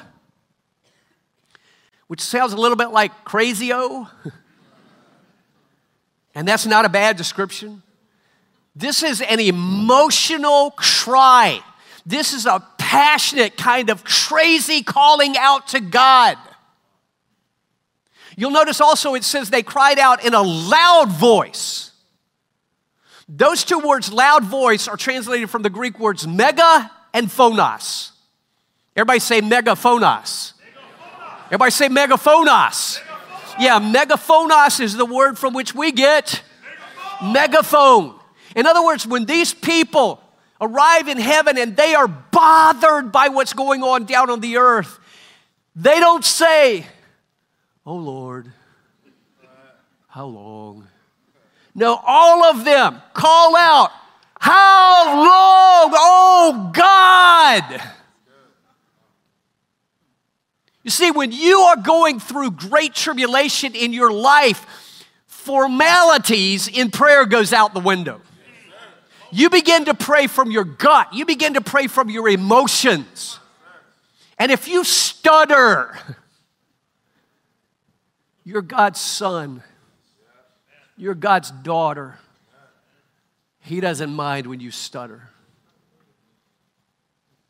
which 2.06 2.20
sounds 2.20 2.52
a 2.52 2.56
little 2.56 2.76
bit 2.76 2.88
like 2.88 3.24
crazy-o. 3.24 4.08
and 6.34 6.46
that's 6.46 6.66
not 6.66 6.84
a 6.84 6.88
bad 6.88 7.16
description. 7.16 7.82
This 8.76 9.02
is 9.02 9.20
an 9.20 9.40
emotional 9.40 10.72
cry. 10.72 11.60
This 12.04 12.32
is 12.32 12.46
a 12.46 12.64
passionate 12.78 13.56
kind 13.56 13.90
of 13.90 14.04
crazy 14.04 14.82
calling 14.82 15.36
out 15.38 15.68
to 15.68 15.80
God. 15.80 16.36
You'll 18.36 18.50
notice 18.50 18.80
also 18.80 19.14
it 19.14 19.24
says 19.24 19.50
they 19.50 19.62
cried 19.62 19.98
out 19.98 20.24
in 20.24 20.34
a 20.34 20.42
loud 20.42 21.10
voice. 21.10 21.92
Those 23.28 23.64
two 23.64 23.78
words, 23.78 24.12
loud 24.12 24.44
voice, 24.44 24.88
are 24.88 24.96
translated 24.96 25.48
from 25.48 25.62
the 25.62 25.70
Greek 25.70 25.98
words 25.98 26.26
mega 26.26 26.90
and 27.12 27.28
phonos. 27.28 28.10
Everybody 28.96 29.20
say 29.20 29.40
megaphonos. 29.40 30.53
Everybody 31.54 31.70
say 31.70 31.88
megaphonos. 31.88 33.00
Yeah, 33.60 33.78
megaphonos 33.78 34.80
is 34.80 34.96
the 34.96 35.06
word 35.06 35.38
from 35.38 35.54
which 35.54 35.72
we 35.72 35.92
get 35.92 36.42
megaphone. 37.22 38.18
In 38.56 38.66
other 38.66 38.84
words, 38.84 39.06
when 39.06 39.24
these 39.24 39.54
people 39.54 40.20
arrive 40.60 41.06
in 41.06 41.16
heaven 41.16 41.56
and 41.56 41.76
they 41.76 41.94
are 41.94 42.08
bothered 42.08 43.12
by 43.12 43.28
what's 43.28 43.52
going 43.52 43.84
on 43.84 44.04
down 44.04 44.30
on 44.30 44.40
the 44.40 44.56
earth, 44.56 44.98
they 45.76 46.00
don't 46.00 46.24
say, 46.24 46.86
Oh 47.86 47.98
Lord, 47.98 48.50
how 50.08 50.26
long? 50.26 50.88
No, 51.72 52.00
all 52.04 52.46
of 52.46 52.64
them 52.64 53.00
call 53.12 53.54
out, 53.54 53.92
How 54.40 55.04
long, 55.14 55.92
oh 55.94 56.70
God? 56.74 57.80
You 60.84 60.90
see, 60.90 61.10
when 61.10 61.32
you 61.32 61.60
are 61.60 61.76
going 61.76 62.20
through 62.20 62.52
great 62.52 62.94
tribulation 62.94 63.74
in 63.74 63.94
your 63.94 64.12
life, 64.12 64.66
formalities 65.26 66.68
in 66.68 66.90
prayer 66.90 67.24
goes 67.24 67.54
out 67.54 67.72
the 67.72 67.80
window. 67.80 68.20
You 69.32 69.48
begin 69.50 69.86
to 69.86 69.94
pray 69.94 70.26
from 70.26 70.50
your 70.50 70.64
gut. 70.64 71.12
You 71.14 71.24
begin 71.24 71.54
to 71.54 71.62
pray 71.62 71.86
from 71.86 72.10
your 72.10 72.28
emotions. 72.28 73.40
And 74.38 74.52
if 74.52 74.68
you 74.68 74.84
stutter, 74.84 75.98
you're 78.44 78.62
God's 78.62 79.00
son. 79.00 79.62
You're 80.96 81.14
God's 81.14 81.50
daughter. 81.50 82.18
He 83.60 83.80
doesn't 83.80 84.12
mind 84.12 84.46
when 84.46 84.60
you 84.60 84.70
stutter. 84.70 85.30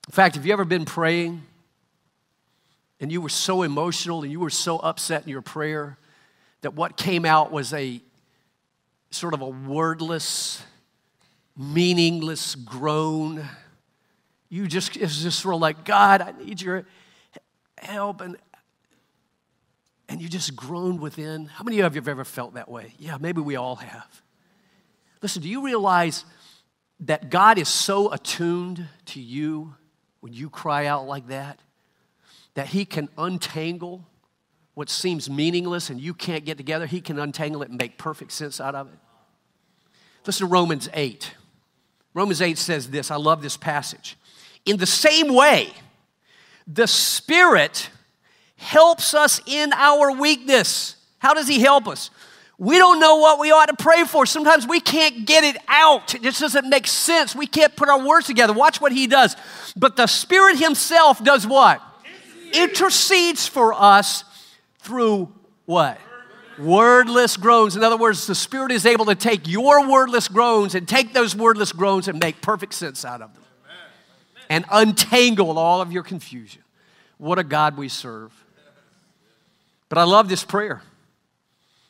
In 0.07 0.13
fact, 0.13 0.37
have 0.37 0.47
you 0.47 0.53
ever 0.53 0.65
been 0.65 0.85
praying 0.85 1.43
and 3.05 3.13
you 3.13 3.21
were 3.21 3.29
so 3.29 3.61
emotional 3.61 4.23
and 4.23 4.33
you 4.33 4.41
were 4.41 4.49
so 4.49 4.79
upset 4.79 5.25
in 5.25 5.29
your 5.29 5.43
prayer 5.43 5.99
that 6.63 6.73
what 6.73 6.97
came 6.97 7.27
out 7.27 7.53
was 7.53 7.75
a 7.75 8.01
sort 9.11 9.35
of 9.35 9.43
a 9.43 9.47
wordless, 9.47 10.63
meaningless 11.55 12.55
groan? 12.55 13.47
You 14.49 14.67
just, 14.67 14.97
it's 14.97 15.23
just 15.23 15.41
sort 15.41 15.55
of 15.55 15.61
like, 15.61 15.85
God, 15.85 16.23
I 16.23 16.33
need 16.43 16.63
your 16.63 16.87
help. 17.77 18.23
And 18.23 18.39
and 20.09 20.23
you 20.23 20.29
just 20.31 20.57
groan 20.57 20.99
within. 20.99 21.45
How 21.45 21.63
many 21.63 21.81
of 21.81 21.95
you 21.95 22.01
have 22.01 22.09
ever 22.09 22.25
felt 22.25 22.55
that 22.55 22.71
way? 22.71 22.95
Yeah, 22.99 23.19
maybe 23.21 23.43
we 23.43 23.57
all 23.57 23.77
have. 23.77 24.23
Listen, 25.21 25.43
do 25.43 25.49
you 25.51 25.63
realize 25.63 26.25
that 27.01 27.29
God 27.29 27.59
is 27.59 27.69
so 27.69 28.11
attuned 28.11 28.89
to 29.07 29.21
you 29.21 29.75
when 30.21 30.33
you 30.33 30.49
cry 30.49 30.87
out 30.87 31.07
like 31.07 31.29
that 31.29 31.61
that 32.55 32.69
He 32.69 32.85
can 32.85 33.09
untangle 33.19 34.05
what 34.75 34.91
seems 34.91 35.31
meaningless 35.31 35.91
and 35.91 36.01
you 36.01 36.15
can't 36.15 36.45
get 36.45 36.57
together? 36.57 36.87
He 36.87 37.01
can 37.01 37.19
untangle 37.19 37.63
it 37.63 37.69
and 37.69 37.79
make 37.79 37.99
perfect 37.99 38.33
sense 38.33 38.61
out 38.61 38.75
of 38.75 38.89
it. 38.89 38.99
Listen 40.27 40.47
to 40.47 40.53
Romans 40.53 40.89
8. 40.95 41.35
Romans 42.15 42.41
8 42.41 42.57
says 42.59 42.91
this 42.91 43.11
I 43.11 43.17
love 43.17 43.43
this 43.43 43.57
passage. 43.57 44.17
In 44.65 44.79
the 44.79 44.87
same 44.87 45.35
way, 45.35 45.73
the 46.67 46.87
Spirit 46.87 47.91
helps 48.57 49.15
us 49.15 49.41
in 49.47 49.73
our 49.75 50.13
weakness. 50.13 50.97
How 51.19 51.35
does 51.35 51.49
He 51.49 51.61
help 51.61 51.87
us? 51.87 52.11
We 52.57 52.79
don't 52.79 53.01
know 53.01 53.17
what 53.17 53.41
we 53.41 53.51
ought 53.51 53.67
to 53.67 53.77
pray 53.77 54.05
for. 54.05 54.27
Sometimes 54.27 54.67
we 54.67 54.81
can't 54.81 55.27
get 55.27 55.43
it 55.43 55.57
out. 55.67 56.15
It 56.15 56.23
just 56.23 56.41
doesn't 56.41 56.69
make 56.69 56.87
sense. 56.87 57.35
We 57.35 57.49
can't 57.49 57.75
put 57.75 57.89
our 57.89 58.07
words 58.07 58.27
together. 58.27 58.53
Watch 58.53 58.81
what 58.81 58.93
He 58.93 59.07
does. 59.07 59.37
But 59.77 59.97
the 59.97 60.07
Spirit 60.07 60.59
Himself 60.59 61.23
does 61.23 61.47
what? 61.47 61.83
Intercedes 62.55 63.47
for 63.47 63.73
us 63.75 64.25
through 64.79 65.33
what? 65.67 65.99
Wordless 66.59 67.37
groans. 67.37 67.77
In 67.77 67.83
other 67.83 67.97
words, 67.97 68.27
the 68.27 68.35
Spirit 68.35 68.71
is 68.71 68.87
able 68.87 69.07
to 69.07 69.15
take 69.15 69.49
your 69.49 69.89
wordless 69.89 70.29
groans 70.29 70.75
and 70.75 70.87
take 70.87 71.13
those 71.13 71.35
wordless 71.35 71.73
groans 71.73 72.07
and 72.07 72.19
make 72.19 72.41
perfect 72.41 72.75
sense 72.75 73.05
out 73.05 73.23
of 73.23 73.35
them 73.35 73.43
and 74.49 74.65
untangle 74.71 75.59
all 75.59 75.81
of 75.81 75.93
your 75.93 76.03
confusion. 76.03 76.63
What 77.19 77.39
a 77.39 77.45
God 77.45 77.77
we 77.77 77.89
serve. 77.89 78.33
But 79.89 79.99
I 79.99 80.05
love 80.05 80.29
this 80.29 80.45
prayer 80.45 80.83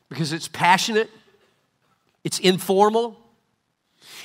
because 0.09 0.33
it's 0.33 0.48
passionate, 0.48 1.11
it's 2.22 2.38
informal. 2.38 3.18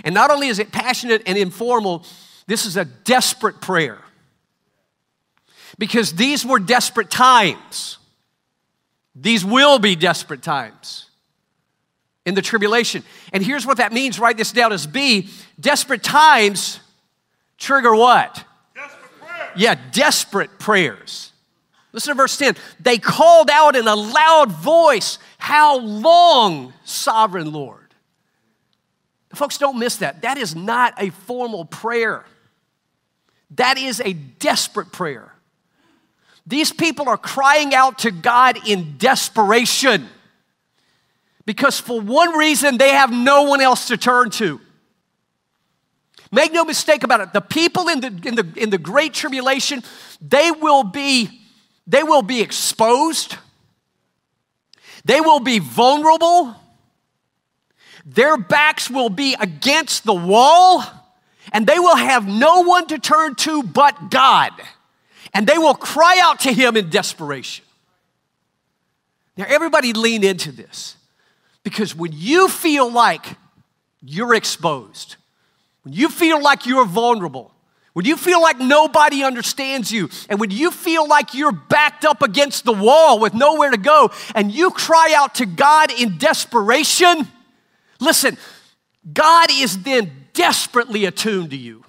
And 0.03 0.13
not 0.13 0.31
only 0.31 0.47
is 0.47 0.59
it 0.59 0.71
passionate 0.71 1.23
and 1.25 1.37
informal, 1.37 2.05
this 2.47 2.65
is 2.65 2.77
a 2.77 2.85
desperate 2.85 3.61
prayer. 3.61 3.99
Because 5.79 6.13
these 6.13 6.45
were 6.45 6.59
desperate 6.59 7.09
times. 7.09 7.97
These 9.15 9.43
will 9.43 9.79
be 9.79 9.95
desperate 9.95 10.43
times 10.43 11.09
in 12.25 12.35
the 12.35 12.41
tribulation. 12.41 13.03
And 13.33 13.43
here's 13.43 13.65
what 13.65 13.77
that 13.77 13.91
means 13.91 14.19
write 14.19 14.37
this 14.37 14.51
down 14.51 14.71
as 14.71 14.85
B 14.85 15.29
desperate 15.59 16.03
times 16.03 16.79
trigger 17.57 17.95
what? 17.95 18.43
Desperate 18.75 19.19
prayers. 19.19 19.51
yeah, 19.55 19.75
desperate 19.91 20.59
prayers. 20.59 21.31
Listen 21.91 22.11
to 22.11 22.17
verse 22.17 22.37
10. 22.37 22.55
They 22.79 22.97
called 22.97 23.49
out 23.49 23.75
in 23.75 23.87
a 23.87 23.95
loud 23.95 24.51
voice, 24.51 25.17
How 25.37 25.79
long, 25.79 26.73
sovereign 26.83 27.51
Lord? 27.51 27.87
Folks, 29.33 29.57
don't 29.57 29.79
miss 29.79 29.97
that. 29.97 30.21
That 30.21 30.37
is 30.37 30.55
not 30.55 30.93
a 30.97 31.09
formal 31.09 31.65
prayer, 31.65 32.25
that 33.51 33.77
is 33.77 34.01
a 34.01 34.13
desperate 34.13 34.91
prayer. 34.91 35.33
These 36.49 36.73
people 36.73 37.07
are 37.07 37.17
crying 37.17 37.75
out 37.75 37.99
to 37.99 38.11
God 38.11 38.67
in 38.67 38.97
desperation 38.97 40.09
because, 41.45 41.79
for 41.79 42.01
one 42.01 42.35
reason, 42.35 42.79
they 42.79 42.89
have 42.89 43.11
no 43.11 43.43
one 43.43 43.61
else 43.61 43.89
to 43.89 43.97
turn 43.97 44.31
to. 44.31 44.59
Make 46.31 46.51
no 46.51 46.65
mistake 46.65 47.03
about 47.03 47.21
it. 47.21 47.33
The 47.33 47.41
people 47.41 47.87
in 47.87 47.99
the, 48.01 48.07
in 48.07 48.33
the, 48.33 48.47
in 48.55 48.69
the 48.71 48.79
Great 48.79 49.13
Tribulation, 49.13 49.83
they 50.21 50.49
will 50.49 50.83
be 50.83 51.29
they 51.85 52.03
will 52.03 52.21
be 52.21 52.41
exposed, 52.41 53.35
they 55.05 55.21
will 55.21 55.39
be 55.39 55.57
vulnerable, 55.59 56.55
their 58.05 58.37
backs 58.37 58.89
will 58.89 59.09
be 59.09 59.35
against 59.39 60.03
the 60.03 60.13
wall, 60.13 60.83
and 61.51 61.65
they 61.65 61.79
will 61.79 61.95
have 61.95 62.27
no 62.27 62.61
one 62.61 62.87
to 62.87 62.97
turn 62.97 63.35
to 63.35 63.61
but 63.63 64.09
God. 64.09 64.51
And 65.33 65.45
they 65.47 65.57
will 65.57 65.75
cry 65.75 66.19
out 66.23 66.41
to 66.41 66.53
Him 66.53 66.75
in 66.75 66.89
desperation. 66.89 67.65
Now, 69.37 69.45
everybody 69.47 69.93
lean 69.93 70.23
into 70.23 70.51
this 70.51 70.97
because 71.63 71.95
when 71.95 72.11
you 72.13 72.49
feel 72.49 72.91
like 72.91 73.25
you're 74.01 74.33
exposed, 74.33 75.15
when 75.83 75.93
you 75.93 76.09
feel 76.09 76.41
like 76.41 76.65
you're 76.65 76.85
vulnerable, 76.85 77.53
when 77.93 78.05
you 78.05 78.17
feel 78.17 78.41
like 78.41 78.59
nobody 78.59 79.23
understands 79.23 79.91
you, 79.91 80.09
and 80.29 80.39
when 80.39 80.51
you 80.51 80.71
feel 80.71 81.07
like 81.07 81.33
you're 81.33 81.51
backed 81.51 82.05
up 82.05 82.21
against 82.21 82.65
the 82.65 82.73
wall 82.73 83.19
with 83.19 83.33
nowhere 83.33 83.71
to 83.71 83.77
go, 83.77 84.11
and 84.35 84.51
you 84.51 84.71
cry 84.71 85.13
out 85.15 85.35
to 85.35 85.45
God 85.45 85.91
in 85.91 86.17
desperation, 86.17 87.27
listen, 87.99 88.37
God 89.11 89.49
is 89.51 89.83
then 89.83 90.27
desperately 90.33 91.05
attuned 91.05 91.49
to 91.51 91.57
you. 91.57 91.83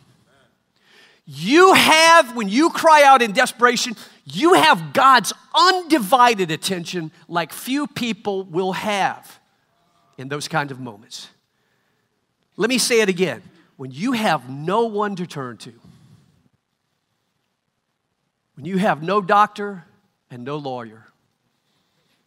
You 1.33 1.75
have, 1.75 2.35
when 2.35 2.49
you 2.49 2.71
cry 2.71 3.05
out 3.05 3.23
in 3.23 3.31
desperation, 3.31 3.95
you 4.25 4.55
have 4.55 4.93
God's 4.93 5.33
undivided 5.55 6.51
attention 6.51 7.13
like 7.29 7.53
few 7.53 7.87
people 7.87 8.43
will 8.43 8.73
have 8.73 9.39
in 10.19 10.29
those 10.29 10.49
kind 10.49 10.73
of 10.73 10.81
moments. 10.81 11.29
Let 12.57 12.69
me 12.69 12.79
say 12.79 13.01
it 13.01 13.09
again. 13.09 13.45
When 13.77 13.93
you 13.93 14.11
have 14.11 14.51
no 14.51 14.87
one 14.87 15.15
to 15.15 15.25
turn 15.25 15.57
to, 15.59 15.73
when 18.57 18.65
you 18.65 18.79
have 18.79 19.01
no 19.01 19.21
doctor 19.21 19.85
and 20.33 20.43
no 20.45 20.57
lawyer, 20.57 21.07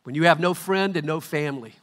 when 0.04 0.16
you 0.16 0.24
have 0.24 0.40
no 0.40 0.54
friend 0.54 0.96
and 0.96 1.06
no 1.06 1.20
family, 1.20 1.74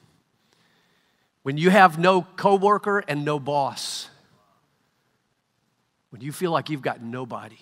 when 1.42 1.58
you 1.58 1.68
have 1.68 1.98
no 1.98 2.22
coworker 2.22 3.04
and 3.06 3.26
no 3.26 3.38
boss, 3.38 4.08
when 6.10 6.20
you 6.20 6.32
feel 6.32 6.50
like 6.50 6.70
you've 6.70 6.82
got 6.82 7.02
nobody 7.02 7.58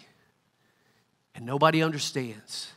and 1.34 1.46
nobody 1.46 1.82
understands, 1.82 2.72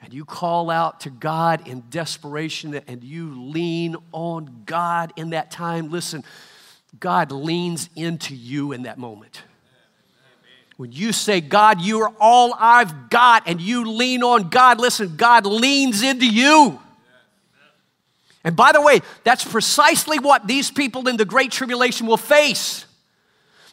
and 0.00 0.12
you 0.12 0.24
call 0.24 0.70
out 0.70 1.00
to 1.00 1.10
God 1.10 1.66
in 1.66 1.82
desperation 1.90 2.80
and 2.86 3.02
you 3.02 3.50
lean 3.50 3.96
on 4.12 4.62
God 4.66 5.12
in 5.16 5.30
that 5.30 5.50
time, 5.50 5.90
listen, 5.90 6.22
God 7.00 7.32
leans 7.32 7.88
into 7.96 8.34
you 8.34 8.72
in 8.72 8.82
that 8.84 8.98
moment. 8.98 9.42
When 10.76 10.92
you 10.92 11.12
say, 11.12 11.40
God, 11.40 11.80
you 11.80 12.02
are 12.02 12.12
all 12.20 12.54
I've 12.58 13.10
got, 13.10 13.48
and 13.48 13.60
you 13.60 13.90
lean 13.90 14.22
on 14.22 14.50
God, 14.50 14.78
listen, 14.78 15.16
God 15.16 15.46
leans 15.46 16.02
into 16.02 16.26
you. 16.26 16.78
And 18.44 18.54
by 18.54 18.72
the 18.72 18.80
way, 18.80 19.00
that's 19.24 19.44
precisely 19.44 20.18
what 20.18 20.46
these 20.46 20.70
people 20.70 21.08
in 21.08 21.16
the 21.16 21.24
Great 21.24 21.50
Tribulation 21.50 22.06
will 22.06 22.16
face. 22.16 22.85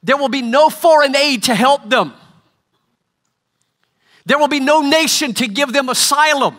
There 0.04 0.18
will 0.18 0.30
be 0.30 0.42
no 0.42 0.70
foreign 0.70 1.16
aid 1.16 1.44
to 1.44 1.56
help 1.56 1.90
them, 1.90 2.14
there 4.26 4.38
will 4.38 4.50
be 4.50 4.60
no 4.60 4.82
nation 4.82 5.34
to 5.36 5.48
give 5.48 5.72
them 5.74 5.90
asylum, 5.90 6.58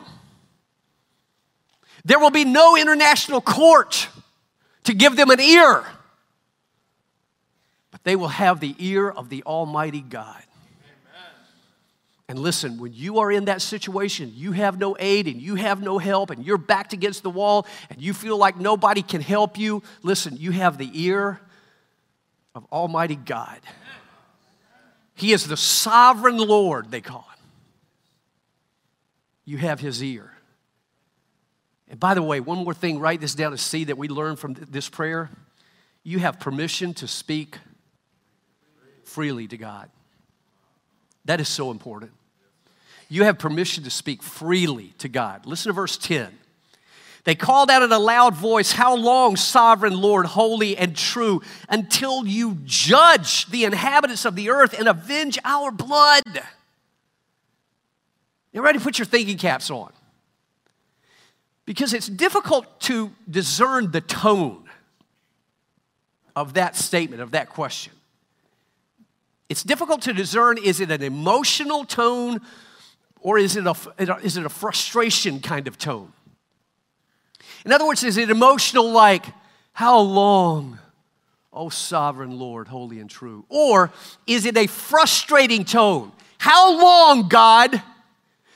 there 2.04 2.18
will 2.18 2.30
be 2.30 2.44
no 2.44 2.76
international 2.76 3.40
court 3.40 4.08
to 4.84 4.94
give 4.94 5.16
them 5.16 5.30
an 5.30 5.40
ear. 5.40 5.84
but 7.90 8.02
they 8.02 8.16
will 8.16 8.28
have 8.28 8.60
the 8.60 8.74
ear 8.78 9.08
of 9.08 9.28
the 9.28 9.42
Almighty 9.44 10.00
God. 10.00 10.42
And 12.26 12.38
listen, 12.38 12.78
when 12.78 12.92
you 12.94 13.18
are 13.18 13.30
in 13.30 13.44
that 13.44 13.60
situation, 13.60 14.32
you 14.34 14.52
have 14.52 14.78
no 14.78 14.96
aid 14.98 15.28
and 15.28 15.40
you 15.40 15.56
have 15.56 15.82
no 15.82 15.98
help, 15.98 16.30
and 16.30 16.44
you're 16.44 16.58
backed 16.58 16.94
against 16.94 17.22
the 17.22 17.30
wall 17.30 17.66
and 17.90 18.00
you 18.00 18.14
feel 18.14 18.38
like 18.38 18.58
nobody 18.58 19.02
can 19.02 19.20
help 19.20 19.58
you, 19.58 19.82
listen, 20.02 20.36
you 20.36 20.50
have 20.50 20.78
the 20.78 20.90
ear 20.94 21.40
of 22.54 22.66
Almighty 22.72 23.16
God. 23.16 23.60
He 25.14 25.32
is 25.32 25.46
the 25.46 25.56
sovereign 25.56 26.38
Lord, 26.38 26.90
they 26.90 27.00
call 27.00 27.22
him. 27.22 27.44
You 29.44 29.58
have 29.58 29.80
his 29.80 30.02
ear. 30.02 30.32
And 31.88 32.00
by 32.00 32.14
the 32.14 32.22
way, 32.22 32.40
one 32.40 32.64
more 32.64 32.74
thing, 32.74 32.98
write 32.98 33.20
this 33.20 33.34
down 33.34 33.52
to 33.52 33.58
see 33.58 33.84
that 33.84 33.98
we 33.98 34.08
learn 34.08 34.36
from 34.36 34.54
this 34.54 34.88
prayer. 34.88 35.30
You 36.02 36.18
have 36.18 36.40
permission 36.40 36.94
to 36.94 37.06
speak 37.06 37.58
freely 39.04 39.46
to 39.48 39.56
God. 39.56 39.90
That 41.24 41.40
is 41.40 41.48
so 41.48 41.70
important. 41.70 42.12
You 43.08 43.24
have 43.24 43.38
permission 43.38 43.84
to 43.84 43.90
speak 43.90 44.22
freely 44.22 44.94
to 44.98 45.08
God. 45.08 45.46
Listen 45.46 45.70
to 45.70 45.74
verse 45.74 45.96
10. 45.96 46.36
They 47.24 47.34
called 47.34 47.70
out 47.70 47.82
in 47.82 47.90
a 47.90 47.98
loud 47.98 48.34
voice, 48.34 48.72
How 48.72 48.94
long, 48.94 49.36
sovereign 49.36 49.98
Lord, 49.98 50.26
holy 50.26 50.76
and 50.76 50.94
true, 50.94 51.40
until 51.70 52.26
you 52.26 52.58
judge 52.64 53.46
the 53.46 53.64
inhabitants 53.64 54.26
of 54.26 54.36
the 54.36 54.50
earth 54.50 54.78
and 54.78 54.86
avenge 54.86 55.38
our 55.42 55.70
blood? 55.70 56.42
You 58.52 58.62
ready 58.62 58.78
to 58.78 58.84
put 58.84 58.98
your 58.98 59.06
thinking 59.06 59.38
caps 59.38 59.70
on? 59.70 59.90
Because 61.64 61.94
it's 61.94 62.08
difficult 62.08 62.78
to 62.82 63.10
discern 63.28 63.90
the 63.90 64.02
tone 64.02 64.64
of 66.36 66.54
that 66.54 66.76
statement, 66.76 67.22
of 67.22 67.30
that 67.30 67.48
question. 67.48 67.94
It's 69.48 69.62
difficult 69.62 70.02
to 70.02 70.12
discern 70.12 70.58
is 70.58 70.80
it 70.80 70.90
an 70.90 71.02
emotional 71.02 71.84
tone 71.84 72.42
or 73.20 73.38
is 73.38 73.56
it 73.56 73.66
a, 73.66 73.74
is 74.22 74.36
it 74.36 74.44
a 74.44 74.50
frustration 74.50 75.40
kind 75.40 75.66
of 75.66 75.78
tone? 75.78 76.12
In 77.64 77.72
other 77.72 77.86
words, 77.86 78.04
is 78.04 78.16
it 78.16 78.30
emotional 78.30 78.90
like, 78.90 79.24
how 79.72 79.98
long, 79.98 80.78
oh 81.52 81.68
sovereign 81.68 82.38
Lord, 82.38 82.68
holy 82.68 83.00
and 83.00 83.08
true? 83.08 83.44
Or 83.48 83.90
is 84.26 84.44
it 84.44 84.56
a 84.56 84.66
frustrating 84.66 85.64
tone? 85.64 86.12
How 86.38 86.78
long, 86.78 87.28
God, 87.28 87.82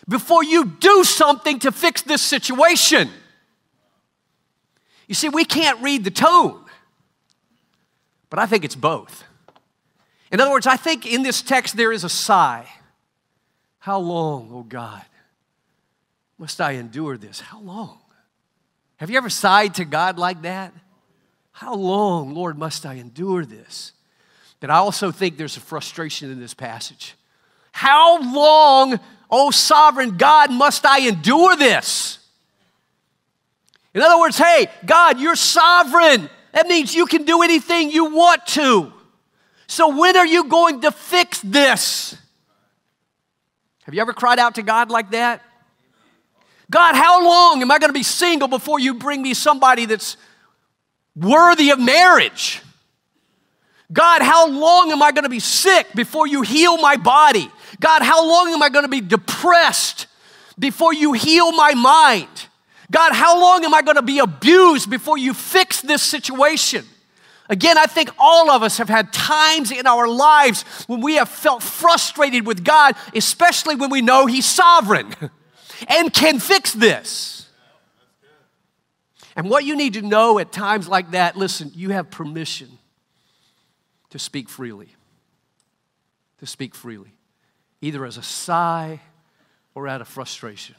before 0.08 0.44
you 0.44 0.64
do 0.64 1.04
something 1.04 1.58
to 1.60 1.72
fix 1.72 2.02
this 2.02 2.22
situation? 2.22 3.08
You 5.06 5.14
see, 5.14 5.30
we 5.30 5.44
can't 5.44 5.80
read 5.80 6.04
the 6.04 6.10
tone, 6.10 6.60
but 8.28 8.38
I 8.38 8.46
think 8.46 8.64
it's 8.64 8.76
both. 8.76 9.24
In 10.30 10.40
other 10.40 10.50
words, 10.50 10.66
I 10.66 10.76
think 10.76 11.06
in 11.06 11.22
this 11.22 11.40
text 11.40 11.76
there 11.76 11.92
is 11.92 12.04
a 12.04 12.10
sigh. 12.10 12.68
How 13.78 13.98
long, 13.98 14.50
oh 14.52 14.64
God, 14.64 15.02
must 16.36 16.60
I 16.60 16.72
endure 16.72 17.16
this? 17.16 17.40
How 17.40 17.60
long? 17.60 17.98
Have 18.98 19.10
you 19.10 19.16
ever 19.16 19.30
sighed 19.30 19.74
to 19.76 19.84
God 19.84 20.18
like 20.18 20.42
that? 20.42 20.74
How 21.52 21.74
long, 21.74 22.34
Lord, 22.34 22.58
must 22.58 22.84
I 22.84 22.94
endure 22.94 23.44
this? 23.44 23.92
But 24.60 24.70
I 24.70 24.76
also 24.76 25.10
think 25.10 25.36
there's 25.36 25.56
a 25.56 25.60
frustration 25.60 26.30
in 26.30 26.40
this 26.40 26.54
passage. 26.54 27.14
How 27.72 28.20
long, 28.20 28.98
oh 29.30 29.50
sovereign 29.50 30.16
God, 30.16 30.52
must 30.52 30.84
I 30.84 31.06
endure 31.06 31.56
this? 31.56 32.18
In 33.94 34.02
other 34.02 34.18
words, 34.18 34.36
hey, 34.36 34.68
God, 34.84 35.20
you're 35.20 35.36
sovereign. 35.36 36.28
That 36.52 36.66
means 36.66 36.94
you 36.94 37.06
can 37.06 37.24
do 37.24 37.42
anything 37.42 37.90
you 37.90 38.14
want 38.14 38.46
to. 38.48 38.92
So 39.68 39.96
when 39.96 40.16
are 40.16 40.26
you 40.26 40.44
going 40.44 40.80
to 40.80 40.90
fix 40.90 41.40
this? 41.40 42.16
Have 43.84 43.94
you 43.94 44.00
ever 44.00 44.12
cried 44.12 44.38
out 44.38 44.56
to 44.56 44.62
God 44.62 44.90
like 44.90 45.12
that? 45.12 45.42
God, 46.70 46.94
how 46.94 47.24
long 47.24 47.62
am 47.62 47.70
I 47.70 47.78
going 47.78 47.88
to 47.88 47.98
be 47.98 48.02
single 48.02 48.48
before 48.48 48.78
you 48.78 48.94
bring 48.94 49.22
me 49.22 49.34
somebody 49.34 49.86
that's 49.86 50.16
worthy 51.16 51.70
of 51.70 51.80
marriage? 51.80 52.62
God, 53.90 54.20
how 54.20 54.48
long 54.48 54.92
am 54.92 55.02
I 55.02 55.12
going 55.12 55.24
to 55.24 55.30
be 55.30 55.40
sick 55.40 55.86
before 55.94 56.26
you 56.26 56.42
heal 56.42 56.76
my 56.76 56.96
body? 56.96 57.48
God, 57.80 58.02
how 58.02 58.26
long 58.26 58.52
am 58.52 58.62
I 58.62 58.68
going 58.68 58.84
to 58.84 58.90
be 58.90 59.00
depressed 59.00 60.06
before 60.58 60.92
you 60.92 61.14
heal 61.14 61.52
my 61.52 61.72
mind? 61.72 62.28
God, 62.90 63.12
how 63.14 63.40
long 63.40 63.64
am 63.64 63.72
I 63.72 63.80
going 63.80 63.96
to 63.96 64.02
be 64.02 64.18
abused 64.18 64.90
before 64.90 65.16
you 65.16 65.32
fix 65.32 65.80
this 65.80 66.02
situation? 66.02 66.84
Again, 67.48 67.78
I 67.78 67.86
think 67.86 68.10
all 68.18 68.50
of 68.50 68.62
us 68.62 68.76
have 68.76 68.90
had 68.90 69.10
times 69.10 69.70
in 69.70 69.86
our 69.86 70.06
lives 70.06 70.64
when 70.86 71.00
we 71.00 71.14
have 71.14 71.30
felt 71.30 71.62
frustrated 71.62 72.46
with 72.46 72.62
God, 72.62 72.94
especially 73.14 73.74
when 73.74 73.88
we 73.88 74.02
know 74.02 74.26
He's 74.26 74.44
sovereign 74.44 75.14
and 75.88 76.12
can 76.12 76.38
fix 76.38 76.72
this. 76.72 77.48
And 79.34 79.48
what 79.48 79.64
you 79.64 79.76
need 79.76 79.94
to 79.94 80.02
know 80.02 80.38
at 80.38 80.52
times 80.52 80.88
like 80.88 81.12
that 81.12 81.36
listen, 81.36 81.70
you 81.74 81.90
have 81.90 82.10
permission 82.10 82.78
to 84.10 84.18
speak 84.18 84.48
freely. 84.48 84.88
To 86.38 86.46
speak 86.46 86.74
freely, 86.74 87.12
either 87.80 88.04
as 88.04 88.16
a 88.16 88.22
sigh 88.22 89.00
or 89.74 89.88
out 89.88 90.00
of 90.00 90.06
frustration. 90.06 90.76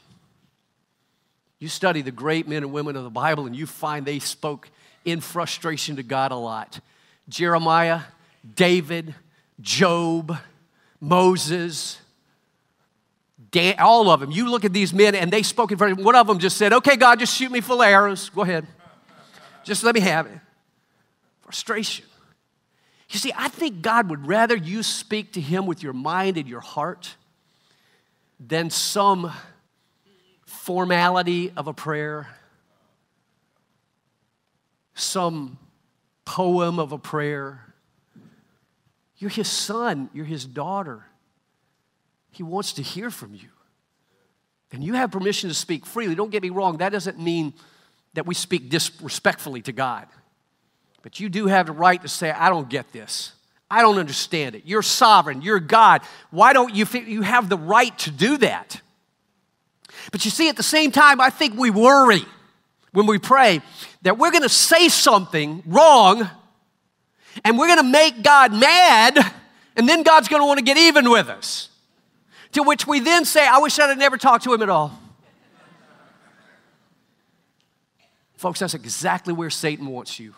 You 1.58 1.68
study 1.68 2.00
the 2.00 2.10
great 2.10 2.48
men 2.48 2.62
and 2.62 2.72
women 2.72 2.96
of 2.96 3.04
the 3.04 3.10
Bible, 3.10 3.46
and 3.46 3.54
you 3.54 3.66
find 3.66 4.06
they 4.06 4.18
spoke 4.18 4.70
in 5.04 5.20
frustration 5.20 5.96
to 5.96 6.02
God 6.02 6.32
a 6.32 6.36
lot. 6.36 6.80
Jeremiah, 7.28 8.00
David, 8.54 9.14
Job, 9.60 10.36
Moses, 11.00 11.98
Dan, 13.50 13.74
all 13.78 14.10
of 14.10 14.20
them. 14.20 14.30
You 14.30 14.50
look 14.50 14.64
at 14.64 14.72
these 14.72 14.92
men 14.92 15.14
and 15.14 15.32
they 15.32 15.42
spoke 15.42 15.72
in 15.72 15.78
front 15.78 15.98
of 15.98 16.04
One 16.04 16.14
of 16.14 16.26
them 16.26 16.38
just 16.38 16.56
said, 16.56 16.72
Okay, 16.72 16.96
God, 16.96 17.18
just 17.18 17.36
shoot 17.36 17.50
me 17.50 17.60
full 17.60 17.82
of 17.82 17.88
arrows. 17.88 18.28
Go 18.30 18.42
ahead. 18.42 18.66
Just 19.64 19.82
let 19.82 19.94
me 19.94 20.00
have 20.00 20.26
it. 20.26 20.38
Frustration. 21.40 22.06
You 23.08 23.18
see, 23.18 23.32
I 23.36 23.48
think 23.48 23.82
God 23.82 24.08
would 24.08 24.26
rather 24.26 24.56
you 24.56 24.82
speak 24.82 25.32
to 25.32 25.40
Him 25.40 25.66
with 25.66 25.82
your 25.82 25.92
mind 25.92 26.36
and 26.36 26.48
your 26.48 26.60
heart 26.60 27.16
than 28.38 28.70
some 28.70 29.32
formality 30.46 31.52
of 31.56 31.66
a 31.66 31.72
prayer 31.72 32.28
some 35.00 35.58
poem 36.24 36.78
of 36.78 36.92
a 36.92 36.98
prayer. 36.98 37.74
You're 39.16 39.30
his 39.30 39.48
son, 39.48 40.10
you're 40.12 40.24
his 40.24 40.44
daughter. 40.44 41.04
He 42.30 42.42
wants 42.42 42.74
to 42.74 42.82
hear 42.82 43.10
from 43.10 43.34
you. 43.34 43.48
And 44.72 44.84
you 44.84 44.94
have 44.94 45.10
permission 45.10 45.48
to 45.48 45.54
speak 45.54 45.84
freely. 45.84 46.14
Don't 46.14 46.30
get 46.30 46.42
me 46.42 46.50
wrong, 46.50 46.78
that 46.78 46.92
doesn't 46.92 47.18
mean 47.18 47.54
that 48.14 48.26
we 48.26 48.34
speak 48.34 48.70
disrespectfully 48.70 49.62
to 49.62 49.72
God. 49.72 50.06
But 51.02 51.20
you 51.20 51.28
do 51.28 51.46
have 51.46 51.66
the 51.66 51.72
right 51.72 52.00
to 52.02 52.08
say, 52.08 52.30
I 52.30 52.50
don't 52.50 52.68
get 52.68 52.92
this. 52.92 53.32
I 53.70 53.82
don't 53.82 53.98
understand 53.98 54.56
it. 54.56 54.62
You're 54.66 54.82
sovereign. 54.82 55.42
You're 55.42 55.60
God. 55.60 56.02
Why 56.30 56.52
don't 56.52 56.74
you 56.74 56.86
you 57.06 57.22
have 57.22 57.48
the 57.48 57.56
right 57.56 57.96
to 58.00 58.10
do 58.10 58.36
that? 58.38 58.80
But 60.10 60.24
you 60.24 60.30
see, 60.30 60.48
at 60.48 60.56
the 60.56 60.62
same 60.62 60.90
time, 60.90 61.20
I 61.20 61.30
think 61.30 61.56
we 61.56 61.70
worry 61.70 62.24
when 62.92 63.06
we 63.06 63.18
pray 63.18 63.60
that 64.02 64.18
we're 64.18 64.32
going 64.32 64.42
to 64.42 64.48
say 64.48 64.88
something 64.88 65.62
wrong 65.66 66.28
and 67.44 67.58
we're 67.58 67.68
going 67.68 67.78
to 67.78 67.90
make 67.90 68.22
God 68.22 68.52
mad, 68.52 69.18
and 69.76 69.88
then 69.88 70.02
God's 70.02 70.26
going 70.26 70.42
to 70.42 70.46
want 70.46 70.58
to 70.58 70.64
get 70.64 70.76
even 70.76 71.08
with 71.08 71.28
us. 71.28 71.69
To 72.52 72.62
which 72.62 72.86
we 72.86 73.00
then 73.00 73.24
say, 73.24 73.46
I 73.46 73.58
wish 73.58 73.78
I'd 73.78 73.88
have 73.88 73.98
never 73.98 74.16
talked 74.16 74.44
to 74.44 74.52
him 74.52 74.62
at 74.62 74.68
all. 74.68 74.98
Folks, 78.36 78.60
that's 78.60 78.74
exactly 78.74 79.34
where 79.34 79.50
Satan 79.50 79.86
wants 79.86 80.18
you. 80.18 80.34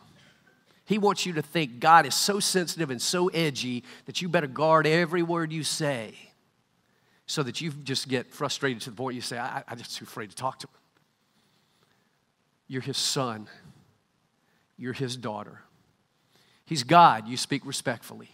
He 0.85 0.98
wants 0.98 1.25
you 1.25 1.35
to 1.35 1.42
think 1.42 1.79
God 1.79 2.05
is 2.05 2.14
so 2.14 2.40
sensitive 2.40 2.90
and 2.90 3.01
so 3.01 3.29
edgy 3.29 3.85
that 4.07 4.20
you 4.20 4.29
better 4.29 4.48
guard 4.48 4.87
every 4.87 5.22
word 5.22 5.53
you 5.53 5.62
say 5.62 6.14
so 7.27 7.42
that 7.42 7.61
you 7.61 7.70
just 7.70 8.09
get 8.09 8.33
frustrated 8.35 8.83
to 8.83 8.90
the 8.90 8.96
point 8.96 9.14
you 9.14 9.20
say, 9.20 9.38
I, 9.38 9.62
am 9.68 9.79
just 9.79 9.96
too 9.96 10.05
afraid 10.05 10.31
to 10.31 10.37
talk 10.37 10.59
to 10.59 10.66
him. 10.66 10.75
You're 12.66 12.83
his 12.83 12.98
son. 12.98 13.48
You're 14.77 14.92
his 14.92 15.16
daughter. 15.16 15.61
He's 16.66 16.83
God. 16.83 17.29
You 17.29 17.37
speak 17.37 17.64
respectfully. 17.64 18.31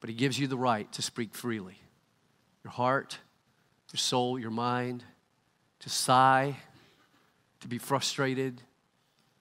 But 0.00 0.08
he 0.08 0.16
gives 0.16 0.38
you 0.38 0.46
the 0.46 0.56
right 0.56 0.90
to 0.92 1.02
speak 1.02 1.34
freely. 1.34 1.81
Your 2.64 2.72
heart, 2.72 3.18
your 3.92 3.98
soul, 3.98 4.38
your 4.38 4.50
mind, 4.50 5.04
to 5.80 5.90
sigh, 5.90 6.56
to 7.60 7.68
be 7.68 7.78
frustrated. 7.78 8.60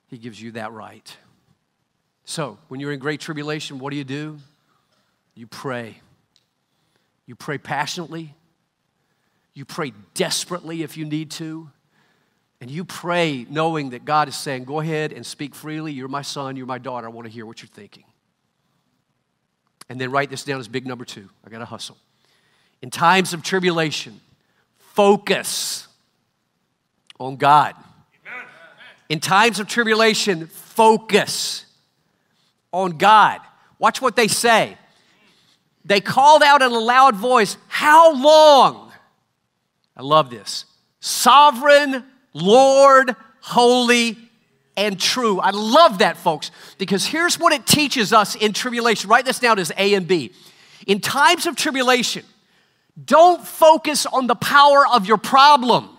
He 0.07 0.17
gives 0.17 0.41
you 0.41 0.51
that 0.53 0.71
right. 0.71 1.15
So, 2.25 2.57
when 2.67 2.79
you're 2.79 2.91
in 2.91 2.99
great 2.99 3.19
tribulation, 3.19 3.79
what 3.79 3.91
do 3.91 3.97
you 3.97 4.03
do? 4.03 4.38
You 5.36 5.47
pray. 5.47 5.97
You 7.25 7.36
pray 7.36 7.57
passionately. 7.57 8.36
You 9.53 9.65
pray 9.65 9.93
desperately 10.13 10.84
if 10.84 10.97
you 10.97 11.05
need 11.05 11.31
to. 11.31 11.69
And 12.60 12.69
you 12.69 12.86
pray 12.86 13.45
knowing 13.49 13.89
that 13.89 14.05
God 14.05 14.27
is 14.27 14.36
saying, 14.36 14.65
Go 14.65 14.79
ahead 14.79 15.13
and 15.13 15.25
speak 15.25 15.55
freely. 15.55 15.91
You're 15.91 16.07
my 16.07 16.21
son, 16.21 16.55
you're 16.55 16.67
my 16.67 16.77
daughter. 16.77 17.07
I 17.07 17.10
want 17.10 17.25
to 17.25 17.31
hear 17.34 17.45
what 17.45 17.62
you're 17.62 17.69
thinking. 17.69 18.03
And 19.89 19.99
then 19.99 20.12
write 20.12 20.29
this 20.29 20.43
down 20.43 20.60
as 20.60 20.67
big 20.67 20.86
number 20.86 21.03
two. 21.03 21.29
I 21.45 21.49
got 21.49 21.60
to 21.60 21.65
hustle. 21.65 21.97
In 22.81 22.89
times 22.89 23.33
of 23.33 23.43
tribulation, 23.43 24.19
focus 24.77 25.87
on 27.19 27.37
God. 27.37 27.75
In 29.09 29.19
times 29.19 29.59
of 29.59 29.67
tribulation, 29.67 30.47
focus 30.47 31.65
on 32.71 32.97
God. 32.97 33.41
Watch 33.77 34.01
what 34.01 34.15
they 34.15 34.27
say. 34.27 34.77
They 35.83 36.01
called 36.01 36.43
out 36.43 36.61
in 36.61 36.71
a 36.71 36.79
loud 36.79 37.15
voice, 37.15 37.57
How 37.67 38.13
long? 38.13 38.91
I 39.95 40.01
love 40.01 40.29
this. 40.29 40.65
Sovereign, 40.99 42.03
Lord, 42.33 43.15
holy, 43.41 44.17
and 44.77 44.99
true. 44.99 45.39
I 45.39 45.51
love 45.51 45.99
that, 45.99 46.17
folks, 46.17 46.51
because 46.77 47.05
here's 47.05 47.37
what 47.37 47.53
it 47.53 47.65
teaches 47.65 48.13
us 48.13 48.35
in 48.35 48.53
tribulation. 48.53 49.09
Write 49.09 49.25
this 49.25 49.39
down 49.39 49.59
as 49.59 49.71
A 49.77 49.93
and 49.93 50.07
B. 50.07 50.31
In 50.87 50.99
times 50.99 51.45
of 51.45 51.55
tribulation, 51.55 52.23
don't 53.04 53.45
focus 53.45 54.06
on 54.06 54.27
the 54.27 54.36
power 54.36 54.86
of 54.88 55.06
your 55.06 55.17
problem. 55.17 55.89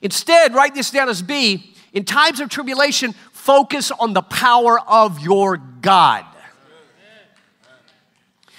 Instead, 0.00 0.54
write 0.54 0.74
this 0.74 0.90
down 0.90 1.08
as 1.08 1.22
B. 1.22 1.74
In 1.92 2.04
times 2.04 2.40
of 2.40 2.48
tribulation, 2.48 3.14
focus 3.32 3.90
on 3.90 4.14
the 4.14 4.22
power 4.22 4.80
of 4.80 5.20
your 5.20 5.56
God. 5.56 6.24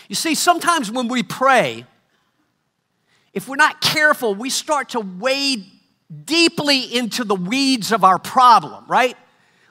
You 0.07 0.15
see, 0.15 0.35
sometimes 0.35 0.91
when 0.91 1.07
we 1.07 1.23
pray, 1.23 1.85
if 3.33 3.47
we're 3.47 3.55
not 3.55 3.81
careful, 3.81 4.35
we 4.35 4.49
start 4.49 4.89
to 4.89 4.99
wade 4.99 5.65
deeply 6.25 6.95
into 6.95 7.23
the 7.23 7.35
weeds 7.35 7.91
of 7.91 8.03
our 8.03 8.19
problem, 8.19 8.85
right? 8.87 9.17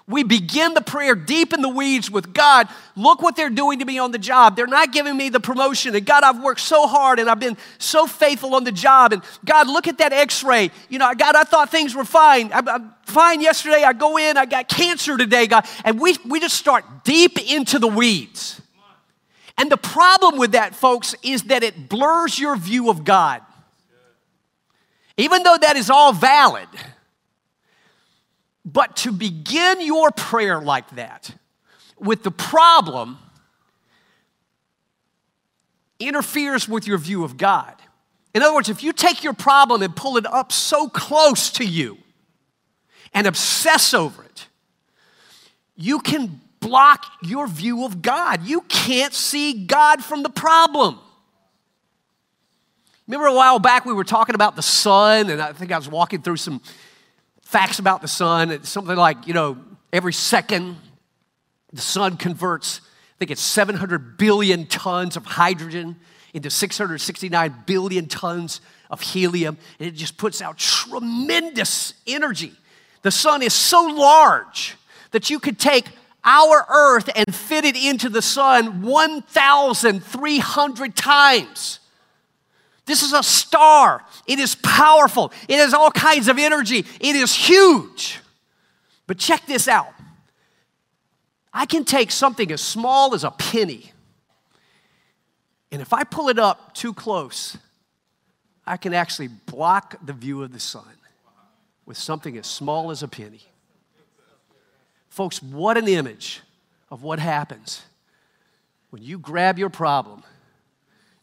We 0.08 0.24
begin 0.24 0.74
the 0.74 0.80
prayer 0.80 1.14
deep 1.14 1.52
in 1.52 1.62
the 1.62 1.68
weeds 1.68 2.10
with 2.10 2.34
God. 2.34 2.68
Look 2.96 3.22
what 3.22 3.36
they're 3.36 3.50
doing 3.50 3.78
to 3.78 3.84
me 3.84 3.98
on 3.98 4.10
the 4.10 4.18
job. 4.18 4.56
They're 4.56 4.66
not 4.66 4.92
giving 4.92 5.16
me 5.16 5.28
the 5.28 5.38
promotion. 5.38 5.94
And 5.94 6.04
God, 6.04 6.24
I've 6.24 6.42
worked 6.42 6.60
so 6.60 6.88
hard 6.88 7.20
and 7.20 7.30
I've 7.30 7.38
been 7.38 7.56
so 7.78 8.06
faithful 8.06 8.54
on 8.54 8.64
the 8.64 8.72
job. 8.72 9.12
And 9.12 9.22
God, 9.44 9.68
look 9.68 9.86
at 9.86 9.98
that 9.98 10.12
x 10.12 10.42
ray. 10.42 10.70
You 10.88 10.98
know, 10.98 11.12
God, 11.14 11.36
I 11.36 11.44
thought 11.44 11.70
things 11.70 11.94
were 11.94 12.04
fine. 12.04 12.52
I'm, 12.52 12.68
I'm 12.68 12.94
fine 13.04 13.40
yesterday. 13.40 13.84
I 13.84 13.92
go 13.92 14.18
in, 14.18 14.36
I 14.36 14.44
got 14.44 14.68
cancer 14.68 15.16
today, 15.16 15.46
God. 15.46 15.66
And 15.84 16.00
we, 16.00 16.16
we 16.26 16.40
just 16.40 16.56
start 16.56 16.84
deep 17.04 17.38
into 17.38 17.78
the 17.78 17.88
weeds. 17.88 18.60
And 19.56 19.70
the 19.70 19.76
problem 19.76 20.38
with 20.38 20.52
that, 20.52 20.74
folks, 20.74 21.14
is 21.22 21.44
that 21.44 21.62
it 21.62 21.88
blurs 21.88 22.38
your 22.38 22.56
view 22.56 22.90
of 22.90 23.04
God. 23.04 23.42
Even 25.16 25.42
though 25.42 25.58
that 25.60 25.76
is 25.76 25.90
all 25.90 26.12
valid, 26.12 26.68
but 28.72 28.96
to 28.96 29.12
begin 29.12 29.80
your 29.80 30.10
prayer 30.10 30.60
like 30.60 30.88
that 30.90 31.34
with 31.98 32.22
the 32.22 32.30
problem 32.30 33.18
interferes 35.98 36.68
with 36.68 36.86
your 36.86 36.98
view 36.98 37.24
of 37.24 37.36
God. 37.36 37.74
In 38.34 38.42
other 38.42 38.54
words, 38.54 38.68
if 38.68 38.82
you 38.82 38.92
take 38.92 39.22
your 39.22 39.34
problem 39.34 39.82
and 39.82 39.94
pull 39.94 40.16
it 40.16 40.26
up 40.26 40.52
so 40.52 40.88
close 40.88 41.50
to 41.52 41.64
you 41.64 41.98
and 43.12 43.26
obsess 43.26 43.92
over 43.92 44.24
it, 44.24 44.46
you 45.76 46.00
can 46.00 46.40
block 46.60 47.04
your 47.22 47.46
view 47.46 47.84
of 47.84 48.02
God. 48.02 48.44
You 48.44 48.62
can't 48.62 49.12
see 49.12 49.64
God 49.66 50.02
from 50.02 50.22
the 50.22 50.30
problem. 50.30 50.98
Remember 53.06 53.26
a 53.26 53.34
while 53.34 53.58
back 53.58 53.84
we 53.84 53.92
were 53.92 54.04
talking 54.04 54.34
about 54.34 54.56
the 54.56 54.62
sun, 54.62 55.28
and 55.28 55.42
I 55.42 55.52
think 55.52 55.72
I 55.72 55.76
was 55.76 55.88
walking 55.88 56.22
through 56.22 56.36
some 56.36 56.62
facts 57.52 57.78
about 57.78 58.00
the 58.00 58.08
sun. 58.08 58.50
It's 58.50 58.70
something 58.70 58.96
like, 58.96 59.26
you 59.26 59.34
know, 59.34 59.58
every 59.92 60.14
second 60.14 60.78
the 61.70 61.82
sun 61.82 62.16
converts, 62.16 62.80
I 62.82 63.18
think 63.18 63.30
it's 63.30 63.42
700 63.42 64.16
billion 64.16 64.64
tons 64.66 65.18
of 65.18 65.26
hydrogen 65.26 65.96
into 66.32 66.48
669 66.48 67.64
billion 67.66 68.08
tons 68.08 68.62
of 68.90 69.02
helium, 69.02 69.58
and 69.78 69.86
it 69.86 69.92
just 69.92 70.16
puts 70.16 70.40
out 70.40 70.56
tremendous 70.56 71.92
energy. 72.06 72.54
The 73.02 73.10
sun 73.10 73.42
is 73.42 73.52
so 73.52 73.84
large 73.84 74.78
that 75.10 75.28
you 75.28 75.38
could 75.38 75.58
take 75.58 75.84
our 76.24 76.64
earth 76.70 77.10
and 77.14 77.34
fit 77.34 77.66
it 77.66 77.76
into 77.76 78.08
the 78.08 78.22
sun 78.22 78.80
1,300 78.80 80.96
times. 80.96 81.80
This 82.84 83.02
is 83.02 83.12
a 83.12 83.22
star. 83.22 84.04
It 84.26 84.38
is 84.38 84.54
powerful. 84.56 85.32
It 85.48 85.56
has 85.56 85.72
all 85.72 85.90
kinds 85.90 86.28
of 86.28 86.38
energy. 86.38 86.84
It 87.00 87.16
is 87.16 87.34
huge. 87.34 88.18
But 89.06 89.18
check 89.18 89.46
this 89.46 89.68
out 89.68 89.92
I 91.52 91.66
can 91.66 91.84
take 91.84 92.10
something 92.10 92.50
as 92.50 92.62
small 92.62 93.14
as 93.14 93.24
a 93.24 93.30
penny, 93.30 93.92
and 95.70 95.82
if 95.82 95.92
I 95.92 96.04
pull 96.04 96.28
it 96.30 96.38
up 96.38 96.74
too 96.74 96.94
close, 96.94 97.58
I 98.66 98.76
can 98.76 98.94
actually 98.94 99.28
block 99.28 99.96
the 100.02 100.12
view 100.12 100.42
of 100.42 100.52
the 100.52 100.60
sun 100.60 100.96
with 101.84 101.98
something 101.98 102.38
as 102.38 102.46
small 102.46 102.90
as 102.90 103.02
a 103.02 103.08
penny. 103.08 103.42
Folks, 105.08 105.42
what 105.42 105.76
an 105.76 105.88
image 105.88 106.40
of 106.90 107.02
what 107.02 107.18
happens 107.18 107.82
when 108.90 109.02
you 109.02 109.18
grab 109.18 109.58
your 109.58 109.68
problem 109.68 110.22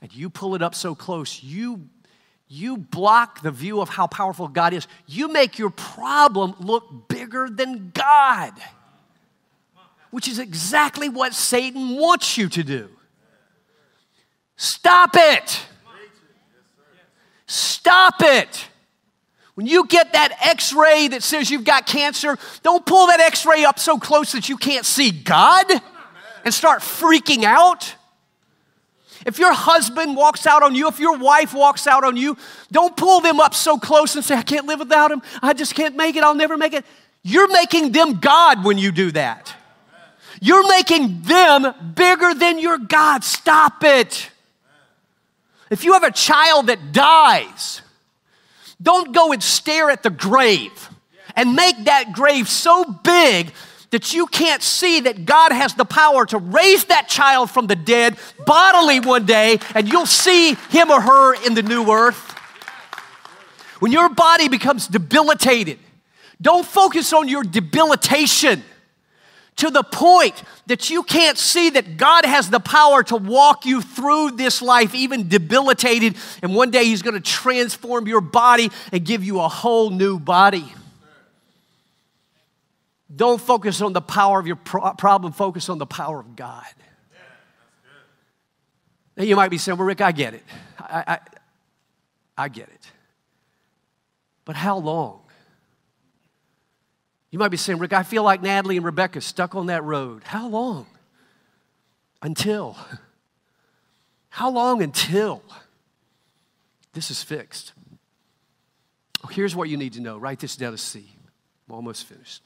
and 0.02 0.14
you 0.14 0.30
pull 0.30 0.56
it 0.56 0.62
up 0.62 0.76
so 0.76 0.96
close, 0.96 1.44
you, 1.44 1.88
you 2.48 2.78
block 2.78 3.42
the 3.42 3.52
view 3.52 3.82
of 3.82 3.90
how 3.90 4.08
powerful 4.08 4.48
God 4.48 4.74
is. 4.74 4.88
You 5.06 5.28
make 5.28 5.60
your 5.60 5.70
problem 5.70 6.56
look 6.60 7.08
bigger 7.08 7.50
than 7.50 7.92
God, 7.94 8.54
which 10.12 10.28
is 10.28 10.40
exactly 10.40 11.10
what 11.10 11.34
Satan 11.34 11.96
wants 11.96 12.38
you 12.38 12.50
to 12.50 12.64
do. 12.64 12.90
Stop 14.56 15.12
it. 15.14 15.62
Stop 17.46 18.16
it. 18.20 18.68
When 19.56 19.68
you 19.68 19.88
get 19.88 20.14
that 20.14 20.38
x 20.42 20.72
ray 20.72 21.10
that 21.10 21.22
says 21.22 21.52
you've 21.52 21.66
got 21.66 21.86
cancer, 21.86 22.38
don't 22.64 22.86
pull 22.86 23.08
that 23.08 23.20
x 23.20 23.46
ray 23.46 23.66
up 23.66 23.78
so 23.78 23.98
close 23.98 24.32
that 24.32 24.48
you 24.48 24.56
can't 24.56 24.86
see 24.86 25.12
God 25.12 25.66
and 26.46 26.54
start 26.54 26.82
freaking 26.82 27.44
out. 27.44 27.94
If 29.26 29.40
your 29.40 29.54
husband 29.54 30.16
walks 30.16 30.48
out 30.48 30.64
on 30.64 30.76
you, 30.76 30.88
if 30.88 31.00
your 31.00 31.18
wife 31.18 31.54
walks 31.54 31.88
out 31.88 32.04
on 32.04 32.16
you, 32.16 32.38
don't 32.72 32.96
pull 32.96 33.20
them 33.20 33.40
up 33.40 33.54
so 33.54 33.78
close 33.78 34.16
and 34.16 34.24
say, 34.24 34.36
I 34.36 34.44
can't 34.44 34.66
live 34.66 34.80
without 34.80 35.12
him. 35.12 35.22
I 35.42 35.54
just 35.54 35.76
can't 35.76 35.96
make 35.96 36.16
it. 36.16 36.24
I'll 36.24 36.36
never 36.36 36.58
make 36.58 36.74
it. 36.74 36.86
You're 37.24 37.52
making 37.52 37.92
them 37.92 38.20
God 38.20 38.64
when 38.64 38.78
you 38.78 38.92
do 38.92 39.12
that. 39.12 39.54
You're 40.42 40.68
making 40.70 41.22
them 41.24 41.94
bigger 41.96 42.34
than 42.34 42.60
your 42.60 42.78
God. 42.78 43.24
Stop 43.24 43.84
it. 43.84 44.30
If 45.70 45.84
you 45.84 45.94
have 45.94 46.04
a 46.04 46.12
child 46.12 46.68
that 46.68 46.94
dies, 46.94 47.82
don't 48.82 49.14
go 49.14 49.34
and 49.34 49.44
stare 49.44 49.90
at 49.90 50.04
the 50.04 50.10
grave 50.10 50.90
and 51.36 51.56
make 51.56 51.86
that 51.86 52.14
grave 52.14 52.48
so 52.48 52.86
big 52.86 53.52
that 53.92 54.14
you 54.14 54.28
can't 54.28 54.62
see 54.62 55.02
that 55.02 55.26
God 55.26 55.52
has 55.52 55.74
the 55.74 55.86
power 55.86 56.26
to 56.28 56.38
raise 56.38 56.86
that 56.86 57.08
child 57.08 57.50
from 57.50 57.68
the 57.68 57.76
dead 57.76 58.18
bodily 58.46 59.00
one 59.00 59.26
day, 59.26 59.60
and 59.74 59.88
you'll 59.88 60.06
see 60.06 60.54
him 60.70 60.92
or 60.92 61.02
her 61.02 61.46
in 61.46 61.56
the 61.56 61.64
new 61.64 61.92
earth. 61.92 62.36
When 63.80 63.92
your 63.92 64.10
body 64.10 64.50
becomes 64.50 64.88
debilitated, 64.88 65.80
don't 66.42 66.66
focus 66.66 67.14
on 67.14 67.28
your 67.28 67.44
debilitation 67.44 68.64
to 69.58 69.70
the 69.70 69.84
point 69.84 70.42
that 70.68 70.90
you 70.90 71.04
can't 71.04 71.38
see 71.38 71.70
that 71.72 71.98
God 71.98 72.24
has 72.24 72.50
the 72.50 72.62
power 72.62 73.04
to 73.04 73.18
walk 73.18 73.66
you 73.66 73.82
through 73.82 74.32
this 74.32 74.62
life, 74.62 74.96
even 74.96 75.28
debilitated, 75.28 76.16
and 76.42 76.56
one 76.56 76.72
day 76.72 76.86
He's 76.86 77.02
going 77.02 77.16
to 77.16 77.20
transform 77.20 78.08
your 78.08 78.22
body 78.22 78.70
and 78.94 79.04
give 79.04 79.24
you 79.24 79.42
a 79.42 79.50
whole 79.50 79.90
new 79.90 80.18
body. 80.18 80.66
Don't 83.14 83.42
focus 83.42 83.82
on 83.82 83.94
the 83.94 84.02
power 84.02 84.40
of 84.40 84.46
your 84.46 84.56
pro- 84.56 84.94
problem, 84.94 85.34
focus 85.34 85.70
on 85.70 85.78
the 85.78 85.86
power 85.86 86.20
of 86.20 86.36
God. 86.36 86.66
Now 89.18 89.24
you 89.24 89.36
might 89.36 89.50
be 89.50 89.58
saying, 89.58 89.78
Well, 89.78 89.88
Rick, 89.88 90.02
I 90.02 90.12
get 90.12 90.34
it. 90.34 90.44
I, 90.80 91.04
I, 91.08 91.20
I 92.38 92.48
get 92.50 92.70
it. 92.70 92.92
But 94.46 94.56
how 94.56 94.78
long? 94.78 95.22
You 97.32 97.38
might 97.38 97.50
be 97.50 97.58
saying, 97.58 97.80
Rick, 97.80 97.94
I 97.94 98.04
feel 98.04 98.24
like 98.24 98.42
Natalie 98.42 98.78
and 98.78 98.86
Rebecca 98.86 99.22
stuck 99.22 99.56
on 99.56 99.68
that 99.68 99.84
road. 99.84 100.24
How 100.24 100.48
long? 100.48 100.88
Until. 102.22 102.78
How 104.32 104.50
long 104.52 104.82
until 104.84 105.42
this 106.94 107.10
is 107.10 107.24
fixed? 107.24 107.74
Here's 109.32 109.56
what 109.56 109.70
you 109.70 109.76
need 109.76 109.94
to 109.94 110.02
know. 110.02 110.18
Write 110.18 110.40
this 110.40 110.56
down 110.56 110.72
to 110.72 110.78
C. 110.78 111.10
I'm 111.68 111.76
almost 111.76 112.06
finished. 112.06 112.44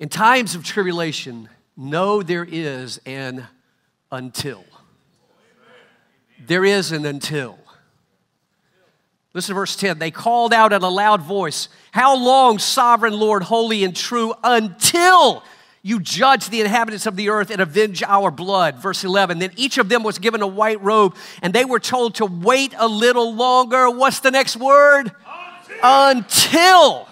In 0.00 0.08
times 0.08 0.54
of 0.54 0.64
tribulation, 0.64 1.50
know 1.76 2.22
there 2.22 2.46
is 2.50 2.98
an 3.04 3.46
until. 4.10 4.64
There 6.46 6.64
is 6.64 6.90
an 6.90 7.04
until. 7.04 7.58
Listen 9.34 9.54
to 9.54 9.60
verse 9.60 9.76
10. 9.76 9.98
They 9.98 10.10
called 10.10 10.54
out 10.54 10.72
in 10.72 10.82
a 10.82 10.88
loud 10.88 11.20
voice, 11.20 11.68
How 11.92 12.16
long, 12.16 12.58
sovereign 12.58 13.12
Lord, 13.12 13.42
holy 13.42 13.84
and 13.84 13.94
true, 13.94 14.32
until 14.42 15.44
you 15.82 16.00
judge 16.00 16.48
the 16.48 16.62
inhabitants 16.62 17.04
of 17.04 17.16
the 17.16 17.28
earth 17.28 17.50
and 17.50 17.60
avenge 17.60 18.02
our 18.02 18.30
blood. 18.30 18.76
Verse 18.76 19.04
11. 19.04 19.38
Then 19.38 19.52
each 19.56 19.76
of 19.76 19.90
them 19.90 20.02
was 20.02 20.18
given 20.18 20.40
a 20.40 20.46
white 20.46 20.80
robe, 20.82 21.14
and 21.42 21.52
they 21.52 21.66
were 21.66 21.78
told 21.78 22.14
to 22.16 22.24
wait 22.24 22.74
a 22.78 22.88
little 22.88 23.34
longer. 23.34 23.90
What's 23.90 24.20
the 24.20 24.30
next 24.30 24.56
word? 24.56 25.12
Until, 25.82 27.06
Until 27.06 27.09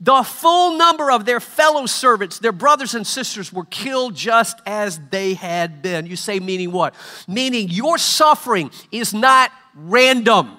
the 0.00 0.22
full 0.22 0.76
number 0.76 1.10
of 1.10 1.24
their 1.24 1.40
fellow 1.40 1.86
servants, 1.86 2.38
their 2.38 2.52
brothers 2.52 2.94
and 2.94 3.06
sisters, 3.06 3.52
were 3.52 3.64
killed 3.64 4.14
just 4.14 4.60
as 4.66 5.00
they 5.10 5.34
had 5.34 5.80
been. 5.80 6.06
You 6.06 6.16
say, 6.16 6.38
meaning 6.38 6.70
what? 6.70 6.94
Meaning 7.26 7.68
your 7.70 7.96
suffering 7.96 8.70
is 8.92 9.14
not 9.14 9.50
random. 9.74 10.56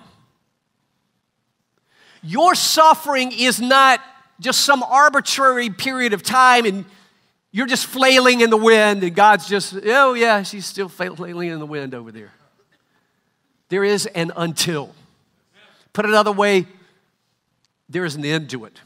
Your 2.23 2.55
suffering 2.55 3.31
is 3.31 3.61
not 3.61 4.01
just 4.39 4.61
some 4.61 4.81
arbitrary 4.81 5.69
period 5.69 6.13
of 6.13 6.23
time 6.23 6.65
and 6.65 6.85
you're 7.51 7.67
just 7.67 7.85
flailing 7.85 8.41
in 8.41 8.49
the 8.51 8.57
wind, 8.57 9.03
and 9.03 9.15
God's 9.15 9.47
just, 9.47 9.73
oh, 9.85 10.13
yeah, 10.13 10.43
she's 10.43 10.65
still 10.65 10.89
flailing 10.89 11.49
in 11.49 11.57
the 11.57 11.65
wind 11.65 11.95
over 11.95 12.11
there. 12.11 12.31
There 13.69 13.83
is 13.83 14.05
an 14.05 14.31
until. 14.35 14.93
Put 15.93 16.05
another 16.05 16.31
way, 16.31 16.67
there 17.89 18.05
is 18.05 18.15
an 18.15 18.25
end 18.25 18.49
to 18.51 18.65
it. 18.65 18.79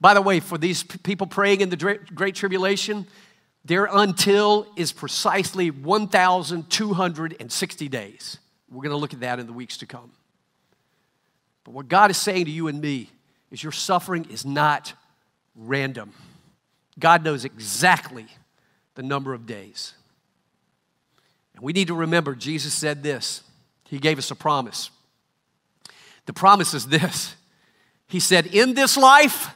By 0.00 0.14
the 0.14 0.22
way, 0.22 0.40
for 0.40 0.56
these 0.56 0.82
people 0.82 1.26
praying 1.26 1.60
in 1.60 1.68
the 1.68 1.98
Great 2.14 2.34
Tribulation, 2.34 3.06
their 3.64 3.88
until 3.90 4.66
is 4.76 4.92
precisely 4.92 5.70
1,260 5.70 7.88
days. 7.88 8.38
We're 8.70 8.82
going 8.82 8.90
to 8.90 8.96
look 8.96 9.12
at 9.12 9.20
that 9.20 9.38
in 9.38 9.46
the 9.46 9.52
weeks 9.52 9.76
to 9.78 9.86
come. 9.86 10.12
But 11.64 11.72
what 11.72 11.88
God 11.88 12.10
is 12.10 12.16
saying 12.16 12.46
to 12.46 12.50
you 12.50 12.68
and 12.68 12.80
me 12.80 13.10
is 13.50 13.62
your 13.62 13.72
suffering 13.72 14.26
is 14.30 14.46
not 14.46 14.94
random. 15.54 16.14
God 16.98 17.22
knows 17.22 17.44
exactly 17.44 18.26
the 18.94 19.02
number 19.02 19.34
of 19.34 19.46
days. 19.46 19.94
And 21.54 21.62
we 21.62 21.72
need 21.72 21.88
to 21.88 21.94
remember 21.94 22.34
Jesus 22.34 22.72
said 22.72 23.02
this. 23.02 23.42
He 23.84 23.98
gave 23.98 24.18
us 24.18 24.30
a 24.30 24.36
promise. 24.36 24.90
The 26.26 26.32
promise 26.32 26.74
is 26.74 26.86
this 26.86 27.34
He 28.06 28.20
said, 28.20 28.46
In 28.46 28.74
this 28.74 28.96
life, 28.96 29.50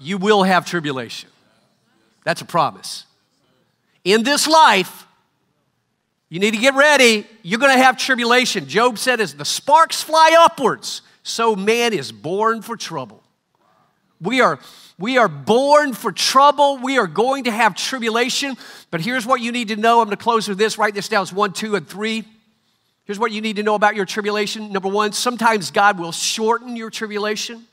you 0.00 0.18
will 0.18 0.42
have 0.42 0.66
tribulation. 0.66 1.30
That's 2.24 2.40
a 2.40 2.44
promise. 2.44 3.04
In 4.04 4.22
this 4.22 4.48
life, 4.48 5.06
you 6.28 6.40
need 6.40 6.52
to 6.52 6.60
get 6.60 6.74
ready. 6.74 7.26
You're 7.42 7.60
going 7.60 7.76
to 7.76 7.82
have 7.82 7.98
tribulation. 7.98 8.66
Job 8.66 8.98
said, 8.98 9.20
as 9.20 9.34
the 9.34 9.44
sparks 9.44 10.02
fly 10.02 10.36
upwards, 10.40 11.02
so 11.22 11.54
man 11.54 11.92
is 11.92 12.12
born 12.12 12.62
for 12.62 12.76
trouble. 12.76 13.22
We 14.20 14.40
are 14.40 14.58
we 14.98 15.16
are 15.16 15.28
born 15.28 15.94
for 15.94 16.12
trouble. 16.12 16.76
We 16.76 16.98
are 16.98 17.06
going 17.06 17.44
to 17.44 17.50
have 17.50 17.74
tribulation. 17.74 18.54
But 18.90 19.00
here's 19.00 19.26
what 19.26 19.40
you 19.40 19.50
need 19.50 19.68
to 19.68 19.76
know. 19.76 20.00
I'm 20.00 20.08
going 20.08 20.16
to 20.16 20.22
close 20.22 20.46
with 20.46 20.58
this. 20.58 20.76
Write 20.76 20.92
this 20.92 21.08
down. 21.08 21.22
It's 21.22 21.32
one, 21.32 21.54
two, 21.54 21.74
and 21.74 21.88
three. 21.88 22.24
Here's 23.06 23.18
what 23.18 23.32
you 23.32 23.40
need 23.40 23.56
to 23.56 23.62
know 23.62 23.74
about 23.74 23.96
your 23.96 24.04
tribulation. 24.04 24.72
Number 24.72 24.90
one, 24.90 25.12
sometimes 25.12 25.70
God 25.70 25.98
will 25.98 26.12
shorten 26.12 26.76
your 26.76 26.90
tribulation. 26.90 27.66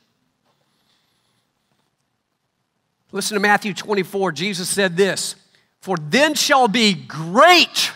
Listen 3.12 3.34
to 3.34 3.40
Matthew 3.40 3.74
24. 3.74 4.32
Jesus 4.32 4.68
said 4.68 4.96
this 4.96 5.34
For 5.80 5.96
then 5.96 6.34
shall 6.34 6.68
be 6.68 6.94
great. 6.94 7.92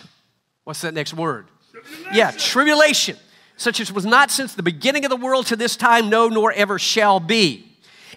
What's 0.65 0.81
that 0.83 0.95
next 0.95 1.15
word? 1.15 1.47
Tribulation. 1.71 2.15
Yeah, 2.15 2.31
tribulation, 2.31 3.17
such 3.57 3.81
as 3.81 3.93
was 3.93 4.07
not 4.07 4.31
since 4.31 4.55
the 4.55 4.63
beginning 4.63 5.05
of 5.05 5.11
the 5.11 5.17
world 5.17 5.47
to 5.47 5.57
this 5.57 5.77
time, 5.77 6.09
no, 6.09 6.29
nor 6.29 6.53
ever 6.53 6.79
shall 6.79 7.19
be 7.21 7.73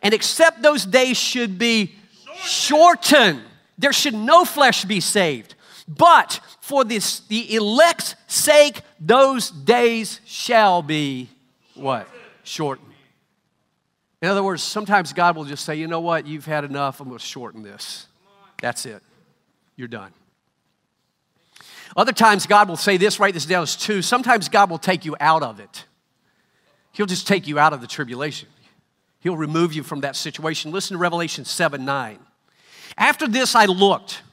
and 0.06 0.14
except 0.14 0.62
those 0.62 0.86
days 0.86 1.18
should 1.18 1.58
be 1.58 1.96
shortened, 2.36 3.42
there 3.78 3.92
should 3.92 4.14
no 4.14 4.46
flesh 4.46 4.86
be 4.86 5.00
saved. 5.00 5.56
But 5.88 6.40
for 6.62 6.84
this, 6.84 7.22
the 7.22 7.56
elect's 7.56 8.16
sake, 8.28 8.82
those 9.00 9.50
days 9.50 10.20
shall 10.26 10.84
be 10.84 11.30
what? 11.74 12.08
Shortened. 12.44 12.85
In 14.26 14.32
other 14.32 14.42
words, 14.42 14.64
sometimes 14.64 15.14
God 15.14 15.36
will 15.36 15.46
just 15.46 15.66
say, 15.66 15.76
you 15.76 15.86
know 15.86 16.00
what, 16.00 16.26
you've 16.26 16.48
had 16.48 16.64
enough, 16.64 17.00
I'm 17.00 17.10
going 17.10 17.20
to 17.20 17.24
shorten 17.24 17.62
this. 17.62 18.08
That's 18.60 18.88
it. 18.88 19.04
You're 19.76 19.88
done. 19.88 20.14
Other 21.96 22.12
times, 22.12 22.48
God 22.48 22.68
will 22.68 22.76
say 22.76 22.98
this, 22.98 23.20
write 23.20 23.36
this 23.36 23.46
down 23.46 23.62
as 23.62 23.76
two. 23.76 24.02
Sometimes 24.02 24.50
God 24.50 24.72
will 24.72 24.80
take 24.80 25.06
you 25.06 25.16
out 25.20 25.44
of 25.44 25.60
it. 25.60 25.86
He'll 26.92 27.06
just 27.06 27.28
take 27.28 27.46
you 27.46 27.60
out 27.60 27.72
of 27.72 27.82
the 27.82 27.88
tribulation. 27.88 28.50
He'll 29.20 29.38
remove 29.38 29.74
you 29.74 29.84
from 29.84 30.02
that 30.02 30.16
situation. 30.16 30.72
Listen 30.72 30.96
to 30.96 31.00
Revelation 31.00 31.46
7 31.46 31.86
9. 31.86 32.18
After 32.98 33.28
this, 33.28 33.54
I 33.54 33.66
looked, 33.66 34.24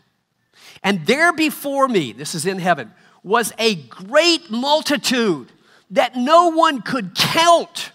and 0.82 1.04
there 1.04 1.34
before 1.34 1.86
me, 1.86 2.12
this 2.12 2.34
is 2.34 2.46
in 2.46 2.60
heaven, 2.60 2.90
was 3.22 3.52
a 3.58 3.74
great 3.74 4.50
multitude 4.50 5.52
that 5.90 6.16
no 6.16 6.48
one 6.48 6.80
could 6.80 7.14
count 7.14 7.91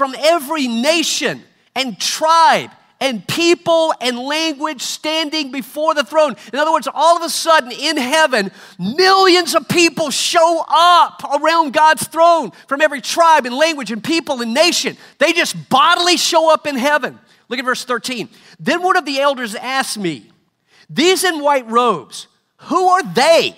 from 0.00 0.14
every 0.18 0.66
nation 0.66 1.42
and 1.76 2.00
tribe 2.00 2.70
and 3.00 3.28
people 3.28 3.92
and 4.00 4.18
language 4.18 4.80
standing 4.80 5.52
before 5.52 5.94
the 5.94 6.02
throne. 6.02 6.34
In 6.54 6.58
other 6.58 6.72
words, 6.72 6.88
all 6.94 7.18
of 7.18 7.22
a 7.22 7.28
sudden 7.28 7.70
in 7.70 7.98
heaven, 7.98 8.50
millions 8.78 9.54
of 9.54 9.68
people 9.68 10.08
show 10.08 10.64
up 10.66 11.22
around 11.42 11.74
God's 11.74 12.08
throne 12.08 12.50
from 12.66 12.80
every 12.80 13.02
tribe 13.02 13.44
and 13.44 13.54
language 13.54 13.92
and 13.92 14.02
people 14.02 14.40
and 14.40 14.54
nation. 14.54 14.96
They 15.18 15.34
just 15.34 15.68
bodily 15.68 16.16
show 16.16 16.50
up 16.50 16.66
in 16.66 16.76
heaven. 16.76 17.18
Look 17.50 17.58
at 17.58 17.66
verse 17.66 17.84
13. 17.84 18.30
Then 18.58 18.82
one 18.82 18.96
of 18.96 19.04
the 19.04 19.20
elders 19.20 19.54
asked 19.54 19.98
me, 19.98 20.30
These 20.88 21.24
in 21.24 21.42
white 21.42 21.70
robes, 21.70 22.26
who 22.56 22.88
are 22.88 23.02
they? 23.02 23.54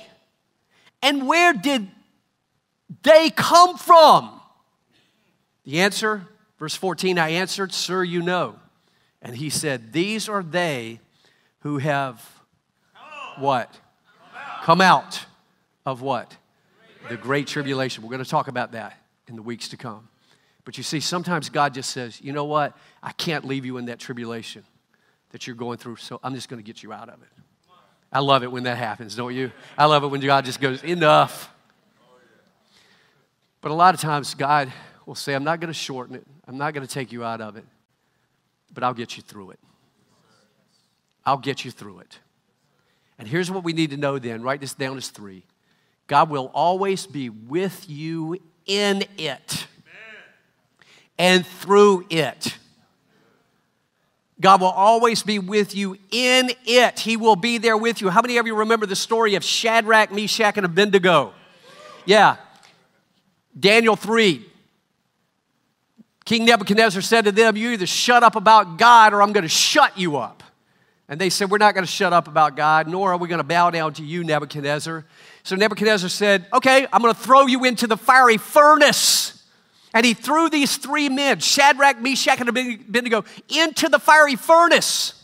And 1.04 1.28
where 1.28 1.52
did 1.52 1.86
they 3.04 3.30
come 3.30 3.78
from? 3.78 4.40
The 5.64 5.80
answer, 5.80 6.26
verse 6.62 6.76
14, 6.76 7.18
I 7.18 7.30
answered, 7.30 7.72
Sir, 7.72 8.04
you 8.04 8.22
know. 8.22 8.54
And 9.20 9.34
he 9.34 9.50
said, 9.50 9.92
These 9.92 10.28
are 10.28 10.44
they 10.44 11.00
who 11.62 11.78
have 11.78 12.24
what? 13.36 13.74
Come 14.62 14.80
out 14.80 15.26
of 15.84 16.02
what? 16.02 16.36
The 17.08 17.16
great 17.16 17.48
tribulation. 17.48 18.04
We're 18.04 18.10
going 18.10 18.22
to 18.22 18.30
talk 18.30 18.46
about 18.46 18.70
that 18.72 18.96
in 19.26 19.34
the 19.34 19.42
weeks 19.42 19.70
to 19.70 19.76
come. 19.76 20.08
But 20.64 20.76
you 20.76 20.84
see, 20.84 21.00
sometimes 21.00 21.48
God 21.48 21.74
just 21.74 21.90
says, 21.90 22.20
you 22.20 22.32
know 22.32 22.44
what? 22.44 22.76
I 23.02 23.10
can't 23.10 23.44
leave 23.44 23.66
you 23.66 23.76
in 23.78 23.86
that 23.86 23.98
tribulation 23.98 24.62
that 25.30 25.48
you're 25.48 25.56
going 25.56 25.78
through, 25.78 25.96
so 25.96 26.20
I'm 26.22 26.32
just 26.32 26.48
going 26.48 26.62
to 26.62 26.64
get 26.64 26.80
you 26.80 26.92
out 26.92 27.08
of 27.08 27.20
it. 27.22 27.28
I 28.12 28.20
love 28.20 28.44
it 28.44 28.52
when 28.52 28.62
that 28.64 28.78
happens, 28.78 29.16
don't 29.16 29.34
you? 29.34 29.50
I 29.76 29.86
love 29.86 30.04
it 30.04 30.08
when 30.08 30.20
God 30.20 30.44
just 30.44 30.60
goes, 30.60 30.84
enough. 30.84 31.52
But 33.60 33.72
a 33.72 33.74
lot 33.74 33.94
of 33.94 34.00
times, 34.00 34.34
God 34.34 34.72
will 35.06 35.14
say, 35.14 35.34
I'm 35.34 35.44
not 35.44 35.60
going 35.60 35.68
to 35.68 35.78
shorten 35.78 36.14
it, 36.14 36.26
I'm 36.46 36.58
not 36.58 36.74
going 36.74 36.86
to 36.86 36.92
take 36.92 37.12
you 37.12 37.24
out 37.24 37.40
of 37.40 37.56
it 37.56 37.64
but 38.72 38.82
I'll 38.82 38.94
get 38.94 39.16
you 39.16 39.22
through 39.22 39.50
it. 39.50 39.60
I'll 41.24 41.38
get 41.38 41.64
you 41.64 41.70
through 41.70 42.00
it. 42.00 42.18
And 43.18 43.28
here's 43.28 43.50
what 43.50 43.62
we 43.62 43.72
need 43.72 43.90
to 43.90 43.96
know 43.96 44.18
then 44.18 44.42
write 44.42 44.60
this 44.60 44.74
down 44.74 44.96
as 44.96 45.08
three 45.08 45.44
God 46.06 46.30
will 46.30 46.50
always 46.54 47.06
be 47.06 47.28
with 47.28 47.88
you 47.88 48.40
in 48.66 49.04
it 49.18 49.66
and 51.18 51.46
through 51.46 52.06
it. 52.10 52.56
God 54.40 54.60
will 54.60 54.68
always 54.68 55.22
be 55.22 55.38
with 55.38 55.76
you 55.76 55.96
in 56.10 56.50
it. 56.66 56.98
He 56.98 57.16
will 57.16 57.36
be 57.36 57.58
there 57.58 57.76
with 57.76 58.00
you. 58.00 58.08
How 58.08 58.22
many 58.22 58.38
of 58.38 58.46
you 58.46 58.56
remember 58.56 58.86
the 58.86 58.96
story 58.96 59.36
of 59.36 59.44
Shadrach, 59.44 60.10
Meshach, 60.10 60.56
and 60.56 60.66
Abednego? 60.66 61.32
Yeah. 62.06 62.36
Daniel 63.56 63.94
3. 63.94 64.51
King 66.24 66.44
Nebuchadnezzar 66.44 67.02
said 67.02 67.24
to 67.24 67.32
them, 67.32 67.56
You 67.56 67.70
either 67.70 67.86
shut 67.86 68.22
up 68.22 68.36
about 68.36 68.78
God 68.78 69.12
or 69.12 69.22
I'm 69.22 69.32
going 69.32 69.42
to 69.42 69.48
shut 69.48 69.98
you 69.98 70.16
up. 70.16 70.42
And 71.08 71.20
they 71.20 71.30
said, 71.30 71.50
We're 71.50 71.58
not 71.58 71.74
going 71.74 71.84
to 71.84 71.90
shut 71.90 72.12
up 72.12 72.28
about 72.28 72.56
God, 72.56 72.88
nor 72.88 73.12
are 73.12 73.16
we 73.16 73.28
going 73.28 73.38
to 73.38 73.44
bow 73.44 73.70
down 73.70 73.92
to 73.94 74.04
you, 74.04 74.24
Nebuchadnezzar. 74.24 75.04
So 75.42 75.56
Nebuchadnezzar 75.56 76.08
said, 76.08 76.46
Okay, 76.52 76.86
I'm 76.92 77.02
going 77.02 77.14
to 77.14 77.20
throw 77.20 77.46
you 77.46 77.64
into 77.64 77.86
the 77.86 77.96
fiery 77.96 78.38
furnace. 78.38 79.42
And 79.94 80.06
he 80.06 80.14
threw 80.14 80.48
these 80.48 80.78
three 80.78 81.10
men, 81.10 81.40
Shadrach, 81.40 82.00
Meshach, 82.00 82.40
and 82.40 82.48
Abednego, 82.48 83.24
into 83.48 83.88
the 83.90 83.98
fiery 83.98 84.36
furnace. 84.36 85.22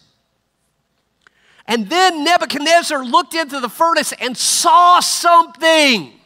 And 1.67 1.89
then 1.89 2.25
Nebuchadnezzar 2.25 3.05
looked 3.05 3.35
into 3.35 3.61
the 3.61 3.69
furnace 3.69 4.13
and 4.13 4.37
saw 4.37 5.01
something. 5.01 6.18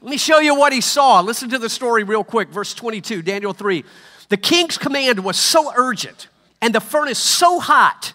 Let 0.00 0.10
me 0.10 0.16
show 0.16 0.38
you 0.38 0.54
what 0.54 0.72
he 0.72 0.80
saw. 0.80 1.20
Listen 1.20 1.50
to 1.50 1.58
the 1.58 1.68
story 1.68 2.04
real 2.04 2.24
quick. 2.24 2.48
Verse 2.48 2.72
22, 2.74 3.22
Daniel 3.22 3.52
3. 3.52 3.84
The 4.30 4.36
king's 4.36 4.78
command 4.78 5.22
was 5.22 5.36
so 5.36 5.72
urgent 5.76 6.28
and 6.62 6.74
the 6.74 6.80
furnace 6.80 7.18
so 7.18 7.60
hot 7.60 8.14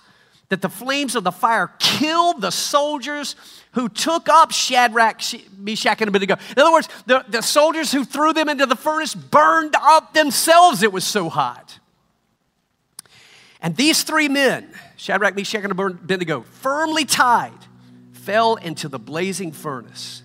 that 0.49 0.61
the 0.61 0.69
flames 0.69 1.15
of 1.15 1.23
the 1.23 1.31
fire 1.31 1.71
killed 1.79 2.41
the 2.41 2.51
soldiers 2.51 3.35
who 3.73 3.89
took 3.89 4.29
up 4.29 4.51
Shadrach, 4.51 5.21
Meshach, 5.57 6.01
and 6.01 6.07
Abednego. 6.07 6.35
In 6.51 6.59
other 6.59 6.71
words, 6.71 6.87
the, 7.05 7.25
the 7.27 7.41
soldiers 7.41 7.91
who 7.91 8.05
threw 8.05 8.31
them 8.31 8.47
into 8.47 8.65
the 8.65 8.75
furnace 8.75 9.13
burned 9.13 9.75
up 9.79 10.13
themselves. 10.13 10.81
It 10.81 10.93
was 10.93 11.03
so 11.03 11.29
hot. 11.29 11.79
And 13.61 13.75
these 13.75 14.03
three 14.03 14.29
men, 14.29 14.71
Shadrach, 14.95 15.35
Meshach, 15.35 15.63
and 15.63 15.71
Abednego, 15.71 16.41
firmly 16.41 17.05
tied, 17.05 17.51
fell 18.13 18.55
into 18.55 18.87
the 18.87 18.99
blazing 18.99 19.51
furnace. 19.51 20.23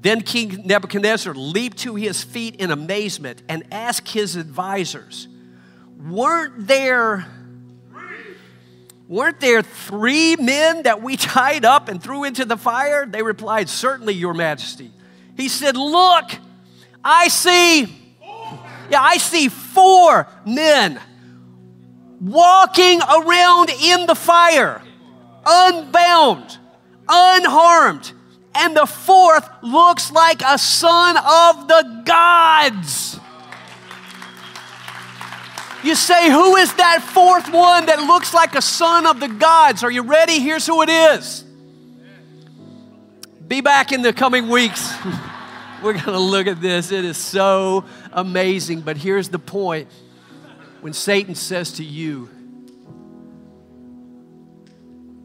Then 0.00 0.22
King 0.22 0.62
Nebuchadnezzar 0.64 1.34
leaped 1.34 1.78
to 1.78 1.94
his 1.94 2.22
feet 2.22 2.56
in 2.56 2.70
amazement 2.70 3.42
and 3.48 3.64
asked 3.70 4.08
his 4.08 4.36
advisors, 4.36 5.28
Weren't 5.98 6.66
there 6.66 7.26
Weren't 9.10 9.40
there 9.40 9.60
three 9.60 10.36
men 10.36 10.84
that 10.84 11.02
we 11.02 11.16
tied 11.16 11.64
up 11.64 11.88
and 11.88 12.00
threw 12.00 12.22
into 12.22 12.44
the 12.44 12.56
fire? 12.56 13.06
They 13.06 13.22
replied, 13.22 13.68
Certainly, 13.68 14.14
Your 14.14 14.34
Majesty. 14.34 14.92
He 15.36 15.48
said, 15.48 15.76
Look, 15.76 16.30
I 17.02 17.26
see, 17.26 17.86
yeah, 18.88 19.02
I 19.02 19.16
see 19.16 19.48
four 19.48 20.28
men 20.46 21.00
walking 22.20 23.00
around 23.02 23.70
in 23.70 24.06
the 24.06 24.14
fire, 24.14 24.80
unbound, 25.44 26.58
unharmed. 27.08 28.12
And 28.54 28.76
the 28.76 28.86
fourth 28.86 29.48
looks 29.62 30.10
like 30.10 30.42
a 30.42 30.58
son 30.58 31.16
of 31.16 31.68
the 31.68 32.02
gods. 32.04 33.18
You 35.82 35.94
say, 35.94 36.30
Who 36.30 36.56
is 36.56 36.74
that 36.74 37.02
fourth 37.02 37.50
one 37.52 37.86
that 37.86 38.00
looks 38.00 38.34
like 38.34 38.54
a 38.54 38.62
son 38.62 39.06
of 39.06 39.20
the 39.20 39.28
gods? 39.28 39.82
Are 39.82 39.90
you 39.90 40.02
ready? 40.02 40.40
Here's 40.40 40.66
who 40.66 40.82
it 40.82 40.88
is. 40.88 41.44
Be 43.46 43.60
back 43.60 43.92
in 43.92 44.02
the 44.02 44.12
coming 44.12 44.48
weeks. 44.48 44.92
We're 45.82 45.94
going 45.94 46.04
to 46.04 46.18
look 46.18 46.46
at 46.46 46.60
this. 46.60 46.92
It 46.92 47.04
is 47.04 47.16
so 47.16 47.84
amazing. 48.12 48.82
But 48.82 48.98
here's 48.98 49.30
the 49.30 49.38
point 49.38 49.88
when 50.82 50.92
Satan 50.92 51.34
says 51.34 51.72
to 51.72 51.84
you, 51.84 52.28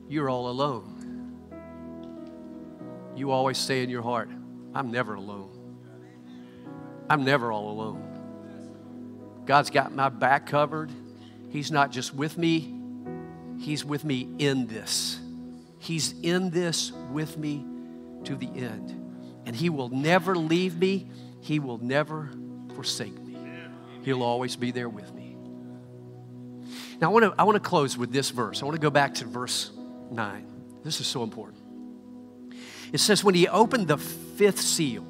You're 0.08 0.30
all 0.30 0.50
alone, 0.50 0.95
you 3.16 3.32
always 3.32 3.58
say 3.58 3.84
in 3.84 3.90
your 3.90 4.02
heart, 4.02 4.30
I'm 4.74 4.92
never 4.92 5.16
alone. 5.16 5.52
I'm 7.10 7.24
never 7.24 7.52
all 7.52 7.70
alone. 7.70 9.44
God's 9.46 9.70
got 9.70 9.94
my 9.94 10.10
back 10.10 10.48
covered. 10.48 10.92
He's 11.50 11.72
not 11.72 11.92
just 11.92 12.14
with 12.14 12.38
me, 12.38 12.74
He's 13.60 13.86
with 13.86 14.04
me 14.04 14.28
in 14.38 14.68
this. 14.68 15.20
He's 15.80 16.20
in 16.22 16.50
this 16.50 16.92
with 17.12 17.38
me 17.38 17.66
to 18.26 18.36
the 18.36 18.48
end. 18.48 19.44
And 19.46 19.56
He 19.56 19.70
will 19.70 19.90
never 19.90 20.36
leave 20.36 20.78
me, 20.78 21.10
He 21.42 21.60
will 21.60 21.78
never 21.78 22.30
forsake 22.76 23.18
me. 23.22 23.38
He'll 24.02 24.24
always 24.24 24.56
be 24.56 24.72
there 24.72 24.90
with 24.90 25.14
me. 25.14 25.36
Now, 27.00 27.10
I 27.10 27.14
want 27.14 27.26
to, 27.26 27.36
I 27.40 27.44
want 27.44 27.56
to 27.56 27.60
close 27.60 27.98
with 27.98 28.12
this 28.12 28.30
verse. 28.30 28.62
I 28.62 28.66
want 28.66 28.76
to 28.76 28.82
go 28.82 28.90
back 28.90 29.16
to 29.16 29.26
verse 29.26 29.72
9. 30.12 30.48
This 30.84 31.02
is 31.02 31.08
so 31.08 31.24
important. 31.24 31.55
It 32.96 33.00
says, 33.00 33.24
When 33.24 33.36
He 33.36 33.48
opened 33.48 33.88
the 33.88 33.98
fifth 33.98 34.62
seal, 34.62 35.06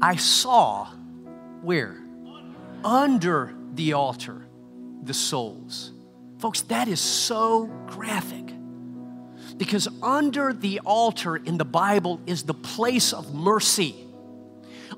I 0.00 0.16
saw 0.16 0.88
where? 1.60 2.02
under 2.84 3.54
the 3.74 3.92
altar 3.92 4.46
the 5.02 5.14
souls. 5.14 5.92
Folks, 6.38 6.62
that 6.62 6.88
is 6.88 7.00
so 7.00 7.66
graphic. 7.86 8.52
Because 9.56 9.88
under 10.02 10.52
the 10.52 10.80
altar 10.80 11.36
in 11.36 11.58
the 11.58 11.64
Bible 11.64 12.20
is 12.26 12.44
the 12.44 12.54
place 12.54 13.12
of 13.12 13.34
mercy. 13.34 13.94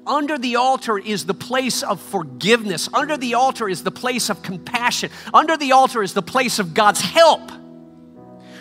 Under 0.07 0.39
the 0.39 0.57
altar 0.57 0.99
is 0.99 1.27
the 1.27 1.35
place 1.35 1.83
of 1.83 2.01
forgiveness. 2.01 2.89
Under 2.93 3.17
the 3.17 3.35
altar 3.35 3.69
is 3.69 3.83
the 3.83 3.91
place 3.91 4.31
of 4.31 4.43
compassion. 4.43 5.11
Under 5.33 5.57
the 5.57 5.73
altar 5.73 6.03
is 6.03 6.15
the 6.15 6.23
place 6.23 6.59
of 6.59 6.75
God's 6.75 7.01
help. 7.01 7.51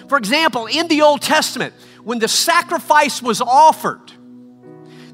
For 0.07 0.17
example, 0.17 0.67
in 0.67 0.87
the 0.87 1.01
Old 1.01 1.21
Testament, 1.21 1.73
when 2.03 2.19
the 2.19 2.27
sacrifice 2.27 3.21
was 3.21 3.41
offered, 3.41 4.11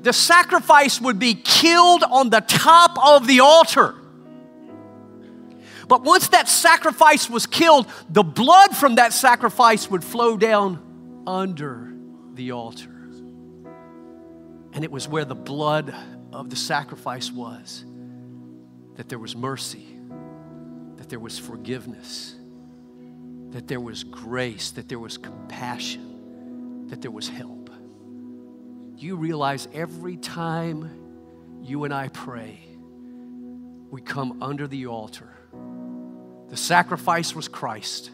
the 0.01 0.13
sacrifice 0.13 0.99
would 1.01 1.19
be 1.19 1.33
killed 1.33 2.03
on 2.03 2.29
the 2.29 2.41
top 2.41 2.97
of 2.97 3.27
the 3.27 3.41
altar. 3.41 3.95
But 5.87 6.03
once 6.03 6.29
that 6.29 6.47
sacrifice 6.47 7.29
was 7.29 7.45
killed, 7.45 7.87
the 8.09 8.23
blood 8.23 8.75
from 8.75 8.95
that 8.95 9.11
sacrifice 9.11 9.89
would 9.89 10.03
flow 10.03 10.37
down 10.37 11.23
under 11.25 11.91
the 12.33 12.51
altar. 12.51 12.95
And 14.71 14.83
it 14.83 14.91
was 14.91 15.07
where 15.07 15.25
the 15.25 15.35
blood 15.35 15.93
of 16.31 16.49
the 16.49 16.55
sacrifice 16.55 17.31
was 17.31 17.83
that 18.95 19.09
there 19.09 19.17
was 19.17 19.35
mercy, 19.35 19.87
that 20.97 21.09
there 21.09 21.19
was 21.19 21.39
forgiveness, 21.39 22.35
that 23.49 23.67
there 23.67 23.79
was 23.79 24.03
grace, 24.03 24.71
that 24.71 24.87
there 24.89 24.99
was 24.99 25.17
compassion, 25.17 26.08
that 26.89 27.01
there 27.01 27.11
was 27.11 27.27
help. 27.29 27.69
You 28.95 29.15
realize 29.15 29.67
every 29.73 30.17
time 30.17 31.61
you 31.61 31.85
and 31.85 31.93
I 31.93 32.09
pray, 32.09 32.59
we 33.89 34.01
come 34.01 34.41
under 34.41 34.67
the 34.67 34.87
altar 34.87 35.39
the 36.49 36.57
sacrifice 36.57 37.35
was 37.35 37.47
Christ, 37.47 38.09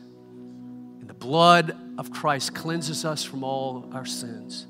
and 1.00 1.10
the 1.10 1.14
blood 1.14 1.76
of 1.98 2.12
Christ 2.12 2.54
cleanses 2.54 3.06
us 3.06 3.24
from 3.24 3.46
all 3.46 3.90
our 3.94 4.06
sins. 4.06 4.68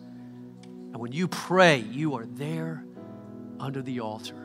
And 0.63 0.97
when 0.97 1.11
you 1.11 1.27
pray, 1.27 1.79
you 1.79 2.15
are 2.15 2.27
there 2.27 2.85
under 3.59 3.81
the 3.81 4.01
altar 4.01 4.35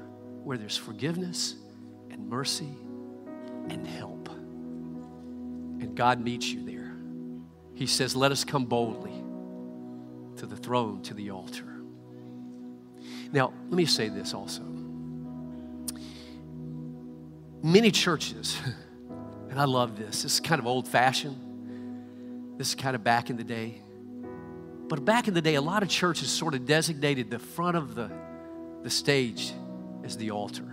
where 0.42 0.56
there's 0.56 0.76
forgiveness 0.76 1.54
and 2.10 2.28
mercy 2.28 2.74
and 3.68 3.86
help. 3.86 4.30
And 4.30 5.94
God 5.94 6.20
meets 6.20 6.48
you 6.48 6.64
there. 6.64 6.96
He 7.74 7.86
says, 7.86 8.16
Let 8.16 8.32
us 8.32 8.42
come 8.42 8.64
boldly 8.64 9.19
to 10.40 10.46
the 10.46 10.56
throne, 10.56 11.00
to 11.02 11.14
the 11.14 11.30
altar. 11.30 11.64
Now, 13.32 13.52
let 13.68 13.76
me 13.76 13.86
say 13.86 14.08
this 14.08 14.34
also. 14.34 14.62
Many 17.62 17.90
churches, 17.90 18.58
And 19.50 19.60
I 19.60 19.64
love 19.64 19.98
this. 19.98 20.22
This 20.22 20.34
is 20.34 20.40
kind 20.40 20.60
of 20.60 20.66
old 20.66 20.86
fashioned. 20.86 21.36
This 22.56 22.68
is 22.68 22.74
kind 22.76 22.94
of 22.94 23.02
back 23.02 23.30
in 23.30 23.36
the 23.36 23.44
day. 23.44 23.82
But 24.88 25.04
back 25.04 25.26
in 25.28 25.34
the 25.34 25.42
day, 25.42 25.56
a 25.56 25.60
lot 25.60 25.82
of 25.82 25.88
churches 25.88 26.30
sort 26.30 26.54
of 26.54 26.66
designated 26.66 27.30
the 27.30 27.38
front 27.40 27.76
of 27.76 27.94
the, 27.96 28.10
the 28.82 28.90
stage 28.90 29.52
as 30.04 30.16
the 30.16 30.30
altar. 30.30 30.64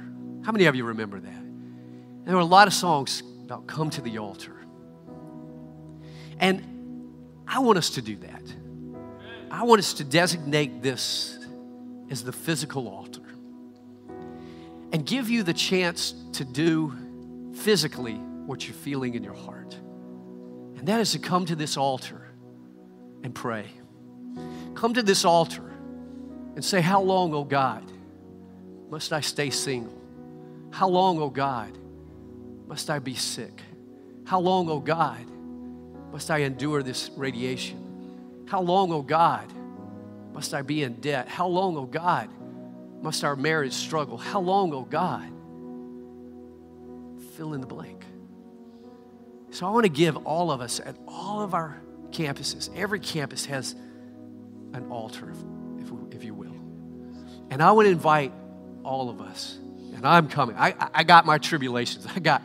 How 0.43 0.51
many 0.51 0.65
of 0.65 0.75
you 0.75 0.85
remember 0.85 1.19
that? 1.19 1.29
And 1.29 2.27
there 2.27 2.35
were 2.35 2.41
a 2.41 2.45
lot 2.45 2.67
of 2.67 2.73
songs 2.73 3.23
about 3.43 3.65
come 3.65 3.89
to 3.91 4.01
the 4.01 4.19
altar. 4.19 4.55
And 6.39 7.43
I 7.47 7.59
want 7.59 7.79
us 7.79 7.91
to 7.91 8.01
do 8.01 8.15
that. 8.17 8.43
I 9.49 9.63
want 9.63 9.79
us 9.79 9.93
to 9.95 10.03
designate 10.03 10.81
this 10.81 11.37
as 12.09 12.23
the 12.23 12.31
physical 12.31 12.87
altar 12.87 13.21
and 14.91 15.05
give 15.05 15.29
you 15.29 15.43
the 15.43 15.53
chance 15.53 16.13
to 16.33 16.45
do 16.45 16.93
physically 17.53 18.15
what 18.15 18.67
you're 18.67 18.75
feeling 18.75 19.15
in 19.15 19.23
your 19.23 19.33
heart. 19.33 19.73
And 20.77 20.87
that 20.87 20.99
is 20.99 21.11
to 21.13 21.19
come 21.19 21.45
to 21.45 21.55
this 21.55 21.77
altar 21.77 22.27
and 23.23 23.33
pray. 23.33 23.65
Come 24.75 24.93
to 24.93 25.03
this 25.03 25.25
altar 25.25 25.63
and 26.55 26.63
say, 26.63 26.81
How 26.81 27.01
long, 27.01 27.33
O 27.33 27.37
oh 27.37 27.43
God, 27.43 27.83
must 28.89 29.11
I 29.11 29.21
stay 29.21 29.49
single? 29.49 29.99
How 30.71 30.87
long, 30.87 31.19
O 31.19 31.23
oh 31.23 31.29
God, 31.29 31.77
must 32.67 32.89
I 32.89 32.99
be 32.99 33.15
sick? 33.15 33.61
How 34.25 34.39
long, 34.39 34.69
O 34.69 34.73
oh 34.73 34.79
God, 34.79 35.25
must 36.11 36.29
I 36.29 36.39
endure 36.39 36.83
this 36.83 37.09
radiation? 37.15 37.86
How 38.47 38.61
long, 38.61 38.91
O 38.91 39.01
God, 39.01 39.51
must 40.33 40.53
I 40.53 40.61
be 40.61 40.83
in 40.83 40.95
debt? 40.95 41.27
How 41.27 41.47
long, 41.47 41.77
O 41.77 41.85
God, 41.85 42.29
must 43.01 43.23
our 43.23 43.35
marriage 43.35 43.73
struggle? 43.73 44.17
How 44.17 44.39
long, 44.39 44.73
O 44.73 44.81
God? 44.81 45.29
Fill 47.35 47.53
in 47.53 47.61
the 47.61 47.67
blank. 47.67 48.03
So 49.51 49.67
I 49.67 49.69
want 49.69 49.85
to 49.85 49.91
give 49.91 50.17
all 50.25 50.51
of 50.51 50.61
us 50.61 50.79
at 50.79 50.95
all 51.07 51.41
of 51.41 51.53
our 51.53 51.81
campuses, 52.11 52.69
every 52.75 52.99
campus 52.99 53.45
has 53.45 53.75
an 54.73 54.87
altar, 54.89 55.33
if, 55.79 56.15
if 56.15 56.23
you 56.23 56.33
will. 56.33 56.55
And 57.49 57.61
I 57.61 57.71
want 57.71 57.87
to 57.87 57.91
invite 57.91 58.31
all 58.83 59.09
of 59.09 59.21
us, 59.21 59.57
and 59.93 60.05
I'm 60.05 60.29
coming. 60.29 60.55
I, 60.57 60.73
I 60.93 61.03
got 61.03 61.25
my 61.25 61.37
tribulations. 61.37 62.07
I 62.15 62.19
got, 62.19 62.41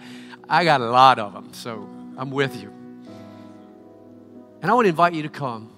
I 0.48 0.64
got 0.64 0.80
a 0.80 0.90
lot 0.90 1.18
of 1.18 1.32
them, 1.32 1.52
so 1.52 1.88
I'm 2.16 2.30
with 2.30 2.60
you. 2.60 2.72
And 4.62 4.70
I 4.70 4.74
want 4.74 4.86
to 4.86 4.90
invite 4.90 5.14
you 5.14 5.22
to 5.22 5.28
come 5.28 5.70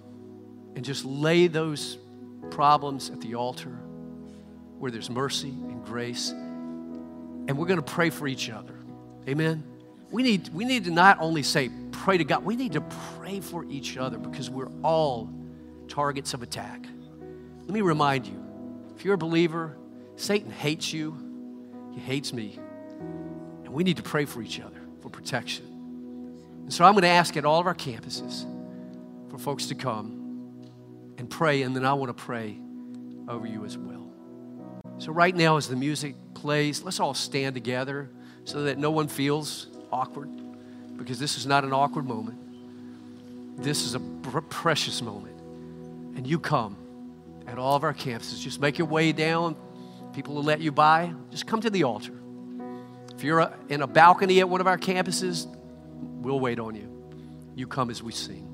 and 0.74 0.84
just 0.84 1.04
lay 1.04 1.46
those 1.46 1.98
problems 2.50 3.10
at 3.10 3.20
the 3.20 3.34
altar 3.34 3.78
where 4.78 4.90
there's 4.90 5.10
mercy 5.10 5.50
and 5.50 5.84
grace. 5.84 6.30
And 6.30 7.56
we're 7.58 7.66
going 7.66 7.82
to 7.82 7.92
pray 7.92 8.10
for 8.10 8.26
each 8.26 8.50
other. 8.50 8.74
Amen 9.28 9.64
we 10.14 10.22
need, 10.22 10.48
we 10.54 10.64
need 10.64 10.84
to 10.84 10.92
not 10.92 11.18
only 11.20 11.42
say, 11.42 11.68
pray 11.90 12.18
to 12.18 12.22
God, 12.22 12.44
we 12.44 12.54
need 12.54 12.74
to 12.74 12.80
pray 13.16 13.40
for 13.40 13.64
each 13.64 13.96
other 13.96 14.16
because 14.16 14.48
we're 14.48 14.70
all 14.84 15.28
targets 15.88 16.34
of 16.34 16.42
attack. 16.44 16.86
Let 17.62 17.70
me 17.70 17.80
remind 17.80 18.24
you 18.24 18.40
if 18.94 19.04
you're 19.04 19.14
a 19.14 19.18
believer, 19.18 19.76
Satan 20.14 20.52
hates 20.52 20.92
you, 20.92 21.16
he 21.92 21.98
hates 21.98 22.32
me, 22.32 22.60
and 23.64 23.70
we 23.70 23.82
need 23.82 23.96
to 23.96 24.04
pray 24.04 24.24
for 24.24 24.40
each 24.40 24.60
other 24.60 24.80
for 25.02 25.08
protection. 25.08 25.66
And 26.62 26.72
so 26.72 26.84
I'm 26.84 26.92
going 26.92 27.02
to 27.02 27.08
ask 27.08 27.36
at 27.36 27.44
all 27.44 27.58
of 27.58 27.66
our 27.66 27.74
campuses 27.74 28.44
for 29.32 29.38
folks 29.38 29.66
to 29.66 29.74
come 29.74 30.23
and 31.18 31.28
pray, 31.28 31.62
and 31.62 31.74
then 31.74 31.84
I 31.84 31.94
want 31.94 32.16
to 32.16 32.22
pray 32.22 32.58
over 33.28 33.46
you 33.46 33.64
as 33.64 33.78
well. 33.78 34.12
So, 34.98 35.12
right 35.12 35.34
now, 35.34 35.56
as 35.56 35.68
the 35.68 35.76
music 35.76 36.14
plays, 36.34 36.82
let's 36.82 37.00
all 37.00 37.14
stand 37.14 37.54
together 37.54 38.10
so 38.44 38.64
that 38.64 38.78
no 38.78 38.90
one 38.90 39.08
feels 39.08 39.68
awkward 39.90 40.30
because 40.96 41.18
this 41.18 41.36
is 41.36 41.46
not 41.46 41.64
an 41.64 41.72
awkward 41.72 42.06
moment. 42.06 42.38
This 43.56 43.84
is 43.84 43.94
a 43.94 44.00
pr- 44.00 44.40
precious 44.40 45.02
moment. 45.02 45.38
And 46.16 46.26
you 46.26 46.38
come 46.38 46.76
at 47.46 47.58
all 47.58 47.76
of 47.76 47.84
our 47.84 47.94
campuses. 47.94 48.40
Just 48.40 48.60
make 48.60 48.78
your 48.78 48.86
way 48.86 49.12
down. 49.12 49.56
People 50.12 50.34
will 50.34 50.44
let 50.44 50.60
you 50.60 50.70
by. 50.70 51.12
Just 51.30 51.46
come 51.46 51.60
to 51.60 51.70
the 51.70 51.84
altar. 51.84 52.12
If 53.16 53.22
you're 53.22 53.40
uh, 53.40 53.52
in 53.68 53.82
a 53.82 53.86
balcony 53.86 54.40
at 54.40 54.48
one 54.48 54.60
of 54.60 54.66
our 54.66 54.78
campuses, 54.78 55.46
we'll 56.00 56.40
wait 56.40 56.58
on 56.58 56.74
you. 56.74 56.90
You 57.54 57.66
come 57.66 57.90
as 57.90 58.02
we 58.02 58.12
sing. 58.12 58.53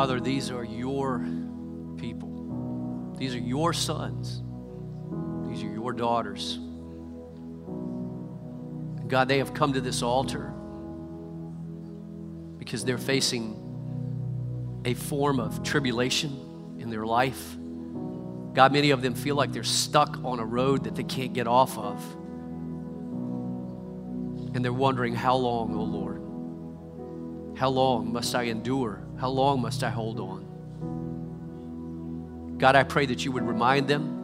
Father, 0.00 0.18
these 0.18 0.50
are 0.50 0.64
your 0.64 1.18
people. 1.98 3.14
These 3.18 3.34
are 3.34 3.38
your 3.38 3.74
sons. 3.74 4.40
These 5.46 5.62
are 5.62 5.70
your 5.70 5.92
daughters. 5.92 6.58
God, 9.08 9.28
they 9.28 9.36
have 9.36 9.52
come 9.52 9.74
to 9.74 9.80
this 9.82 10.00
altar 10.00 10.54
because 12.58 12.82
they're 12.82 12.96
facing 12.96 14.80
a 14.86 14.94
form 14.94 15.38
of 15.38 15.62
tribulation 15.62 16.78
in 16.78 16.88
their 16.88 17.04
life. 17.04 17.54
God, 18.54 18.72
many 18.72 18.92
of 18.92 19.02
them 19.02 19.12
feel 19.14 19.34
like 19.34 19.52
they're 19.52 19.62
stuck 19.62 20.24
on 20.24 20.38
a 20.38 20.46
road 20.46 20.84
that 20.84 20.94
they 20.94 21.04
can't 21.04 21.34
get 21.34 21.46
off 21.46 21.76
of. 21.76 22.02
And 24.54 24.64
they're 24.64 24.72
wondering, 24.72 25.14
how 25.14 25.36
long, 25.36 25.74
oh 25.74 25.82
Lord? 25.82 27.58
How 27.58 27.68
long 27.68 28.14
must 28.14 28.34
I 28.34 28.44
endure? 28.44 29.04
How 29.20 29.28
long 29.28 29.60
must 29.60 29.82
I 29.84 29.90
hold 29.90 30.18
on? 30.18 30.46
God, 32.56 32.74
I 32.74 32.84
pray 32.84 33.04
that 33.06 33.22
you 33.22 33.32
would 33.32 33.46
remind 33.46 33.86
them 33.86 34.16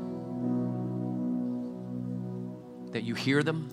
that 2.92 3.02
you 3.02 3.14
hear 3.14 3.42
them, 3.42 3.68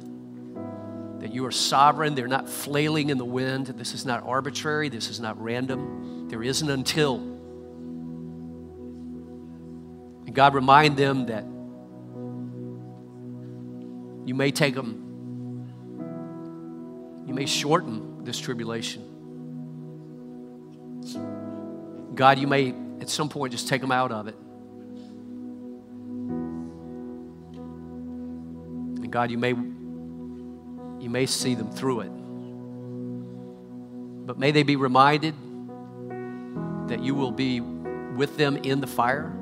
that 1.21 1.33
you 1.33 1.45
are 1.45 1.51
sovereign. 1.51 2.13
They're 2.13 2.27
not 2.27 2.49
flailing 2.49 3.09
in 3.09 3.17
the 3.17 3.23
wind. 3.23 3.67
This 3.67 3.93
is 3.93 4.05
not 4.05 4.23
arbitrary. 4.23 4.89
This 4.89 5.09
is 5.09 5.21
not 5.21 5.41
random. 5.41 6.27
There 6.27 6.43
isn't 6.43 6.69
until. 6.69 7.15
And 10.25 10.35
God, 10.35 10.53
remind 10.53 10.97
them 10.97 11.27
that 11.27 11.45
you 14.27 14.35
may 14.35 14.51
take 14.51 14.75
them, 14.75 15.69
you 17.25 17.33
may 17.33 17.45
shorten 17.45 18.25
this 18.25 18.37
tribulation. 18.39 19.12
God, 22.15 22.39
you 22.39 22.47
may 22.47 22.73
at 23.01 23.09
some 23.09 23.29
point 23.29 23.51
just 23.51 23.67
take 23.67 23.81
them 23.81 23.91
out 23.91 24.11
of 24.11 24.27
it. 24.27 24.35
And 29.01 29.11
God, 29.11 29.31
you 29.31 29.37
may 29.37 29.55
you 31.03 31.09
may 31.09 31.25
see 31.25 31.53
them 31.53 31.69
through 31.69 32.01
it. 32.01 32.11
But 34.25 34.39
may 34.39 34.51
they 34.51 34.63
be 34.63 34.77
reminded 34.77 35.35
that 36.87 37.03
you 37.03 37.13
will 37.13 37.31
be 37.31 37.59
with 37.59 38.37
them 38.37 38.55
in 38.57 38.79
the 38.79 38.87
fire, 38.87 39.33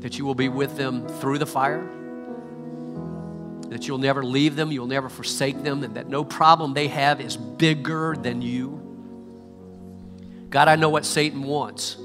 that 0.00 0.18
you 0.18 0.26
will 0.26 0.34
be 0.34 0.50
with 0.50 0.76
them 0.76 1.08
through 1.08 1.38
the 1.38 1.46
fire, 1.46 1.88
that 3.70 3.88
you'll 3.88 3.96
never 3.96 4.22
leave 4.22 4.56
them, 4.56 4.70
you'll 4.70 4.86
never 4.86 5.08
forsake 5.08 5.62
them, 5.62 5.82
and 5.82 5.94
that 5.94 6.06
no 6.06 6.22
problem 6.22 6.74
they 6.74 6.88
have 6.88 7.22
is 7.22 7.38
bigger 7.38 8.14
than 8.14 8.42
you. 8.42 8.91
God, 10.52 10.68
I 10.68 10.76
know 10.76 10.90
what 10.90 11.06
Satan 11.06 11.42
wants. 11.44 11.96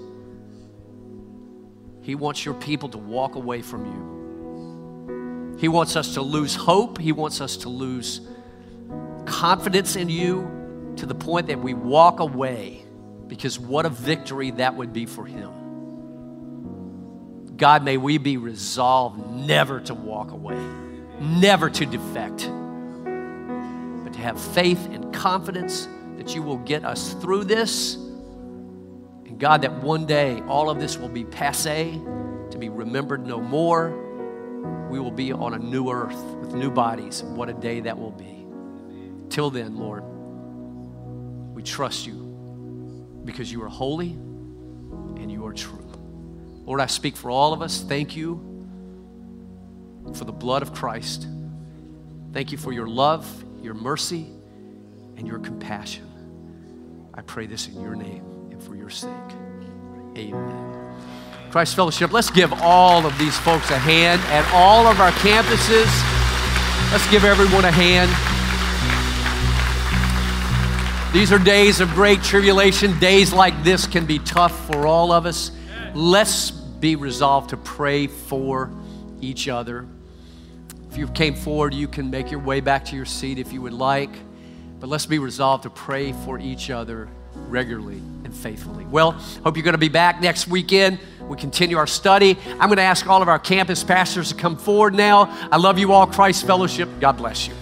He 2.01 2.15
wants 2.15 2.45
your 2.45 2.53
people 2.53 2.87
to 2.89 2.97
walk 2.97 3.35
away 3.35 3.61
from 3.61 3.85
you. 3.85 5.57
He 5.59 5.67
wants 5.67 5.97
us 5.97 6.13
to 6.13 6.21
lose 6.21 6.55
hope. 6.55 6.97
He 6.97 7.11
wants 7.11 7.41
us 7.41 7.57
to 7.57 7.69
lose 7.69 8.21
confidence 9.25 9.97
in 9.97 10.07
you 10.07 10.93
to 10.95 11.05
the 11.05 11.13
point 11.13 11.47
that 11.47 11.59
we 11.59 11.73
walk 11.73 12.21
away 12.21 12.85
because 13.27 13.59
what 13.59 13.85
a 13.85 13.89
victory 13.89 14.51
that 14.51 14.75
would 14.75 14.93
be 14.93 15.05
for 15.05 15.25
him. 15.25 15.51
God, 17.57 17.83
may 17.83 17.97
we 17.97 18.17
be 18.17 18.37
resolved 18.37 19.29
never 19.29 19.81
to 19.81 19.93
walk 19.93 20.31
away, 20.31 20.55
never 21.19 21.69
to 21.69 21.85
defect, 21.85 22.49
but 24.03 24.13
to 24.13 24.19
have 24.19 24.39
faith 24.39 24.85
and 24.85 25.13
confidence 25.13 25.89
that 26.15 26.33
you 26.33 26.41
will 26.41 26.59
get 26.59 26.85
us 26.85 27.11
through 27.15 27.43
this 27.43 27.97
God, 29.37 29.61
that 29.61 29.83
one 29.83 30.05
day 30.05 30.41
all 30.47 30.69
of 30.69 30.79
this 30.79 30.97
will 30.97 31.09
be 31.09 31.23
passe, 31.23 31.91
to 32.51 32.57
be 32.57 32.69
remembered 32.69 33.25
no 33.25 33.39
more. 33.39 34.03
We 34.89 34.99
will 34.99 35.11
be 35.11 35.31
on 35.31 35.53
a 35.53 35.59
new 35.59 35.91
earth 35.91 36.19
with 36.39 36.53
new 36.53 36.71
bodies. 36.71 37.21
What 37.21 37.49
a 37.49 37.53
day 37.53 37.81
that 37.81 37.97
will 37.97 38.11
be. 38.11 38.45
Till 39.29 39.51
then, 39.51 39.77
Lord, 39.77 40.03
we 41.53 41.61
trust 41.61 42.07
you 42.07 43.21
because 43.25 43.51
you 43.51 43.61
are 43.63 43.67
holy 43.67 44.11
and 44.11 45.31
you 45.31 45.45
are 45.45 45.53
true. 45.53 45.85
Lord, 46.65 46.81
I 46.81 46.87
speak 46.87 47.15
for 47.15 47.29
all 47.29 47.53
of 47.53 47.61
us. 47.61 47.81
Thank 47.81 48.15
you 48.15 48.41
for 50.15 50.25
the 50.25 50.31
blood 50.31 50.61
of 50.61 50.73
Christ. 50.73 51.27
Thank 52.33 52.51
you 52.51 52.57
for 52.57 52.71
your 52.71 52.87
love, 52.87 53.27
your 53.61 53.73
mercy, 53.73 54.27
and 55.15 55.27
your 55.27 55.39
compassion. 55.39 56.05
I 57.13 57.21
pray 57.21 57.45
this 57.45 57.67
in 57.67 57.81
your 57.81 57.95
name 57.95 58.36
and 58.57 58.67
for 58.67 58.75
your 58.75 58.89
sake. 58.89 59.11
Amen. 60.17 60.95
Christ 61.51 61.75
Fellowship, 61.75 62.11
let's 62.11 62.29
give 62.29 62.51
all 62.53 63.05
of 63.05 63.17
these 63.17 63.37
folks 63.39 63.69
a 63.71 63.77
hand 63.77 64.21
at 64.25 64.49
all 64.53 64.87
of 64.87 64.99
our 64.99 65.11
campuses. 65.11 65.87
Let's 66.91 67.09
give 67.09 67.23
everyone 67.23 67.65
a 67.65 67.71
hand. 67.71 68.11
These 71.13 71.31
are 71.31 71.39
days 71.39 71.79
of 71.79 71.89
great 71.91 72.21
tribulation. 72.21 72.97
Days 72.99 73.33
like 73.33 73.63
this 73.63 73.87
can 73.87 74.05
be 74.05 74.19
tough 74.19 74.67
for 74.67 74.85
all 74.85 75.11
of 75.11 75.25
us. 75.25 75.51
Let's 75.93 76.51
be 76.51 76.95
resolved 76.95 77.51
to 77.51 77.57
pray 77.57 78.07
for 78.07 78.71
each 79.21 79.47
other. 79.47 79.87
If 80.91 80.97
you 80.97 81.07
came 81.07 81.33
forward, 81.33 81.73
you 81.73 81.87
can 81.87 82.09
make 82.09 82.29
your 82.29 82.39
way 82.39 82.59
back 82.59 82.85
to 82.85 82.95
your 82.95 83.05
seat 83.05 83.39
if 83.39 83.53
you 83.53 83.61
would 83.61 83.73
like. 83.73 84.11
But 84.79 84.89
let's 84.89 85.05
be 85.05 85.17
resolved 85.17 85.63
to 85.63 85.69
pray 85.69 86.11
for 86.11 86.39
each 86.39 86.69
other 86.69 87.09
regularly 87.49 88.01
and 88.23 88.33
faithfully. 88.33 88.85
Well, 88.85 89.11
hope 89.43 89.57
you're 89.57 89.63
going 89.63 89.73
to 89.73 89.77
be 89.77 89.89
back 89.89 90.21
next 90.21 90.47
weekend. 90.47 90.99
We 91.21 91.37
continue 91.37 91.77
our 91.77 91.87
study. 91.87 92.37
I'm 92.51 92.69
going 92.69 92.77
to 92.77 92.83
ask 92.83 93.07
all 93.07 93.21
of 93.21 93.27
our 93.27 93.39
campus 93.39 93.83
pastors 93.83 94.29
to 94.29 94.35
come 94.35 94.55
forward 94.55 94.93
now. 94.93 95.25
I 95.51 95.57
love 95.57 95.77
you 95.77 95.91
all, 95.91 96.07
Christ 96.07 96.45
Fellowship. 96.45 96.89
God 96.99 97.17
bless 97.17 97.47
you. 97.47 97.53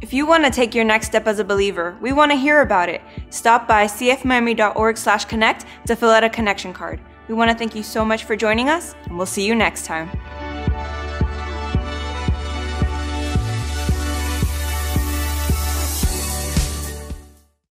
If 0.00 0.12
you 0.12 0.26
want 0.26 0.44
to 0.44 0.50
take 0.50 0.74
your 0.74 0.84
next 0.84 1.08
step 1.08 1.26
as 1.26 1.40
a 1.40 1.44
believer, 1.44 1.96
we 2.00 2.12
want 2.12 2.30
to 2.30 2.36
hear 2.36 2.60
about 2.60 2.88
it. 2.88 3.00
Stop 3.30 3.66
by 3.66 3.86
cfmiami.org/connect 3.86 5.64
to 5.86 5.96
fill 5.96 6.10
out 6.10 6.22
a 6.24 6.30
connection 6.30 6.72
card. 6.72 7.00
We 7.26 7.34
want 7.34 7.50
to 7.50 7.56
thank 7.56 7.74
you 7.74 7.82
so 7.82 8.04
much 8.04 8.24
for 8.24 8.36
joining 8.36 8.68
us, 8.68 8.94
and 9.04 9.16
we'll 9.16 9.26
see 9.26 9.44
you 9.44 9.54
next 9.54 9.84
time. 9.84 10.08